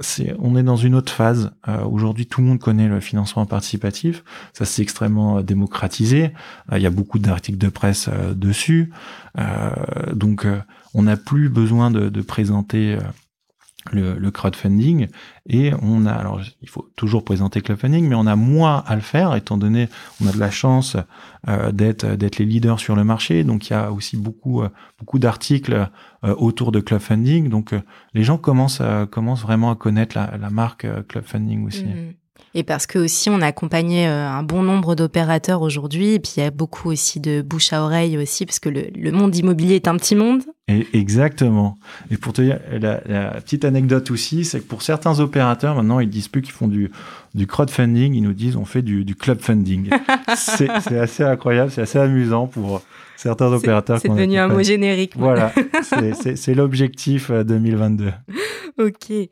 c'est, 0.00 0.34
on 0.38 0.56
est 0.56 0.62
dans 0.62 0.76
une 0.76 0.94
autre 0.94 1.12
phase. 1.12 1.50
aujourd'hui, 1.90 2.26
tout 2.26 2.42
le 2.42 2.46
monde 2.46 2.58
connaît 2.58 2.88
le 2.88 3.00
financement 3.00 3.46
participatif. 3.46 4.22
Ça 4.52 4.66
s'est 4.66 4.82
extrêmement 4.82 5.40
démocratisé. 5.40 6.32
Il 6.70 6.82
y 6.82 6.86
a 6.86 6.90
beaucoup 6.90 7.18
d'articles 7.18 7.56
de 7.56 7.70
presse 7.70 8.10
dessus. 8.34 8.92
donc, 10.12 10.46
on 10.92 11.04
n'a 11.04 11.16
plus 11.16 11.48
besoin 11.48 11.90
de, 11.90 12.10
de 12.10 12.20
présenter 12.20 12.98
le, 13.90 14.14
le, 14.14 14.30
crowdfunding. 14.30 15.08
Et 15.48 15.72
on 15.82 16.06
a 16.06 16.12
alors 16.12 16.40
il 16.60 16.68
faut 16.68 16.88
toujours 16.96 17.24
présenter 17.24 17.60
crowdfunding 17.60 18.08
mais 18.08 18.14
on 18.14 18.26
a 18.26 18.36
moins 18.36 18.84
à 18.86 18.94
le 18.94 19.00
faire 19.00 19.34
étant 19.34 19.56
donné 19.56 19.88
on 20.22 20.28
a 20.28 20.32
de 20.32 20.38
la 20.38 20.50
chance 20.50 20.96
euh, 21.48 21.72
d'être 21.72 22.06
d'être 22.06 22.38
les 22.38 22.44
leaders 22.44 22.78
sur 22.78 22.94
le 22.94 23.04
marché. 23.04 23.44
Donc 23.44 23.68
il 23.68 23.72
y 23.72 23.76
a 23.76 23.90
aussi 23.90 24.16
beaucoup 24.16 24.62
euh, 24.62 24.68
beaucoup 24.98 25.18
d'articles 25.18 25.88
euh, 26.24 26.34
autour 26.36 26.70
de 26.70 26.80
crowdfunding 26.80 27.48
donc 27.48 27.74
les 28.14 28.22
gens 28.22 28.38
commencent 28.38 28.82
commencent 29.10 29.42
vraiment 29.42 29.70
à 29.70 29.76
connaître 29.76 30.16
la, 30.16 30.36
la 30.40 30.50
marque 30.50 30.86
crowdfunding 31.08 31.66
aussi. 31.66 31.84
Mm-hmm. 31.84 32.14
Et 32.54 32.64
parce 32.64 32.86
que 32.86 32.98
aussi 32.98 33.30
on 33.30 33.40
a 33.40 33.46
accompagné 33.46 34.04
un 34.06 34.42
bon 34.42 34.62
nombre 34.62 34.94
d'opérateurs 34.94 35.62
aujourd'hui, 35.62 36.14
et 36.14 36.18
puis 36.18 36.34
il 36.36 36.40
y 36.40 36.46
a 36.46 36.50
beaucoup 36.50 36.90
aussi 36.90 37.18
de 37.18 37.40
bouche 37.40 37.72
à 37.72 37.82
oreille 37.82 38.18
aussi, 38.18 38.44
parce 38.44 38.58
que 38.58 38.68
le, 38.68 38.88
le 38.94 39.10
monde 39.10 39.34
immobilier 39.34 39.76
est 39.76 39.88
un 39.88 39.96
petit 39.96 40.14
monde, 40.14 40.42
Et 40.68 40.86
exactement. 40.92 41.76
Et 42.10 42.16
pour 42.16 42.32
te 42.32 42.40
dire, 42.40 42.60
la, 42.70 42.98
petite 43.40 43.64
anecdote 43.64 44.10
aussi, 44.12 44.44
c'est 44.44 44.60
que 44.60 44.66
pour 44.66 44.82
certains 44.82 45.18
opérateurs, 45.18 45.74
maintenant, 45.74 45.98
ils 45.98 46.08
disent 46.08 46.28
plus 46.28 46.40
qu'ils 46.40 46.52
font 46.52 46.68
du, 46.68 46.90
du 47.34 47.46
crowdfunding, 47.48 48.14
ils 48.14 48.22
nous 48.22 48.32
disent 48.32 48.56
on 48.56 48.64
fait 48.64 48.82
du, 48.82 49.04
du 49.04 49.16
club 49.16 49.40
funding. 49.40 49.90
c'est 50.36 50.70
assez 50.70 51.24
incroyable, 51.24 51.72
c'est 51.72 51.82
assez 51.82 51.98
amusant 51.98 52.46
pour 52.46 52.80
certains 53.22 53.52
opérateurs. 53.52 53.98
C'est 54.00 54.08
devenu 54.08 54.38
un 54.38 54.48
mot 54.48 54.62
générique. 54.62 55.14
Voilà, 55.16 55.52
c'est 56.12 56.54
l'objectif 56.54 57.30
2022. 57.30 58.06
Euh, 58.06 58.86
ok. 58.86 59.28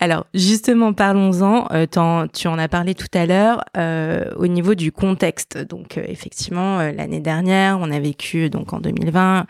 Alors, 0.00 0.26
justement, 0.34 0.92
parlons-en. 0.92 1.66
Euh, 1.72 1.86
tu 2.32 2.48
en 2.48 2.58
as 2.58 2.68
parlé 2.68 2.94
tout 2.94 3.06
à 3.14 3.26
l'heure 3.26 3.64
euh, 3.76 4.30
au 4.36 4.46
niveau 4.46 4.74
du 4.74 4.92
contexte. 4.92 5.58
Donc, 5.58 5.96
effectivement, 5.98 6.78
l'année 6.78 7.20
dernière, 7.20 7.78
on 7.80 7.90
a 7.90 8.00
vécu, 8.00 8.50
donc 8.50 8.72
en 8.72 8.80
2020, 8.80 9.46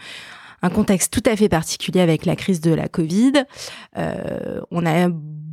un 0.62 0.70
contexte 0.70 1.12
tout 1.12 1.22
à 1.30 1.36
fait 1.36 1.48
particulier 1.48 2.00
avec 2.00 2.26
la 2.26 2.36
crise 2.36 2.60
de 2.60 2.72
la 2.72 2.88
Covid. 2.88 3.32
on 4.70 4.86
a 4.86 5.08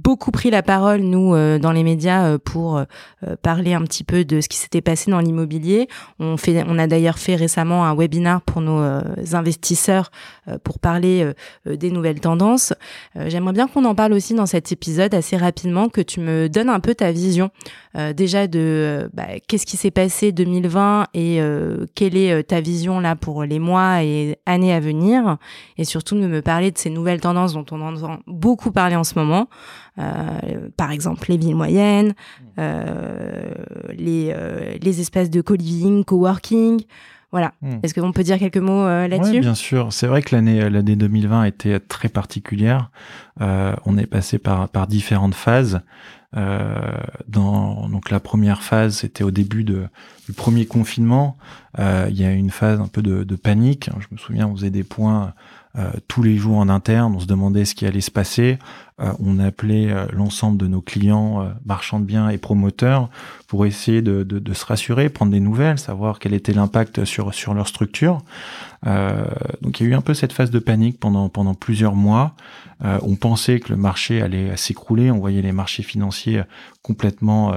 beaucoup 0.05 0.29
pris 0.29 0.51
la 0.51 0.61
parole, 0.61 1.01
nous, 1.01 1.33
euh, 1.33 1.57
dans 1.57 1.71
les 1.71 1.83
médias, 1.83 2.27
euh, 2.27 2.37
pour 2.37 2.77
euh, 2.77 2.85
parler 3.41 3.73
un 3.73 3.81
petit 3.81 4.03
peu 4.03 4.23
de 4.23 4.39
ce 4.39 4.47
qui 4.47 4.57
s'était 4.57 4.81
passé 4.81 5.09
dans 5.09 5.19
l'immobilier. 5.19 5.87
On, 6.19 6.35
on 6.67 6.77
a 6.77 6.85
d'ailleurs 6.85 7.17
fait 7.17 7.35
récemment 7.35 7.85
un 7.85 7.95
webinar 7.95 8.43
pour 8.43 8.61
nos 8.61 9.01
investisseurs 9.33 10.11
pour 10.63 10.79
parler 10.79 11.31
des 11.65 11.91
nouvelles 11.91 12.19
tendances. 12.19 12.73
J'aimerais 13.15 13.53
bien 13.53 13.67
qu'on 13.67 13.85
en 13.85 13.95
parle 13.95 14.13
aussi 14.13 14.33
dans 14.33 14.45
cet 14.45 14.71
épisode 14.71 15.13
assez 15.13 15.37
rapidement, 15.37 15.89
que 15.89 16.01
tu 16.01 16.19
me 16.19 16.49
donnes 16.49 16.69
un 16.69 16.79
peu 16.79 16.95
ta 16.95 17.11
vision 17.11 17.49
déjà 18.15 18.47
de 18.47 19.09
bah, 19.13 19.27
qu'est-ce 19.47 19.65
qui 19.65 19.77
s'est 19.77 19.91
passé 19.91 20.31
2020 20.31 21.07
et 21.13 21.39
quelle 21.95 22.17
est 22.17 22.43
ta 22.43 22.61
vision 22.61 22.99
là 22.99 23.15
pour 23.15 23.43
les 23.43 23.59
mois 23.59 24.03
et 24.03 24.37
années 24.45 24.73
à 24.73 24.79
venir, 24.79 25.37
et 25.77 25.85
surtout 25.85 26.15
de 26.15 26.27
me 26.27 26.41
parler 26.41 26.71
de 26.71 26.77
ces 26.77 26.89
nouvelles 26.89 27.21
tendances 27.21 27.53
dont 27.53 27.65
on 27.71 27.81
entend 27.81 28.19
beaucoup 28.27 28.71
parler 28.71 28.95
en 28.95 29.03
ce 29.03 29.17
moment. 29.17 29.47
Euh, 29.97 30.69
par 30.75 30.91
exemple 30.91 31.27
les 31.29 31.37
villes 31.37 31.55
moyennes, 31.55 32.15
euh, 32.59 33.53
les, 33.93 34.33
euh, 34.35 34.75
les 34.81 34.99
espaces 34.99 35.29
de 35.29 35.41
co-living, 35.41 36.03
co-working. 36.03 36.81
Voilà. 37.35 37.53
Hmm. 37.61 37.79
Est-ce 37.83 37.93
qu'on 37.93 38.13
peut 38.13 38.23
dire 38.23 38.39
quelques 38.39 38.57
mots 38.57 38.85
là-dessus 38.85 39.31
Oui, 39.31 39.39
bien 39.41 39.55
sûr. 39.55 39.91
C'est 39.91 40.07
vrai 40.07 40.21
que 40.21 40.33
l'année 40.33 40.69
l'année 40.69 40.95
2020 40.95 41.41
a 41.41 41.47
été 41.49 41.79
très 41.81 42.07
particulière. 42.07 42.91
on 43.39 43.97
est 43.97 44.05
passé 44.05 44.39
par 44.39 44.69
par 44.69 44.87
différentes 44.87 45.35
phases. 45.35 45.81
dans 46.33 47.89
donc 47.89 48.09
la 48.09 48.21
première 48.21 48.61
phase, 48.61 48.99
c'était 48.99 49.25
au 49.25 49.31
début 49.31 49.65
de, 49.65 49.87
du 50.27 50.33
premier 50.33 50.65
confinement. 50.65 51.37
il 51.77 52.15
y 52.15 52.23
a 52.23 52.31
eu 52.31 52.37
une 52.37 52.51
phase 52.51 52.79
un 52.79 52.87
peu 52.87 53.01
de, 53.01 53.25
de 53.25 53.35
panique. 53.35 53.89
Je 53.99 54.07
me 54.11 54.17
souviens, 54.17 54.47
on 54.47 54.55
faisait 54.55 54.69
des 54.69 54.83
points 54.85 55.25
euh, 55.25 55.31
tous 56.07 56.23
les 56.23 56.37
jours 56.37 56.57
en 56.57 56.69
interne, 56.69 57.15
on 57.15 57.19
se 57.19 57.25
demandait 57.25 57.65
ce 57.65 57.75
qui 57.75 57.85
allait 57.85 58.01
se 58.01 58.11
passer. 58.11 58.59
Euh, 59.01 59.11
on 59.19 59.39
appelait 59.39 59.91
euh, 59.91 60.05
l'ensemble 60.13 60.57
de 60.57 60.67
nos 60.67 60.79
clients, 60.79 61.53
marchands 61.65 61.99
de 61.99 62.05
biens 62.05 62.29
et 62.29 62.37
promoteurs, 62.37 63.09
pour 63.47 63.65
essayer 63.65 64.01
de, 64.01 64.23
de, 64.23 64.39
de, 64.39 64.53
se 64.53 64.65
rassurer, 64.65 65.09
prendre 65.09 65.33
des 65.33 65.41
nouvelles, 65.41 65.77
savoir 65.77 66.19
quel 66.19 66.33
était 66.33 66.53
l'impact 66.53 67.03
sur 67.03 67.33
sur 67.33 67.53
leur 67.53 67.67
structure. 67.67 68.21
donc 69.61 69.79
il 69.79 69.83
y 69.83 69.85
a 69.87 69.91
eu 69.91 69.95
un 69.95 70.01
peu 70.01 70.13
cette 70.13 70.31
phase 70.31 70.51
de 70.51 70.59
panique 70.59 70.99
pendant 70.99 71.27
pendant 71.29 71.53
plusieurs 71.53 71.95
mois. 71.95 72.35
on 72.81 73.15
pensait 73.15 73.59
que 73.59 73.69
le 73.69 73.77
marché 73.77 74.21
allait 74.21 74.55
s'écrouler, 74.57 75.11
on 75.11 75.19
voyait 75.19 75.41
les 75.41 75.51
marchés 75.51 75.83
financiers 75.83 76.41
complètement 76.81 77.53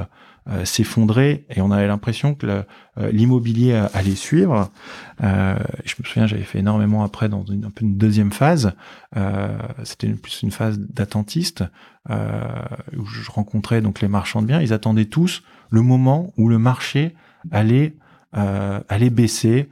euh, 0.51 0.65
s'effondrer 0.65 1.45
et 1.51 1.61
on 1.61 1.71
avait 1.71 1.87
l'impression 1.87 2.35
que 2.35 2.47
euh, 2.47 2.63
l'immobilier 3.13 3.75
allait 3.93 4.15
suivre. 4.15 4.71
Euh, 5.23 5.59
je 5.85 5.95
me 5.99 6.07
souviens, 6.07 6.27
j'avais 6.27 6.43
fait 6.43 6.61
énormément 6.61 7.05
après 7.05 7.29
dans 7.29 7.45
une, 7.45 7.67
un 7.67 7.71
peu 7.71 7.85
une 7.85 7.99
deuxième 7.99 8.33
phase. 8.33 8.73
C'était 9.85 10.09
plus 10.09 10.43
une 10.43 10.51
phase 10.51 10.79
d'attentiste 10.79 11.65
où 12.09 13.05
je 13.05 13.31
rencontrais 13.31 13.81
donc 13.83 14.01
les 14.01 14.09
marchands 14.09 14.41
de 14.41 14.47
biens. 14.47 14.61
Ils 14.61 14.73
attendaient 14.73 15.07
tous 15.07 15.43
le 15.71 15.83
moment 15.83 16.33
où 16.37 16.49
le 16.49 16.59
marché 16.59 17.15
allait 17.51 17.95
allait 18.33 19.11
baisser 19.11 19.69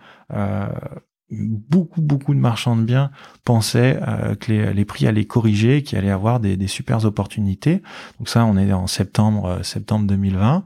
beaucoup 1.31 2.01
beaucoup 2.03 2.35
de 2.35 2.39
marchands 2.39 2.77
de 2.77 2.83
biens 2.83 3.11
pensaient 3.45 3.99
euh, 4.07 4.37
que 4.37 4.53
les, 4.53 4.73
les, 4.73 4.85
prix 4.85 5.07
allaient 5.07 5.25
corriger, 5.25 5.83
qu'il 5.83 5.99
allait 5.99 6.11
avoir 6.11 6.39
des, 6.39 6.57
des 6.57 6.69
super 6.69 7.05
opportunités. 7.05 7.83
Donc 8.19 8.29
ça, 8.29 8.45
on 8.45 8.57
est 8.57 8.73
en 8.73 8.87
septembre 8.87 9.47
euh, 9.47 9.63
septembre 9.63 10.07
2020. 10.07 10.65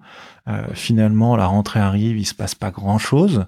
Euh, 0.49 0.63
finalement, 0.75 1.37
la 1.37 1.47
rentrée 1.47 1.81
arrive, 1.81 2.19
il 2.19 2.27
se 2.27 2.35
passe 2.35 2.55
pas 2.55 2.71
grand 2.71 2.99
chose. 2.99 3.47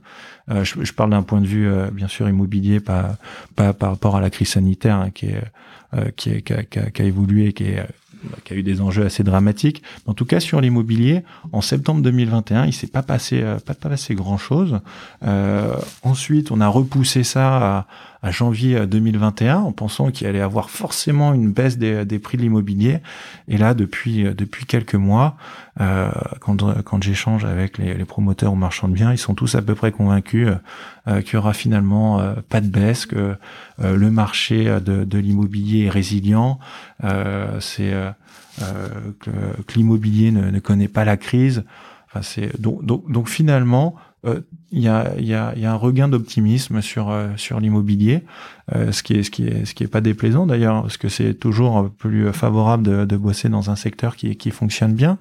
Euh, 0.51 0.65
je, 0.65 0.83
je, 0.83 0.93
parle 0.93 1.11
d'un 1.11 1.23
point 1.23 1.41
de 1.41 1.47
vue 1.47 1.71
bien 1.93 2.09
sûr 2.09 2.29
immobilier, 2.29 2.81
pas 2.81 3.17
pas 3.57 3.73
par 3.75 3.91
rapport 3.91 4.17
à 4.17 4.21
la 4.21 4.31
crise 4.31 4.49
sanitaire 4.49 4.97
hein, 4.97 5.11
qui 5.11 5.27
est 5.27 5.43
qui, 6.17 6.31
est, 6.31 6.41
qui, 6.41 6.55
a, 6.55 6.63
qui, 6.63 6.79
a, 6.79 6.91
qui 6.91 7.03
a 7.03 7.05
évolué, 7.05 7.53
qui 7.53 7.65
est 7.65 7.87
qui 8.45 8.53
a 8.53 8.57
eu 8.57 8.63
des 8.63 8.81
enjeux 8.81 9.05
assez 9.05 9.23
dramatiques. 9.23 9.83
En 10.07 10.15
tout 10.15 10.25
cas, 10.25 10.41
sur 10.41 10.61
l'immobilier, 10.61 11.23
en 11.53 11.61
septembre 11.61 12.03
2021, 12.03 12.67
il 12.67 12.73
s'est 12.73 12.87
pas 12.87 13.03
passé, 13.03 13.41
euh, 13.43 13.59
pas 13.59 13.75
passé 13.75 14.15
grand 14.15 14.39
chose. 14.39 14.81
Euh, 15.25 15.77
ensuite, 16.03 16.51
on 16.51 16.61
a 16.61 16.69
repoussé 16.69 17.25
ça 17.25 17.57
à, 17.57 17.87
à 18.23 18.31
janvier 18.31 18.87
2021 18.87 19.59
en 19.59 19.73
pensant 19.73 20.11
qu'il 20.11 20.27
allait 20.29 20.41
avoir 20.41 20.71
forcément 20.71 21.35
une 21.35 21.51
baisse 21.53 21.77
des, 21.77 22.19
prix 22.19 22.37
de 22.39 22.43
l'immobilier. 22.43 23.01
Et 23.49 23.57
là, 23.59 23.75
depuis 23.75 24.25
euh, 24.25 24.35
depuis 24.35 24.65
quelques 24.67 24.95
mois, 24.95 25.37
euh, 25.81 26.11
quand, 26.41 26.83
quand 26.83 27.03
j'échange 27.03 27.45
avec 27.45 27.79
les, 27.79 27.95
les, 27.95 28.05
promoteurs 28.05 28.53
ou 28.53 28.57
marchands 28.57 28.89
de 28.89 28.95
biens, 28.95 29.13
ils 29.13 29.19
sont 29.19 29.35
tous 29.35 29.55
à 29.55 29.63
peu 29.63 29.75
près 29.75 29.91
convaincus 29.91 30.49
euh, 31.09 31.21
qu'il 31.23 31.35
y 31.35 31.37
aura 31.37 31.53
finalement 31.53 32.21
euh, 32.21 32.35
pas 32.49 32.61
de 32.61 32.69
baisse, 32.69 33.07
que 33.07 33.37
le 33.83 34.11
marché 34.11 34.65
de, 34.81 35.03
de 35.05 35.19
l'immobilier 35.19 35.87
est 35.87 35.91
résilient. 35.91 36.61
c'est 37.59 37.93
que, 38.61 39.31
que 39.67 39.75
l'immobilier 39.75 40.31
ne, 40.31 40.51
ne, 40.51 40.59
connaît 40.61 40.89
pas 40.89 41.05
la 41.05 41.17
crise. 41.17 41.65
Enfin, 42.09 42.23
c'est 42.23 42.61
donc, 42.61 42.85
donc, 42.85 43.11
donc 43.11 43.29
finalement 43.29 43.97
euh, 43.97 44.12
il 44.25 44.81
y, 44.81 44.89
a, 44.89 45.13
y, 45.19 45.27
y, 45.27 45.35
a, 45.35 45.73
un 45.73 45.77
regain 45.77 46.09
d'optimisme 46.09 46.81
sur 46.81 47.11
euh, 47.11 47.31
sur 47.37 47.59
l'immobilier, 47.59 48.23
euh, 48.75 48.93
ce 48.93 49.03
qui 49.03 49.15
est 49.15 49.23
ce 49.25 49.31
qui 49.31 49.47
est 49.47 49.65
ce 49.65 49.75
qui 49.75 49.83
est 49.83 49.89
pas 49.89 50.01
déplaisant 50.01 50.47
d'ailleurs, 50.47 50.83
parce 50.83 50.97
que 50.97 51.09
c'est 51.09 51.35
toujours 51.35 51.91
plus 51.91 52.33
favorable 52.33 52.85
de, 52.85 53.05
de, 53.05 53.17
bosser 53.17 53.49
dans 53.49 53.71
un 53.71 53.77
secteur 53.77 54.15
qui 54.15 54.37
qui 54.37 54.51
fonctionne 54.51 54.95
bien. 54.95 55.19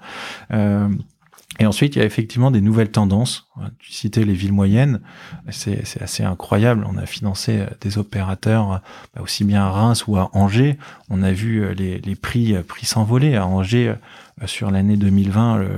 et 1.59 1.65
ensuite, 1.65 1.95
il 1.95 1.99
y 1.99 2.01
a 2.01 2.05
effectivement 2.05 2.51
des 2.51 2.61
nouvelles 2.61 2.91
tendances. 2.91 3.49
Tu 3.79 3.91
citais 3.91 4.23
les 4.23 4.33
villes 4.33 4.53
moyennes, 4.53 5.01
c'est 5.49 6.01
assez 6.01 6.23
incroyable. 6.23 6.87
On 6.87 6.97
a 6.97 7.05
financé 7.05 7.65
des 7.81 7.97
opérateurs 7.97 8.81
bah, 9.15 9.21
aussi 9.21 9.43
bien 9.43 9.63
à 9.63 9.69
Reims 9.69 10.05
ou 10.07 10.15
à 10.17 10.29
Angers. 10.33 10.77
On 11.09 11.23
a 11.23 11.31
vu 11.31 11.73
les, 11.73 11.99
les 11.99 12.15
prix 12.15 12.53
prix 12.67 12.85
s'envoler 12.85 13.35
à 13.35 13.47
Angers 13.47 13.95
sur 14.45 14.69
l'année 14.69 14.95
2020. 14.95 15.57
Le, 15.57 15.69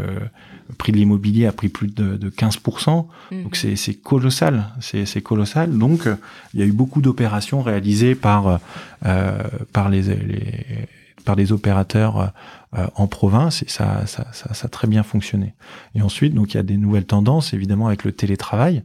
le 0.73 0.77
prix 0.77 0.91
de 0.91 0.97
l'immobilier 0.97 1.45
a 1.45 1.51
pris 1.51 1.69
plus 1.69 1.87
de, 1.87 2.17
de 2.17 2.29
15%. 2.29 3.05
Mhm. 3.31 3.43
Donc 3.43 3.55
c'est 3.55 3.93
colossal, 3.93 4.65
c'est 4.79 5.21
colossal. 5.21 5.77
Donc 5.77 6.09
il 6.53 6.59
y 6.59 6.63
a 6.63 6.65
eu 6.65 6.71
beaucoup 6.71 7.01
d'opérations 7.01 7.61
réalisées 7.61 8.15
par 8.15 8.59
euh, 9.05 9.37
par 9.71 9.89
les, 9.89 10.01
les, 10.01 10.87
par 11.25 11.35
les 11.35 11.51
opérateurs 11.51 12.33
euh, 12.75 12.87
en 12.95 13.07
province 13.07 13.61
et 13.61 13.69
ça, 13.69 14.05
ça, 14.07 14.25
ça, 14.33 14.53
ça, 14.53 14.65
a 14.65 14.69
très 14.69 14.87
bien 14.87 15.03
fonctionné. 15.03 15.53
Et 15.93 16.01
ensuite, 16.01 16.33
donc 16.33 16.53
il 16.53 16.57
y 16.57 16.59
a 16.59 16.63
des 16.63 16.77
nouvelles 16.77 17.05
tendances 17.05 17.53
évidemment 17.53 17.87
avec 17.87 18.03
le 18.03 18.11
télétravail. 18.11 18.83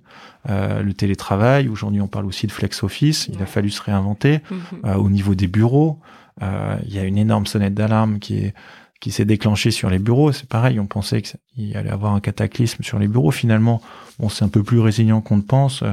Euh, 0.51 0.83
le 0.83 0.93
télétravail, 0.93 1.69
aujourd'hui 1.69 2.01
on 2.01 2.07
parle 2.07 2.27
aussi 2.27 2.47
de 2.47 2.53
flex 2.53 2.83
office. 2.83 3.29
Il 3.33 3.43
a 3.43 3.47
fallu 3.47 3.71
se 3.71 3.83
réinventer 3.83 4.41
mhm. 4.51 4.61
euh, 4.85 4.95
au 4.97 5.09
niveau 5.09 5.35
des 5.35 5.49
bureaux. 5.49 5.99
Euh, 6.43 6.77
il 6.87 6.95
y 6.95 6.99
a 6.99 7.05
une 7.05 7.19
énorme 7.19 7.47
sonnette 7.47 7.75
d'alarme 7.75 8.19
qui 8.19 8.39
est 8.39 8.55
qui 9.01 9.11
s'est 9.13 9.25
déclenché 9.25 9.71
sur 9.71 9.91
les 9.91 9.99
bureaux. 9.99 10.33
C'est 10.33 10.49
pareil, 10.49 10.81
on 10.81 10.87
pensait 10.87 11.23
qu'il 11.23 11.77
allait 11.77 11.91
avoir 11.91 12.15
un 12.15 12.21
cataclysme 12.21 12.83
sur 12.83 12.99
les 12.99 13.09
bureaux. 13.09 13.31
Finalement, 13.31 13.81
bon, 14.19 14.29
c'est 14.29 14.45
un 14.45 14.49
peu 14.49 14.63
plus 14.63 14.81
résilient 14.81 15.21
qu'on 15.21 15.37
ne 15.37 15.43
pense, 15.43 15.85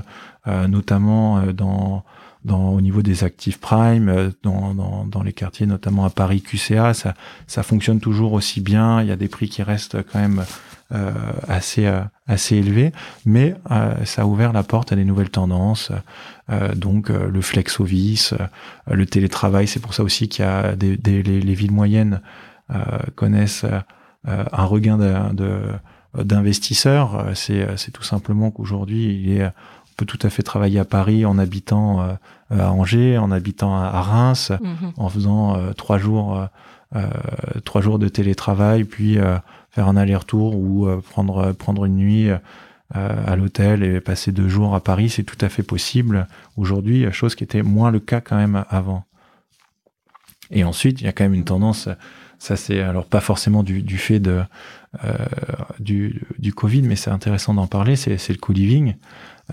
euh, 0.47 0.67
notamment 0.67 1.37
euh, 1.37 1.53
dans, 1.53 2.03
dans, 2.43 2.69
au 2.69 2.81
niveau 2.81 3.03
des 3.03 3.23
actifs 3.23 3.59
prime, 3.59 4.09
euh, 4.09 4.29
dans, 4.41 4.73
dans, 4.73 5.05
dans, 5.05 5.21
les 5.21 5.33
quartiers, 5.33 5.67
notamment 5.67 6.05
à 6.05 6.09
Paris, 6.09 6.41
QCA, 6.41 6.93
ça, 6.93 7.13
ça 7.45 7.61
fonctionne 7.61 7.99
toujours 7.99 8.33
aussi 8.33 8.59
bien. 8.59 9.01
Il 9.01 9.07
y 9.07 9.11
a 9.11 9.17
des 9.17 9.27
prix 9.27 9.49
qui 9.49 9.61
restent 9.61 10.01
quand 10.11 10.19
même 10.19 10.43
euh, 10.91 11.11
assez, 11.47 11.91
assez 12.27 12.55
élevés, 12.55 12.91
mais 13.25 13.55
ça 14.03 14.21
a 14.21 14.25
ouvert 14.25 14.53
la 14.53 14.61
porte 14.61 14.91
à 14.91 14.95
des 14.95 15.03
nouvelles 15.03 15.31
tendances. 15.31 15.91
donc 16.75 17.09
le 17.09 17.41
flex 17.41 17.79
office, 17.79 18.35
le 18.85 19.05
télétravail, 19.07 19.67
c'est 19.67 19.79
pour 19.79 19.95
ça 19.95 20.03
aussi 20.03 20.29
qu'il 20.29 20.45
y 20.45 20.47
a 20.47 20.75
des, 20.75 20.95
des 20.95 21.23
les 21.23 21.53
villes 21.55 21.71
moyennes 21.71 22.21
euh, 22.21 22.54
connaissent 23.15 23.65
euh, 24.27 24.43
un 24.51 24.65
regain 24.65 24.97
d'investisseurs. 26.15 27.15
Euh, 27.15 27.33
c'est 27.35 27.91
tout 27.91 28.03
simplement 28.03 28.49
qu'aujourd'hui, 28.49 29.39
on 29.41 29.93
peut 29.97 30.05
tout 30.05 30.19
à 30.23 30.29
fait 30.29 30.41
travailler 30.41 30.79
à 30.79 30.85
Paris 30.85 31.25
en 31.25 31.37
habitant 31.37 32.01
à 32.49 32.71
Angers, 32.71 33.17
en 33.17 33.31
habitant 33.31 33.75
à, 33.75 34.01
Reims, 34.01 34.51
mhm. 34.61 34.93
en 34.97 35.09
faisant 35.09 35.57
trois 35.73 35.97
jours, 35.97 36.47
trois 37.63 37.81
jours 37.81 37.97
de 37.97 38.09
télétravail, 38.09 38.83
puis 38.83 39.17
faire 39.71 39.87
un 39.87 39.95
aller-retour 39.95 40.55
ou 40.55 40.87
prendre 41.09 41.53
prendre 41.53 41.85
une 41.85 41.95
nuit 41.95 42.29
à 42.93 43.35
l'hôtel 43.37 43.83
et 43.83 44.01
passer 44.01 44.33
deux 44.33 44.49
jours 44.49 44.75
à 44.75 44.81
Paris, 44.81 45.09
c'est 45.09 45.23
tout 45.23 45.37
à 45.39 45.47
fait 45.47 45.63
possible 45.63 46.27
aujourd'hui, 46.57 47.09
chose 47.13 47.35
qui 47.35 47.45
était 47.45 47.63
moins 47.63 47.89
le 47.89 48.01
cas 48.01 48.19
quand 48.19 48.35
même 48.35 48.65
avant. 48.69 49.05
Et 50.51 50.63
ensuite, 50.63 51.01
il 51.01 51.05
y 51.05 51.07
a 51.07 51.13
quand 51.13 51.23
même 51.23 51.33
une 51.33 51.45
tendance, 51.45 51.87
ça 52.39 52.55
c'est 52.55 52.79
alors 52.81 53.05
pas 53.05 53.21
forcément 53.21 53.63
du, 53.63 53.81
du 53.81 53.97
fait 53.97 54.19
de 54.19 54.41
euh, 55.03 55.13
du, 55.79 56.21
du, 56.39 56.53
Covid, 56.53 56.83
mais 56.83 56.95
c'est 56.95 57.09
intéressant 57.09 57.53
d'en 57.53 57.67
parler, 57.67 57.95
c'est 57.95 58.29
le 58.29 58.37
co-living. 58.37 58.95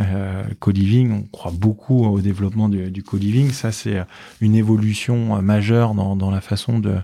Euh, 0.00 0.44
co-living, 0.60 1.12
on 1.12 1.22
croit 1.22 1.52
beaucoup 1.52 2.04
au 2.04 2.20
développement 2.20 2.68
du, 2.68 2.90
du 2.90 3.02
co-living. 3.02 3.50
Ça, 3.50 3.72
c'est 3.72 4.04
une 4.40 4.54
évolution 4.54 5.42
majeure 5.42 5.94
dans, 5.94 6.16
dans 6.16 6.30
la 6.30 6.40
façon 6.40 6.78
de, 6.78 6.96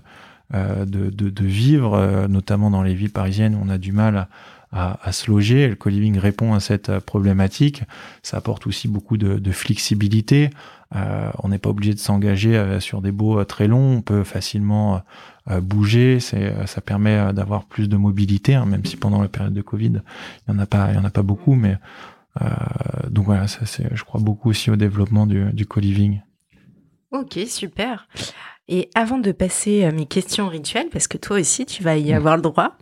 euh, 0.55 0.85
de, 0.85 1.09
de, 1.09 1.29
de, 1.29 1.45
vivre, 1.45 1.93
euh, 1.93 2.27
notamment 2.27 2.71
dans 2.71 2.81
les 2.81 2.95
villes 2.95 3.11
parisiennes 3.11 3.53
où 3.55 3.61
on 3.63 3.69
a 3.69 3.77
du 3.77 3.91
mal 3.91 4.27
à, 4.71 4.99
à, 5.03 5.11
se 5.11 5.29
loger. 5.29 5.67
Le 5.67 5.75
co-living 5.75 6.17
répond 6.17 6.53
à 6.53 6.59
cette 6.59 6.99
problématique. 6.99 7.83
Ça 8.23 8.37
apporte 8.37 8.65
aussi 8.65 8.87
beaucoup 8.87 9.17
de, 9.17 9.37
de 9.37 9.51
flexibilité. 9.51 10.49
Euh, 10.95 11.31
on 11.43 11.49
n'est 11.49 11.59
pas 11.59 11.69
obligé 11.69 11.93
de 11.93 11.99
s'engager 11.99 12.57
euh, 12.57 12.79
sur 12.79 13.01
des 13.01 13.11
baux 13.11 13.43
très 13.45 13.67
longs. 13.67 13.97
On 13.97 14.01
peut 14.01 14.23
facilement 14.23 15.01
bouger. 15.61 16.19
C'est, 16.19 16.67
ça 16.67 16.79
permet 16.79 17.33
d'avoir 17.33 17.65
plus 17.65 17.89
de 17.89 17.97
mobilité, 17.97 18.53
hein, 18.53 18.65
même 18.65 18.85
si 18.85 18.97
pendant 18.97 19.19
la 19.21 19.27
période 19.27 19.53
de 19.53 19.61
Covid, 19.63 20.01
il 20.47 20.53
y 20.53 20.55
en 20.55 20.59
a 20.59 20.67
pas, 20.67 20.91
il 20.91 20.95
y 20.95 20.99
en 20.99 21.05
a 21.05 21.09
pas 21.09 21.23
beaucoup. 21.23 21.55
Mais 21.55 21.75
donc 23.09 23.25
voilà, 23.25 23.47
ça, 23.47 23.65
c'est, 23.65 23.87
je 23.95 24.03
crois 24.03 24.21
beaucoup 24.21 24.49
aussi 24.49 24.69
au 24.69 24.75
développement 24.75 25.25
du, 25.25 25.51
du 25.53 25.65
co-living. 25.65 26.21
Ok, 27.11 27.39
super. 27.47 28.07
Et 28.71 28.91
avant 28.93 29.17
de 29.17 29.31
passer 29.31 29.83
à 29.83 29.91
mes 29.91 30.05
questions 30.05 30.47
rituelles, 30.47 30.89
parce 30.91 31.07
que 31.07 31.17
toi 31.17 31.39
aussi 31.39 31.65
tu 31.65 31.81
vas 31.81 31.97
y 31.97 32.13
avoir 32.13 32.35
le 32.35 32.43
droit, 32.43 32.77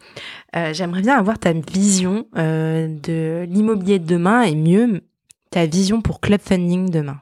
euh, 0.53 0.73
j'aimerais 0.73 1.01
bien 1.01 1.17
avoir 1.17 1.39
ta 1.39 1.53
vision 1.53 2.27
euh, 2.37 2.89
de 3.03 3.45
l'immobilier 3.49 3.97
de 3.97 4.05
demain 4.05 4.41
et 4.41 4.53
mieux 4.53 5.01
ta 5.49 5.65
vision 5.65 6.01
pour 6.01 6.19
Club 6.19 6.41
Funding 6.41 6.89
demain. 6.89 7.21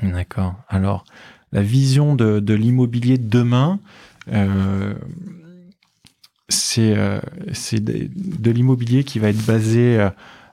D'accord. 0.00 0.54
Alors, 0.68 1.04
la 1.52 1.62
vision 1.62 2.14
de, 2.14 2.40
de 2.40 2.54
l'immobilier 2.54 3.18
de 3.18 3.28
demain, 3.28 3.80
euh, 4.32 4.94
c'est 6.48 6.96
euh, 6.96 7.20
de, 7.72 8.50
l'immobilier 8.50 9.04
qui 9.04 9.18
va 9.18 9.28
être 9.28 9.44
basé 9.44 10.08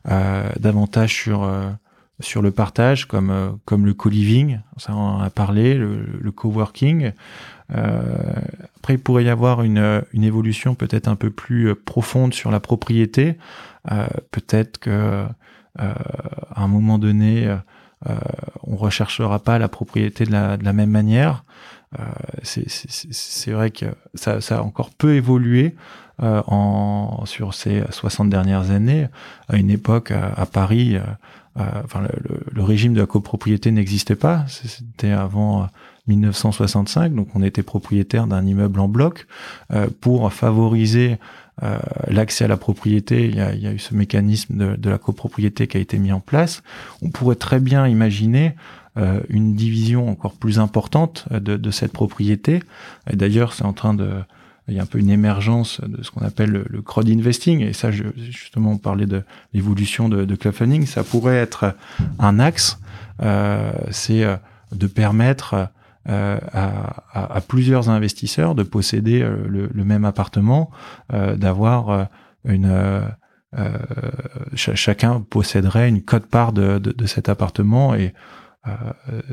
euh, 0.07 0.49
davantage 0.59 1.13
sur 1.13 1.47
sur 2.19 2.41
le 2.41 2.51
partage, 2.51 3.05
comme, 3.05 3.29
euh, 3.29 3.49
comme 3.65 3.85
le 3.85 3.93
co-living, 3.93 4.59
ça 4.77 4.93
on 4.93 4.99
en 4.99 5.21
a 5.21 5.29
parlé, 5.29 5.75
le, 5.75 6.05
le 6.19 6.31
coworking. 6.31 7.13
Euh, 7.75 8.33
après, 8.77 8.95
il 8.95 8.99
pourrait 8.99 9.23
y 9.23 9.29
avoir 9.29 9.61
une, 9.63 10.03
une 10.13 10.23
évolution 10.23 10.75
peut-être 10.75 11.07
un 11.07 11.15
peu 11.15 11.29
plus 11.29 11.69
euh, 11.69 11.75
profonde 11.75 12.33
sur 12.33 12.51
la 12.51 12.59
propriété. 12.59 13.37
Euh, 13.91 14.07
peut-être 14.31 14.79
que 14.79 15.25
euh, 15.79 15.93
un 16.55 16.67
moment 16.67 16.97
donné, 16.99 17.55
euh, 18.07 18.15
on 18.63 18.75
recherchera 18.75 19.39
pas 19.39 19.59
la 19.59 19.67
propriété 19.67 20.25
de 20.25 20.31
la, 20.31 20.57
de 20.57 20.63
la 20.63 20.73
même 20.73 20.91
manière. 20.91 21.43
c'est 22.43 23.51
vrai 23.51 23.71
que 23.71 23.85
ça, 24.13 24.41
ça, 24.41 24.59
a 24.59 24.61
encore 24.61 24.91
peu 24.91 25.15
évolué 25.15 25.75
en, 26.19 27.23
sur 27.25 27.53
ces 27.53 27.83
60 27.89 28.29
dernières 28.29 28.69
années. 28.69 29.07
À 29.47 29.57
une 29.57 29.71
époque, 29.71 30.11
à, 30.11 30.45
Paris, 30.45 30.97
euh, 31.59 31.63
enfin, 31.83 32.03
le, 32.51 32.63
régime 32.63 32.93
de 32.93 32.99
la 32.99 33.07
copropriété 33.07 33.71
n'existait 33.71 34.15
pas. 34.15 34.45
C'était 34.47 35.11
avant 35.11 35.67
1965, 36.07 37.11
euh, 37.11 37.15
donc 37.15 37.29
on 37.35 37.41
était 37.41 37.63
propriétaire 37.63 38.27
d'un 38.27 38.45
immeuble 38.45 38.79
en 38.79 38.87
bloc 38.87 39.27
euh, 39.73 39.87
pour 39.99 40.31
favoriser 40.31 41.17
l'accès 42.07 42.45
à 42.45 42.47
la 42.47 42.57
propriété. 42.57 43.25
Il 43.27 43.35
y, 43.35 43.41
a, 43.41 43.53
il 43.53 43.61
y, 43.61 43.67
a, 43.67 43.73
eu 43.73 43.79
ce 43.79 43.93
mécanisme 43.93 44.55
de, 44.55 44.75
de, 44.75 44.89
la 44.89 44.97
copropriété 44.97 45.67
qui 45.67 45.77
a 45.77 45.79
été 45.79 45.97
mis 45.97 46.11
en 46.11 46.19
place. 46.19 46.63
On 47.01 47.09
pourrait 47.09 47.35
très 47.35 47.59
bien 47.59 47.87
imaginer 47.87 48.55
une 49.29 49.55
division 49.55 50.09
encore 50.09 50.33
plus 50.33 50.59
importante 50.59 51.25
de, 51.31 51.57
de 51.57 51.71
cette 51.71 51.91
propriété. 51.91 52.61
Et 53.09 53.15
d'ailleurs, 53.15 53.53
c'est 53.53 53.65
en 53.65 53.73
train 53.73 53.93
de 53.93 54.09
il 54.69 54.75
y 54.75 54.79
a 54.79 54.83
un 54.83 54.85
peu 54.85 54.99
une 54.99 55.09
émergence 55.09 55.81
de 55.81 56.03
ce 56.03 56.11
qu'on 56.11 56.21
appelle 56.21 56.51
le, 56.51 56.81
crowd 56.81 57.09
investing. 57.09 57.61
Et 57.61 57.73
ça, 57.73 57.91
je, 57.91 58.03
justement, 58.29 58.71
on 58.71 58.77
parlait 58.77 59.05
de 59.05 59.23
l'évolution 59.53 60.09
de, 60.09 60.25
de 60.25 60.35
crowdfunding. 60.35 60.85
Ça 60.85 61.03
pourrait 61.03 61.37
être 61.37 61.75
un 62.19 62.39
axe, 62.39 62.79
euh, 63.21 63.71
c'est 63.91 64.23
euh, 64.23 64.35
de 64.71 64.87
permettre 64.87 65.69
euh, 66.09 66.39
à, 66.53 67.35
à, 67.35 67.41
plusieurs 67.41 67.89
investisseurs 67.89 68.55
de 68.55 68.63
posséder 68.63 69.21
euh, 69.21 69.37
le, 69.47 69.69
le 69.71 69.83
même 69.83 70.05
appartement, 70.05 70.71
euh, 71.13 71.35
d'avoir 71.35 72.07
une 72.45 73.05
chacun 74.55 75.21
posséderait 75.21 75.89
une 75.89 76.03
cote-part 76.03 76.53
de, 76.53 76.77
de, 76.77 76.91
de, 76.91 77.05
cet 77.07 77.29
appartement 77.29 77.95
et 77.95 78.13
euh, 78.67 78.73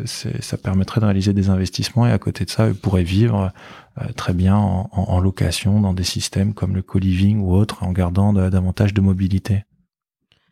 ça 0.07 0.57
permettrait 0.57 1.01
de 1.01 1.07
réaliser 1.07 1.33
des 1.33 1.51
investissements 1.51 2.07
et 2.07 2.13
à 2.13 2.19
côté 2.19 2.45
de 2.45 2.51
ça, 2.51 2.69
ils 2.69 2.75
pourraient 2.75 3.03
vivre 3.03 3.53
euh, 4.01 4.05
très 4.17 4.33
bien 4.33 4.57
en, 4.57 4.89
en, 4.93 5.21
location 5.21 5.81
dans 5.81 5.93
des 5.93 6.05
systèmes 6.05 6.55
comme 6.55 6.75
le 6.75 6.83
co-living 6.83 7.41
ou 7.41 7.53
autre 7.53 7.83
en 7.83 7.93
gardant 7.93 8.33
davantage 8.33 8.95
de 8.95 9.01
mobilité. 9.01 9.65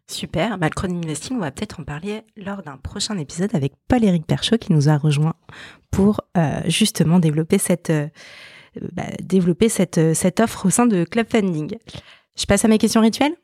Super, 0.07 0.59
bah, 0.59 0.67
le 0.67 0.75
crowd 0.75 0.93
investing, 0.93 1.37
on 1.37 1.41
va 1.41 1.51
peut-être 1.51 1.81
en 1.81 1.85
parler 1.85 2.23
lors 2.37 2.63
d'un 2.63 2.77
prochain 2.77 3.17
épisode 3.17 3.55
avec 3.55 3.73
Paul-Éric 3.89 4.27
Perchot 4.27 4.59
qui 4.59 4.73
nous 4.73 4.89
a 4.89 4.99
rejoint 4.99 5.35
pour 5.91 6.21
euh, 6.37 6.61
justement 6.67 7.19
développer 7.19 7.59
cette, 7.59 7.91
euh, 7.91 8.09
bah, 8.93 9.05
développer 9.23 9.69
cette, 9.69 10.15
cette 10.15 10.41
offre 10.41 10.67
au 10.67 10.71
sein 10.71 10.87
de 10.87 11.05
Club 11.05 11.27
Funding. 11.31 11.77
Je 12.37 12.45
passe 12.45 12.65
à 12.65 12.69
mes 12.69 12.79
questions 12.79 13.01
rituelles? 13.01 13.35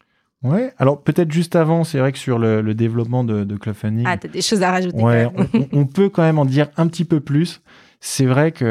Ouais, 0.43 0.73
alors 0.79 1.03
peut-être 1.03 1.31
juste 1.31 1.55
avant, 1.55 1.85
c'est 1.85 1.99
vrai 1.99 2.13
que 2.13 2.19
sur 2.19 2.39
le, 2.39 2.63
le 2.63 2.75
développement 2.75 3.25
de, 3.25 3.45
de 3.45 3.57
Club 3.57 3.75
Funding. 3.75 4.05
Ah, 4.07 4.17
t'as 4.17 4.29
des 4.29 4.43
choses 4.43 4.63
à 4.63 4.71
rajouter. 4.71 5.03
Ouais, 5.03 5.29
on, 5.55 5.81
on, 5.81 5.87
peut 5.87 6.09
quand 6.09 6.23
même 6.23 6.39
en 6.39 6.47
dire 6.47 6.69
un 6.77 6.89
petit 6.89 7.05
peu 7.05 7.21
plus. 7.21 7.61
C'est 8.01 8.25
vrai 8.25 8.51
qu'il 8.53 8.67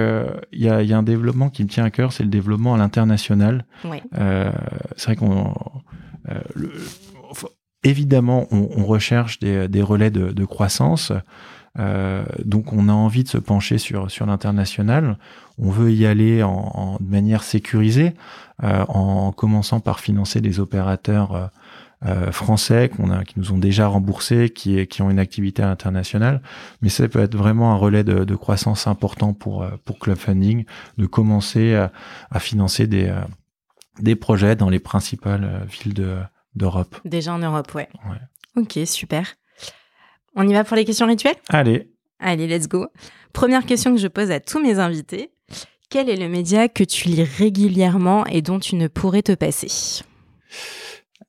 y 0.53 0.67
a, 0.67 0.81
y 0.81 0.93
a 0.93 0.97
un 0.97 1.03
développement 1.03 1.49
qui 1.49 1.63
me 1.63 1.69
tient 1.69 1.83
à 1.83 1.91
cœur, 1.91 2.11
c'est 2.11 2.23
le 2.23 2.29
développement 2.29 2.73
à 2.73 2.77
l'international. 2.79 3.65
Ouais. 3.85 4.01
Euh, 4.17 4.51
c'est 4.95 5.05
vrai 5.05 5.15
qu'on. 5.15 5.53
Euh, 6.29 6.41
évidemment, 7.83 8.47
on, 8.51 8.69
on, 8.75 8.85
recherche 8.85 9.39
des, 9.39 9.67
des 9.67 9.81
relais 9.81 10.11
de, 10.11 10.31
de 10.31 10.45
croissance. 10.45 11.11
Euh, 11.77 12.25
donc 12.43 12.73
on 12.73 12.89
a 12.89 12.93
envie 12.93 13.23
de 13.23 13.29
se 13.29 13.37
pencher 13.37 13.77
sur, 13.77 14.09
sur 14.11 14.25
l'international. 14.25 15.17
On 15.57 15.69
veut 15.69 15.93
y 15.93 16.05
aller 16.05 16.43
en, 16.43 16.51
en 16.51 16.97
de 16.99 17.09
manière 17.09 17.43
sécurisée, 17.43 18.15
euh, 18.63 18.85
en 18.87 19.31
commençant 19.31 19.79
par 19.79 19.99
financer 19.99 20.41
des 20.41 20.59
opérateurs 20.59 21.35
euh, 21.35 21.45
euh, 22.05 22.31
français 22.31 22.89
qu'on 22.89 23.11
a, 23.11 23.23
qui 23.25 23.37
nous 23.37 23.51
ont 23.51 23.57
déjà 23.57 23.87
remboursés, 23.87 24.49
qui, 24.49 24.87
qui 24.87 25.01
ont 25.01 25.09
une 25.09 25.19
activité 25.19 25.61
internationale. 25.61 26.41
Mais 26.81 26.89
ça 26.89 27.07
peut 27.07 27.19
être 27.19 27.35
vraiment 27.35 27.71
un 27.71 27.75
relais 27.75 28.03
de, 28.03 28.23
de 28.23 28.35
croissance 28.35 28.87
important 28.87 29.33
pour, 29.33 29.65
pour 29.85 29.99
Club 29.99 30.17
Funding, 30.17 30.65
de 30.97 31.05
commencer 31.05 31.75
à, 31.75 31.91
à 32.31 32.39
financer 32.39 32.87
des, 32.87 33.13
des 33.99 34.15
projets 34.15 34.55
dans 34.55 34.69
les 34.69 34.79
principales 34.79 35.67
villes 35.69 35.93
de, 35.93 36.15
d'Europe. 36.55 36.95
Déjà 37.05 37.33
en 37.33 37.39
Europe, 37.39 37.73
ouais. 37.75 37.87
ouais. 38.09 38.61
Ok, 38.61 38.79
super. 38.85 39.35
On 40.35 40.47
y 40.47 40.53
va 40.53 40.63
pour 40.63 40.75
les 40.75 40.85
questions 40.85 41.07
rituelles? 41.07 41.35
Allez. 41.49 41.91
Allez, 42.19 42.47
let's 42.47 42.67
go. 42.67 42.87
Première 43.33 43.65
question 43.65 43.93
que 43.93 43.99
je 43.99 44.07
pose 44.07 44.31
à 44.31 44.39
tous 44.39 44.61
mes 44.61 44.79
invités. 44.79 45.31
Quel 45.89 46.09
est 46.09 46.15
le 46.15 46.29
média 46.29 46.67
que 46.67 46.83
tu 46.83 47.07
lis 47.09 47.23
régulièrement 47.23 48.25
et 48.27 48.41
dont 48.41 48.59
tu 48.59 48.75
ne 48.75 48.87
pourrais 48.87 49.23
te 49.23 49.31
passer? 49.31 50.03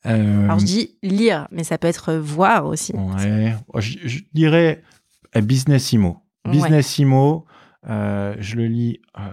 Euh... 0.07 0.45
Alors 0.45 0.59
je 0.59 0.65
dis 0.65 0.99
lire, 1.03 1.47
mais 1.51 1.65
ça 1.65 1.79
peut 1.79 1.89
être 1.89 2.15
voir 2.15 2.67
aussi. 2.67 2.93
Ouais, 2.95 3.55
je, 3.77 3.99
je 4.05 4.21
dirais 4.33 4.83
euh, 5.37 5.41
Business 5.41 5.93
Imo. 5.93 6.19
Business 6.47 6.99
ouais. 6.99 7.05
Imo, 7.05 7.47
euh, 7.89 8.35
je 8.39 8.57
le 8.57 8.67
lis 8.67 9.01
euh, 9.19 9.31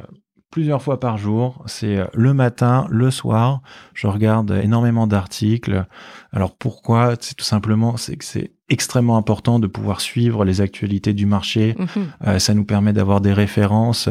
plusieurs 0.52 0.82
fois 0.82 1.00
par 1.00 1.18
jour. 1.18 1.64
C'est 1.66 1.98
euh, 1.98 2.06
le 2.14 2.34
matin, 2.34 2.88
le 2.89 3.12
soir. 3.12 3.62
Je 3.93 4.08
regarde 4.08 4.52
énormément 4.52 5.08
d'articles. 5.08 5.86
Alors 6.32 6.56
pourquoi? 6.56 7.16
C'est 7.20 7.36
tout 7.36 7.45
simplement, 7.45 7.98
c'est 7.98 8.18
que 8.18 8.26
c'est 8.26 8.57
extrêmement 8.70 9.18
important 9.18 9.59
de 9.59 9.68
pouvoir 9.68 10.01
suivre 10.01 10.43
les 10.43 10.61
actualités 10.61 11.13
du 11.13 11.26
marché. 11.26 11.76
Mmh. 11.78 11.86
Euh, 12.28 12.39
ça 12.39 12.53
nous 12.53 12.65
permet 12.65 12.93
d'avoir 12.93 13.22
des 13.22 13.34
références. 13.34 14.09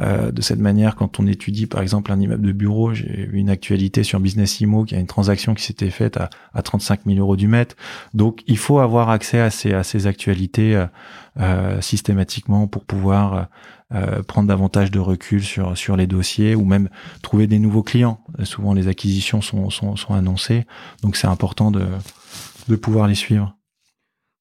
Euh, 0.00 0.30
de 0.30 0.40
cette 0.42 0.60
manière, 0.60 0.94
quand 0.94 1.18
on 1.18 1.26
étudie 1.26 1.66
par 1.66 1.82
exemple 1.82 2.12
un 2.12 2.20
immeuble 2.20 2.46
de 2.46 2.52
bureau, 2.52 2.94
j'ai 2.94 3.26
vu 3.26 3.38
une 3.38 3.50
actualité 3.50 4.04
sur 4.04 4.20
Business 4.20 4.60
Imo 4.60 4.84
qui 4.84 4.94
a 4.94 4.98
une 4.98 5.06
transaction 5.06 5.54
qui 5.54 5.64
s'était 5.64 5.90
faite 5.90 6.16
à, 6.16 6.30
à 6.54 6.62
35 6.62 7.00
000 7.06 7.18
euros 7.18 7.36
du 7.36 7.48
mètre. 7.48 7.74
Donc 8.14 8.42
il 8.46 8.58
faut 8.58 8.78
avoir 8.78 9.10
accès 9.10 9.40
à 9.40 9.50
ces, 9.50 9.72
à 9.72 9.82
ces 9.82 10.06
actualités 10.06 10.76
euh, 10.76 10.86
euh 11.40 11.80
systématiquement 11.80 12.66
pour 12.66 12.84
pouvoir 12.84 13.48
euh, 13.94 14.22
prendre 14.22 14.48
davantage 14.48 14.90
de 14.90 14.98
recul 14.98 15.42
sur, 15.42 15.76
sur 15.76 15.96
les 15.96 16.06
dossiers 16.06 16.54
ou 16.54 16.64
même 16.64 16.88
trouver 17.22 17.46
des 17.46 17.58
nouveaux 17.58 17.82
clients. 17.82 18.20
Souvent 18.44 18.74
les 18.74 18.86
acquisitions 18.86 19.40
sont, 19.40 19.70
sont, 19.70 19.96
sont 19.96 20.14
annoncées, 20.14 20.66
donc 21.02 21.16
c'est 21.16 21.26
important 21.26 21.70
de, 21.70 21.86
de 22.68 22.76
pouvoir 22.76 23.08
les 23.08 23.14
suivre. 23.14 23.57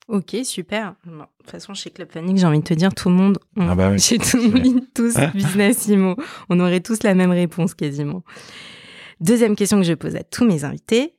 Ok, 0.08 0.38
super. 0.44 0.96
Bon, 1.06 1.18
de 1.18 1.24
toute 1.40 1.52
façon, 1.52 1.74
chez 1.74 1.90
Club 1.90 2.08
Panic, 2.08 2.38
j'ai 2.38 2.46
envie 2.46 2.60
de 2.60 2.64
te 2.64 2.74
dire, 2.74 2.94
tout 2.94 3.10
le 3.10 3.16
monde, 3.16 3.40
on, 3.58 3.68
ah 3.68 3.76
bah 3.76 3.90
oui. 3.92 4.00
chez 4.02 4.18
tout 4.18 4.38
le 4.38 4.50
monde, 4.50 4.82
tous 4.94 5.16
business 5.34 5.88
IMO. 5.88 6.16
On 6.50 6.60
aurait 6.60 6.80
tous 6.80 7.04
la 7.04 7.14
même 7.14 7.32
réponse 7.32 7.74
quasiment. 7.74 8.24
Deuxième 9.20 9.56
question 9.56 9.78
que 9.78 9.86
je 9.86 9.94
pose 9.94 10.16
à 10.16 10.24
tous 10.24 10.46
mes 10.46 10.64
invités. 10.64 11.16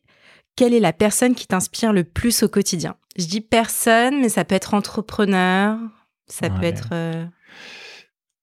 quelle 0.56 0.72
est 0.72 0.80
la 0.80 0.92
personne 0.92 1.34
qui 1.34 1.46
t'inspire 1.46 1.92
le 1.92 2.04
plus 2.04 2.42
au 2.42 2.48
quotidien? 2.48 2.96
Je 3.18 3.26
dis 3.26 3.40
personne, 3.40 4.20
mais 4.20 4.28
ça 4.28 4.44
peut 4.44 4.54
être 4.54 4.74
entrepreneur, 4.74 5.76
ça 6.26 6.48
peut 6.48 6.64
être 6.64 6.88
euh, 6.92 7.24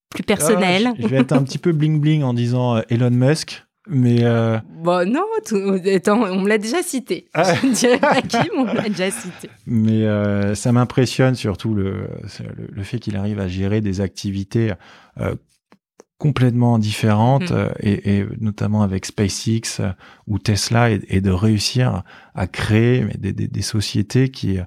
plus 0.09 0.23
personnel. 0.23 0.87
Ah, 0.91 0.95
je, 0.99 1.07
vais 1.07 1.17
être 1.17 1.31
un 1.31 1.43
petit 1.43 1.57
peu 1.57 1.71
bling 1.71 1.99
bling 1.99 2.23
en 2.23 2.33
disant 2.33 2.77
euh, 2.77 2.81
Elon 2.89 3.11
Musk. 3.11 3.64
Mais 3.87 4.23
euh... 4.23 4.57
bon, 4.83 5.07
non, 5.07 5.23
on 5.51 6.41
me 6.41 6.47
l'a 6.47 6.57
déjà 6.57 6.81
cité. 6.81 7.27
Ah. 7.33 7.53
Je 7.55 7.67
ne 7.67 7.73
dirais 7.73 7.99
pas 7.99 8.21
qui, 8.21 8.37
mais 8.37 8.57
on 8.57 8.65
me 8.65 8.73
l'a 8.73 8.89
déjà 8.89 9.11
cité. 9.11 9.49
Mais 9.67 10.05
euh, 10.05 10.55
ça 10.55 10.71
m'impressionne 10.71 11.35
surtout 11.35 11.73
le, 11.73 12.07
le, 12.57 12.83
fait 12.83 12.99
qu'il 12.99 13.15
arrive 13.15 13.39
à 13.39 13.47
gérer 13.47 13.81
des 13.81 14.01
activités 14.01 14.73
euh, 15.19 15.35
complètement 16.17 16.79
différentes, 16.79 17.51
mm. 17.51 17.73
et, 17.81 18.17
et, 18.17 18.25
notamment 18.39 18.81
avec 18.81 19.05
SpaceX 19.05 19.81
ou 20.27 20.39
Tesla, 20.39 20.91
et, 20.91 21.01
et, 21.09 21.21
de 21.21 21.31
réussir 21.31 22.03
à 22.33 22.47
créer 22.47 23.05
des, 23.17 23.33
des, 23.33 23.47
des 23.47 23.61
sociétés 23.61 24.29
qui 24.29 24.57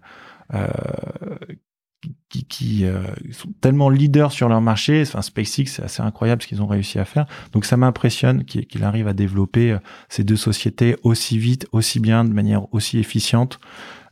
qui, 2.28 2.44
qui 2.44 2.84
euh, 2.84 3.03
sont 3.32 3.53
tellement 3.61 3.88
leaders 3.88 4.32
sur 4.32 4.49
leur 4.49 4.61
marché. 4.61 5.03
Enfin, 5.03 5.22
SpaceX, 5.22 5.66
c'est 5.66 5.82
assez 5.82 6.03
incroyable 6.03 6.42
ce 6.42 6.49
qu'ils 6.49 6.62
ont 6.62 6.66
réussi 6.66 6.99
à 6.99 7.05
faire. 7.05 7.26
Donc, 7.53 7.64
ça 7.64 7.76
m'impressionne 7.76 8.44
qu'il 8.44 8.84
arrive 8.84 9.09
à 9.09 9.12
développer 9.12 9.72
euh, 9.72 9.78
ces 10.09 10.24
deux 10.24 10.36
sociétés 10.36 10.96
aussi 11.03 11.38
vite, 11.38 11.66
aussi 11.72 12.01
bien, 12.01 12.24
de 12.24 12.32
manière 12.32 12.72
aussi 12.72 12.99
efficiente. 12.99 13.59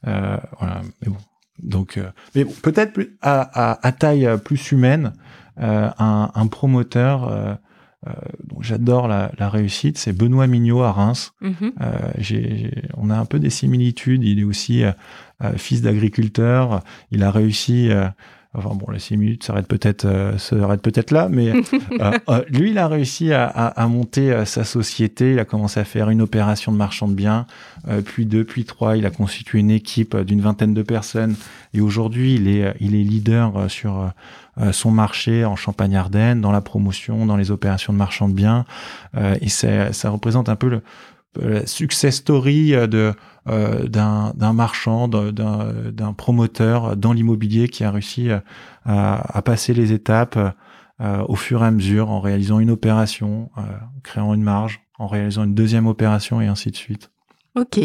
Euh, 0.07 0.37
voilà. 0.59 0.83
Mais 1.03 1.09
bon. 1.09 1.19
Donc, 1.63 1.97
euh, 1.97 2.11
mais 2.35 2.45
bon, 2.45 2.53
peut-être 2.63 3.01
à, 3.23 3.41
à, 3.41 3.87
à, 3.87 3.93
taille 3.93 4.29
plus 4.45 4.73
humaine, 4.73 5.15
un, 5.57 6.31
un, 6.35 6.47
promoteur 6.49 7.59
euh, 8.07 8.13
j'adore 8.61 9.09
la, 9.09 9.33
la, 9.39 9.49
réussite, 9.49 9.99
c'est 9.99 10.13
Benoît 10.13 10.47
Mignot 10.47 10.83
à 10.83 10.93
Reims. 10.93 11.33
Mhm. 11.41 11.73
Euh, 11.81 12.71
on 12.97 13.11
a 13.11 13.17
un 13.17 13.25
peu 13.25 13.39
des 13.39 13.51
similitudes. 13.51 14.23
Il 14.23 14.39
est 14.39 14.45
aussi 14.45 14.85
euh, 14.85 14.93
fils 15.57 15.83
d'agriculteur. 15.83 16.83
Il 17.11 17.23
a 17.23 17.31
réussi 17.31 17.91
Enfin 18.59 18.75
bon, 18.75 18.91
les 18.91 19.01
six 19.01 19.19
minutes 19.19 19.45
s'arrêtent 19.45 19.69
peut-être 19.69 20.07
euh, 20.07 20.39
s'arrêtent 20.39 20.81
peut-être 20.81 21.11
là, 21.11 21.29
mais 21.31 21.53
lui, 22.49 22.71
il 22.71 22.79
a 22.79 22.89
réussi 22.89 23.31
à, 23.35 23.47
à, 23.47 23.67
à 23.67 23.87
monter 23.87 24.47
sa 24.47 24.65
société. 24.65 25.33
Il 25.33 25.39
a 25.39 25.45
commencé 25.45 25.79
à 25.79 25.85
faire 25.85 26.09
une 26.09 26.23
opération 26.23 26.73
de 26.73 26.79
marchand 26.79 27.07
de 27.07 27.13
biens, 27.13 27.47
puis 28.07 28.25
deux, 28.25 28.45
puis 28.45 28.65
trois. 28.65 28.97
Il 28.97 29.05
a 29.05 29.11
constitué 29.11 29.59
une 29.59 29.71
équipe 29.71 30.17
d'une 30.17 30.41
vingtaine 30.41 30.73
de 30.73 30.83
personnes, 30.83 31.37
et 31.75 31.83
aujourd'hui, 31.83 32.37
il 32.37 32.49
est 32.49 32.75
il 32.81 32.95
est 32.95 33.05
leader 33.05 33.71
sur 33.71 34.11
euh, 34.59 34.73
son 34.73 34.91
marché 34.91 35.45
en 35.45 35.55
Champagne-Ardenne, 35.55 36.41
dans 36.41 36.53
la 36.53 36.63
promotion, 36.63 37.27
dans 37.27 37.37
les 37.37 37.51
opérations 37.51 37.93
de 37.93 37.99
marchand 37.99 38.29
de 38.29 38.35
biens. 38.35 38.65
Euh, 39.15 39.37
et 39.43 39.49
ça 39.49 40.11
représente 40.11 40.49
un 40.49 40.57
peu 40.57 40.69
le, 40.69 40.83
success 41.67 42.17
story 42.17 42.71
de 42.71 43.13
euh, 43.49 43.87
d'un 43.89 44.53
marchand, 44.53 45.09
d'un 45.09 46.13
promoteur 46.13 46.97
dans 46.97 47.13
l'immobilier 47.13 47.69
qui 47.69 47.85
a 47.85 47.91
réussi 47.91 48.31
à, 48.31 48.43
à, 48.85 49.43
passer 49.43 49.73
les 49.75 49.93
étapes 49.93 50.39
au 51.01 51.37
fur 51.37 51.63
et 51.63 51.67
à 51.67 51.71
mesure 51.71 52.11
en 52.11 52.21
réalisant 52.21 52.59
une 52.59 52.71
opération, 52.71 53.51
en 53.57 54.01
créant 54.03 54.35
une 54.35 54.43
marge, 54.43 54.81
en 54.99 55.07
réalisant 55.07 55.45
une 55.45 55.55
deuxième 55.55 55.87
opération 55.87 56.41
et 56.41 56.47
ainsi 56.47 56.71
de 56.71 56.77
suite. 56.77 57.11
Ok, 57.55 57.79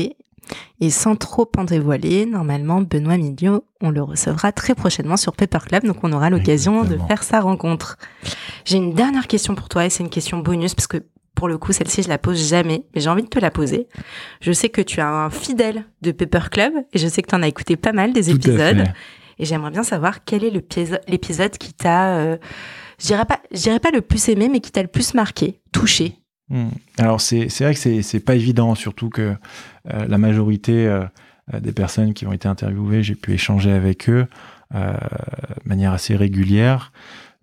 et 0.80 0.90
sans 0.90 1.16
trop 1.16 1.50
en 1.58 1.64
dévoiler, 1.64 2.26
normalement, 2.26 2.82
Benoît 2.82 3.18
Mignot, 3.18 3.64
on 3.82 3.90
le 3.90 4.02
recevra 4.02 4.52
très 4.52 4.74
prochainement 4.74 5.18
sur 5.18 5.34
Paper 5.34 5.60
Club, 5.68 5.84
donc 5.84 5.98
on 6.04 6.12
aura 6.12 6.30
l'occasion 6.30 6.84
de 6.84 6.98
faire 7.08 7.24
sa 7.24 7.40
rencontre. 7.40 7.98
J'ai 8.66 8.78
une 8.78 8.94
dernière 8.94 9.28
question 9.28 9.56
pour 9.56 9.70
toi, 9.70 9.86
et 9.86 9.90
c'est 9.90 10.04
une 10.04 10.10
question 10.10 10.40
bonus, 10.40 10.74
parce 10.74 10.88
que 10.88 11.04
pour 11.36 11.48
le 11.48 11.58
coup, 11.58 11.72
celle-ci, 11.72 12.04
je 12.04 12.10
la 12.10 12.18
pose 12.18 12.50
jamais, 12.50 12.86
mais 12.94 13.02
j'ai 13.02 13.10
envie 13.10 13.24
de 13.24 13.30
te 13.30 13.40
la 13.40 13.52
poser. 13.52 13.88
Je 14.42 14.52
sais 14.52 14.70
que 14.70 14.82
tu 14.82 15.00
es 15.00 15.04
un 15.04 15.30
fidèle 15.30 15.86
de 16.02 16.12
Paper 16.12 16.50
Club, 16.52 16.74
et 16.94 17.00
je 17.00 17.08
sais 17.08 17.22
que 17.22 17.30
tu 17.30 17.36
en 17.36 17.42
as 17.42 17.48
écouté 17.48 17.76
pas 17.76 17.94
mal 17.94 18.14
des 18.14 18.30
épisodes. 18.30 18.84
Et 19.40 19.46
j'aimerais 19.46 19.72
bien 19.72 19.84
savoir 19.84 20.24
quel 20.24 20.44
est 20.44 20.52
l'épisode 21.08 21.58
qui 21.58 21.74
t'a, 21.74 22.16
euh, 22.18 22.38
je 23.00 23.08
dirais 23.08 23.26
pas, 23.26 23.40
je 23.52 23.60
dirais 23.60 23.80
pas 23.80 23.90
le 23.92 24.02
plus 24.02 24.30
aimé, 24.30 24.50
mais 24.50 24.60
qui 24.60 24.72
t'a 24.72 24.84
le 24.84 24.88
plus 24.88 25.14
marqué, 25.14 25.60
touché. 25.72 26.16
Hmm. 26.50 26.70
Alors 26.98 27.22
c'est 27.22 27.48
vrai 27.62 27.74
que 27.74 28.02
c'est 28.02 28.20
pas 28.20 28.36
évident, 28.36 28.76
surtout 28.76 29.10
que 29.10 29.36
euh, 29.92 30.06
la 30.06 30.18
majorité 30.18 30.86
euh, 30.86 31.06
des 31.60 31.72
personnes 31.72 32.14
qui 32.14 32.28
ont 32.28 32.34
été 32.34 32.48
interviewées, 32.48 33.04
j'ai 33.04 33.16
pu 33.16 33.34
échanger 33.34 33.72
avec 33.72 34.10
eux 34.10 34.28
euh, 34.76 34.94
de 34.94 35.70
manière 35.70 35.94
assez 35.94 36.16
régulière. 36.16 36.92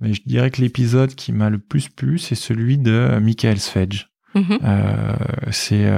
Mais 0.00 0.12
je 0.12 0.22
dirais 0.24 0.50
que 0.50 0.60
l'épisode 0.60 1.14
qui 1.14 1.32
m'a 1.32 1.50
le 1.50 1.58
plus 1.58 1.88
plu, 1.88 2.18
c'est 2.18 2.34
celui 2.34 2.78
de 2.78 3.18
Michael 3.20 3.58
Svedge. 3.58 4.06
Mm-hmm. 4.34 5.16
c'est 5.50 5.90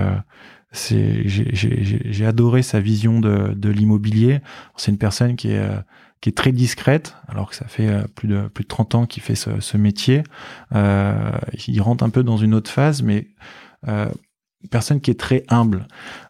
c'est 0.72 1.22
j'ai 1.26 2.24
adoré 2.24 2.62
sa 2.62 2.80
vision 2.80 3.20
de, 3.20 3.52
de 3.54 3.68
l'immobilier. 3.68 4.40
C'est 4.76 4.92
une 4.92 4.98
personne 4.98 5.36
qui 5.36 5.50
est 5.50 5.68
qui 6.20 6.28
est 6.28 6.36
très 6.36 6.52
discrète, 6.52 7.16
alors 7.28 7.50
que 7.50 7.56
ça 7.56 7.66
fait 7.66 7.90
plus 8.14 8.28
de 8.28 8.48
plus 8.48 8.64
de 8.64 8.68
30 8.68 8.94
ans 8.94 9.06
qu'il 9.06 9.22
fait 9.22 9.34
ce, 9.34 9.60
ce 9.60 9.76
métier. 9.76 10.22
Euh, 10.74 11.32
il 11.66 11.80
rentre 11.82 12.04
un 12.04 12.10
peu 12.10 12.22
dans 12.22 12.36
une 12.36 12.54
autre 12.54 12.70
phase, 12.70 13.02
mais 13.02 13.28
euh, 13.88 14.08
personne 14.68 15.00
qui 15.00 15.10
est 15.10 15.18
très 15.18 15.44
humble. 15.48 15.86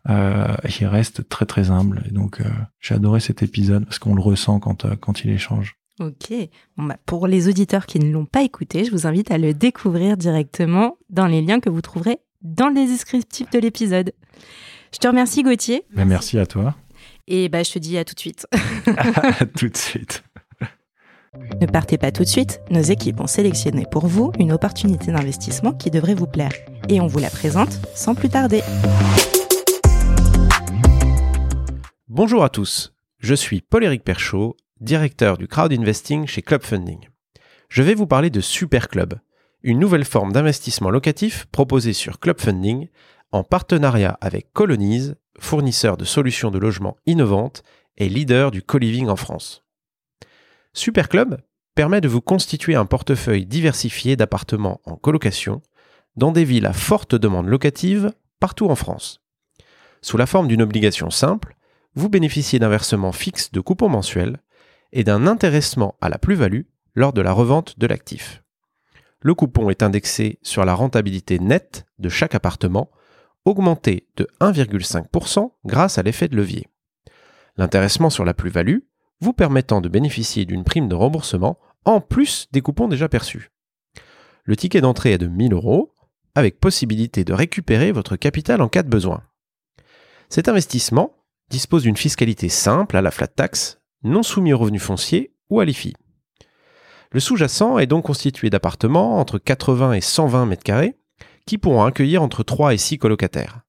Euh, 0.09 0.55
il 0.81 0.87
reste 0.87 1.29
très 1.29 1.47
très 1.47 1.71
humble. 1.71 2.03
Et 2.07 2.13
donc 2.13 2.41
euh, 2.41 2.45
j'ai 2.81 2.95
adoré 2.95 3.21
cet 3.21 3.43
épisode 3.43 3.85
parce 3.85 3.99
qu'on 3.99 4.15
le 4.15 4.23
ressent 4.23 4.61
quand, 4.61 4.85
euh, 4.85 4.95
quand 4.97 5.25
il 5.25 5.31
échange. 5.31 5.77
Ok. 6.01 6.33
Bon, 6.79 6.85
bah, 6.85 6.97
pour 7.05 7.27
les 7.27 7.49
auditeurs 7.49 7.85
qui 7.85 7.99
ne 7.99 8.11
l'ont 8.11 8.25
pas 8.25 8.43
écouté, 8.43 8.85
je 8.85 8.91
vous 8.91 9.07
invite 9.07 9.31
à 9.31 9.37
le 9.37 9.53
découvrir 9.53 10.17
directement 10.17 10.97
dans 11.11 11.27
les 11.27 11.43
liens 11.43 11.61
que 11.61 11.69
vous 11.69 11.83
trouverez 11.83 12.21
dans 12.41 12.69
les 12.69 12.87
descriptifs 12.87 13.51
de 13.51 13.59
l'épisode. 13.59 14.13
Je 14.95 14.99
te 14.99 15.07
remercie 15.07 15.43
Gauthier. 15.43 15.85
Bah, 15.95 16.07
merci. 16.07 16.39
à 16.39 16.47
toi. 16.47 16.75
Et 17.29 17.51
bah, 17.51 17.63
je 17.63 17.73
te 17.73 17.79
dis 17.79 17.99
à 17.99 18.05
tout 18.07 18.15
de 18.15 18.21
suite. 18.21 18.47
à 18.87 19.45
tout 19.45 19.69
de 19.69 19.77
suite. 19.77 20.25
Ne 21.61 21.67
partez 21.67 21.99
pas 21.99 22.11
tout 22.11 22.25
de 22.25 22.29
suite, 22.29 22.61
nos 22.71 22.81
équipes 22.81 23.21
ont 23.21 23.29
sélectionné 23.29 23.85
pour 23.89 24.07
vous 24.07 24.33
une 24.39 24.51
opportunité 24.51 25.13
d'investissement 25.13 25.73
qui 25.73 25.91
devrait 25.91 26.15
vous 26.15 26.27
plaire. 26.27 26.51
Et 26.89 27.01
on 27.01 27.07
vous 27.07 27.21
la 27.21 27.31
présente 27.31 27.79
sans 27.95 28.15
plus 28.17 28.31
tarder. 28.31 28.63
Bonjour 32.09 32.43
à 32.43 32.49
tous, 32.49 32.95
je 33.21 33.35
suis 33.35 33.61
Paul-Éric 33.61 34.03
Perchaud, 34.03 34.57
directeur 34.81 35.37
du 35.37 35.47
crowd 35.47 35.73
investing 35.73 36.27
chez 36.27 36.43
Club 36.43 36.63
Funding. 36.63 37.09
Je 37.69 37.83
vais 37.83 37.95
vous 37.95 38.07
parler 38.07 38.31
de 38.31 38.41
Super 38.41 38.89
Club, 38.89 39.15
une 39.63 39.79
nouvelle 39.79 40.07
forme 40.07 40.33
d'investissement 40.33 40.91
locatif 40.91 41.47
proposée 41.53 41.93
sur 41.93 42.19
Club 42.19 42.41
Funding 42.41 42.89
en 43.31 43.45
partenariat 43.45 44.17
avec 44.21 44.53
Colonize, 44.53 45.17
fournisseur 45.39 45.97
de 45.97 46.05
solutions 46.05 46.51
de 46.51 46.59
logement 46.59 46.97
innovantes 47.07 47.63
et 47.99 48.09
leader 48.09 48.51
du 48.51 48.63
co-living 48.63 49.09
en 49.09 49.17
France. 49.17 49.65
Superclub 50.73 51.37
permet 51.75 52.01
de 52.01 52.09
vous 52.09 52.23
constituer 52.23 52.75
un 52.75 52.87
portefeuille 52.87 53.47
diversifié 53.47 54.17
d'appartements 54.17 54.81
en 54.85 54.97
colocation 54.97 55.61
dans 56.17 56.33
des 56.33 56.45
villes 56.45 56.67
à 56.67 56.73
forte 56.73 57.15
demande 57.15 57.47
locative 57.47 58.13
partout 58.41 58.69
en 58.69 58.75
France. 58.75 59.21
Sous 60.01 60.17
la 60.17 60.27
forme 60.27 60.49
d'une 60.49 60.63
obligation 60.63 61.11
simple, 61.11 61.55
vous 61.95 62.09
bénéficiez 62.09 62.59
d'un 62.59 62.69
versement 62.69 63.13
fixe 63.13 63.53
de 63.53 63.61
coupons 63.61 63.89
mensuels 63.89 64.41
et 64.93 65.05
d'un 65.05 65.27
intéressement 65.27 65.97
à 66.01 66.09
la 66.09 66.19
plus-value 66.19 66.63
lors 66.95 67.13
de 67.13 67.21
la 67.21 67.33
revente 67.33 67.79
de 67.79 67.87
l'actif. 67.87 68.43
Le 69.21 69.35
coupon 69.35 69.71
est 69.71 69.83
indexé 69.83 70.39
sur 70.43 70.65
la 70.65 70.75
rentabilité 70.75 71.39
nette 71.39 71.85
de 71.99 72.09
chaque 72.09 72.35
appartement, 72.35 72.91
augmenté 73.45 74.09
de 74.17 74.29
1,5% 74.41 75.53
grâce 75.65 75.99
à 75.99 76.03
l'effet 76.03 76.29
de 76.29 76.37
levier. 76.37 76.69
L'intéressement 77.57 78.11
sur 78.11 78.25
la 78.25 78.35
plus-value 78.35 78.79
vous 79.21 79.33
permettant 79.33 79.81
de 79.81 79.89
bénéficier 79.89 80.47
d'une 80.47 80.65
prime 80.65 80.89
de 80.89 80.95
remboursement 80.95 81.59
en 81.85 82.01
plus 82.01 82.49
des 82.53 82.63
coupons 82.63 82.89
déjà 82.89 83.09
perçus. 83.09 83.51
Le 84.45 84.57
ticket 84.57 84.81
d'entrée 84.81 85.13
est 85.13 85.19
de 85.19 85.27
1000 85.27 85.53
euros, 85.53 85.95
avec 86.35 86.61
possibilité 86.61 87.25
de 87.25 87.33
récupérer 87.33 87.93
votre 87.93 88.17
capital 88.17 88.63
en 88.63 88.69
cas 88.69 88.83
de 88.83 88.89
besoin. 88.89 89.23
Cet 90.29 90.49
investissement 90.49 91.15
dispose 91.51 91.83
d'une 91.83 91.97
fiscalité 91.97 92.49
simple 92.49 92.97
à 92.97 93.03
la 93.03 93.11
flat 93.11 93.27
tax, 93.27 93.80
non 94.03 94.23
soumis 94.23 94.53
aux 94.53 94.59
revenus 94.59 94.83
fonciers 94.83 95.33
ou 95.51 95.61
à 95.61 95.65
l'IFI. 95.65 95.95
Le 97.13 97.21
sous-jacent 97.21 97.79
est 97.79 97.87
donc 97.87 98.05
constitué 98.05 98.51
d'appartements 98.51 99.19
entre 99.19 99.39
80 99.39 99.95
et 99.95 100.01
120 100.01 100.47
mètres 100.47 100.63
carrés 100.63 100.97
qui 101.47 101.59
pourront 101.59 101.85
accueillir 101.85 102.23
entre 102.23 102.43
3 102.43 102.75
et 102.75 102.79
6 102.79 102.99
colocataires. 102.99 103.63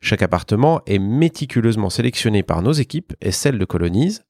Chaque 0.00 0.22
appartement 0.22 0.82
est 0.86 0.98
méticuleusement 0.98 1.90
sélectionné 1.90 2.42
par 2.42 2.62
nos 2.62 2.72
équipes 2.72 3.14
et 3.20 3.32
celles 3.32 3.58
de 3.58 3.64
Colonise 3.64 4.24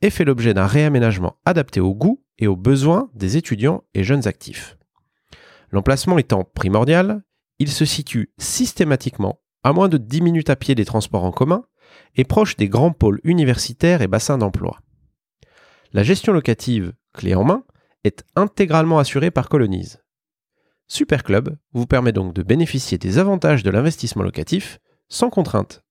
et 0.00 0.10
fait 0.10 0.24
l'objet 0.24 0.54
d'un 0.54 0.66
réaménagement 0.66 1.36
adapté 1.44 1.80
aux 1.80 1.94
goûts 1.94 2.24
et 2.38 2.46
aux 2.46 2.56
besoins 2.56 3.10
des 3.14 3.36
étudiants 3.36 3.84
et 3.94 4.02
jeunes 4.02 4.26
actifs. 4.26 4.76
L'emplacement 5.70 6.18
étant 6.18 6.44
primordial, 6.44 7.22
il 7.58 7.70
se 7.70 7.84
situe 7.84 8.32
systématiquement 8.38 9.40
à 9.62 9.72
moins 9.72 9.88
de 9.88 9.96
10 9.96 10.22
minutes 10.22 10.50
à 10.50 10.56
pied 10.56 10.74
des 10.74 10.84
transports 10.84 11.24
en 11.24 11.30
commun 11.30 11.64
et 12.16 12.24
proche 12.24 12.56
des 12.56 12.68
grands 12.68 12.92
pôles 12.92 13.20
universitaires 13.24 14.02
et 14.02 14.08
bassins 14.08 14.38
d'emploi. 14.38 14.80
La 15.92 16.02
gestion 16.02 16.32
locative, 16.32 16.92
clé 17.12 17.34
en 17.34 17.44
main, 17.44 17.64
est 18.04 18.24
intégralement 18.36 18.98
assurée 18.98 19.30
par 19.30 19.48
Colonise. 19.48 20.02
Superclub 20.88 21.56
vous 21.72 21.86
permet 21.86 22.12
donc 22.12 22.34
de 22.34 22.42
bénéficier 22.42 22.98
des 22.98 23.18
avantages 23.18 23.62
de 23.62 23.70
l'investissement 23.70 24.22
locatif 24.22 24.78
sans 25.08 25.30
contrainte. 25.30 25.84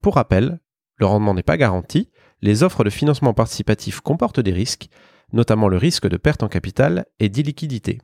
Pour 0.00 0.14
rappel, 0.14 0.60
le 0.96 1.06
rendement 1.06 1.34
n'est 1.34 1.42
pas 1.42 1.56
garanti, 1.56 2.10
les 2.40 2.62
offres 2.62 2.84
de 2.84 2.90
financement 2.90 3.34
participatif 3.34 4.00
comportent 4.00 4.40
des 4.40 4.52
risques, 4.52 4.88
notamment 5.32 5.68
le 5.68 5.76
risque 5.76 6.08
de 6.08 6.16
perte 6.16 6.42
en 6.42 6.48
capital 6.48 7.06
et 7.18 7.28
d'illiquidité. 7.28 8.00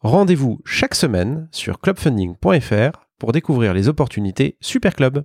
Rendez-vous 0.00 0.60
chaque 0.64 0.94
semaine 0.94 1.48
sur 1.50 1.80
clubfunding.fr 1.80 3.08
pour 3.18 3.32
découvrir 3.32 3.74
les 3.74 3.88
opportunités 3.88 4.56
Super 4.60 4.94
Club. 4.94 5.24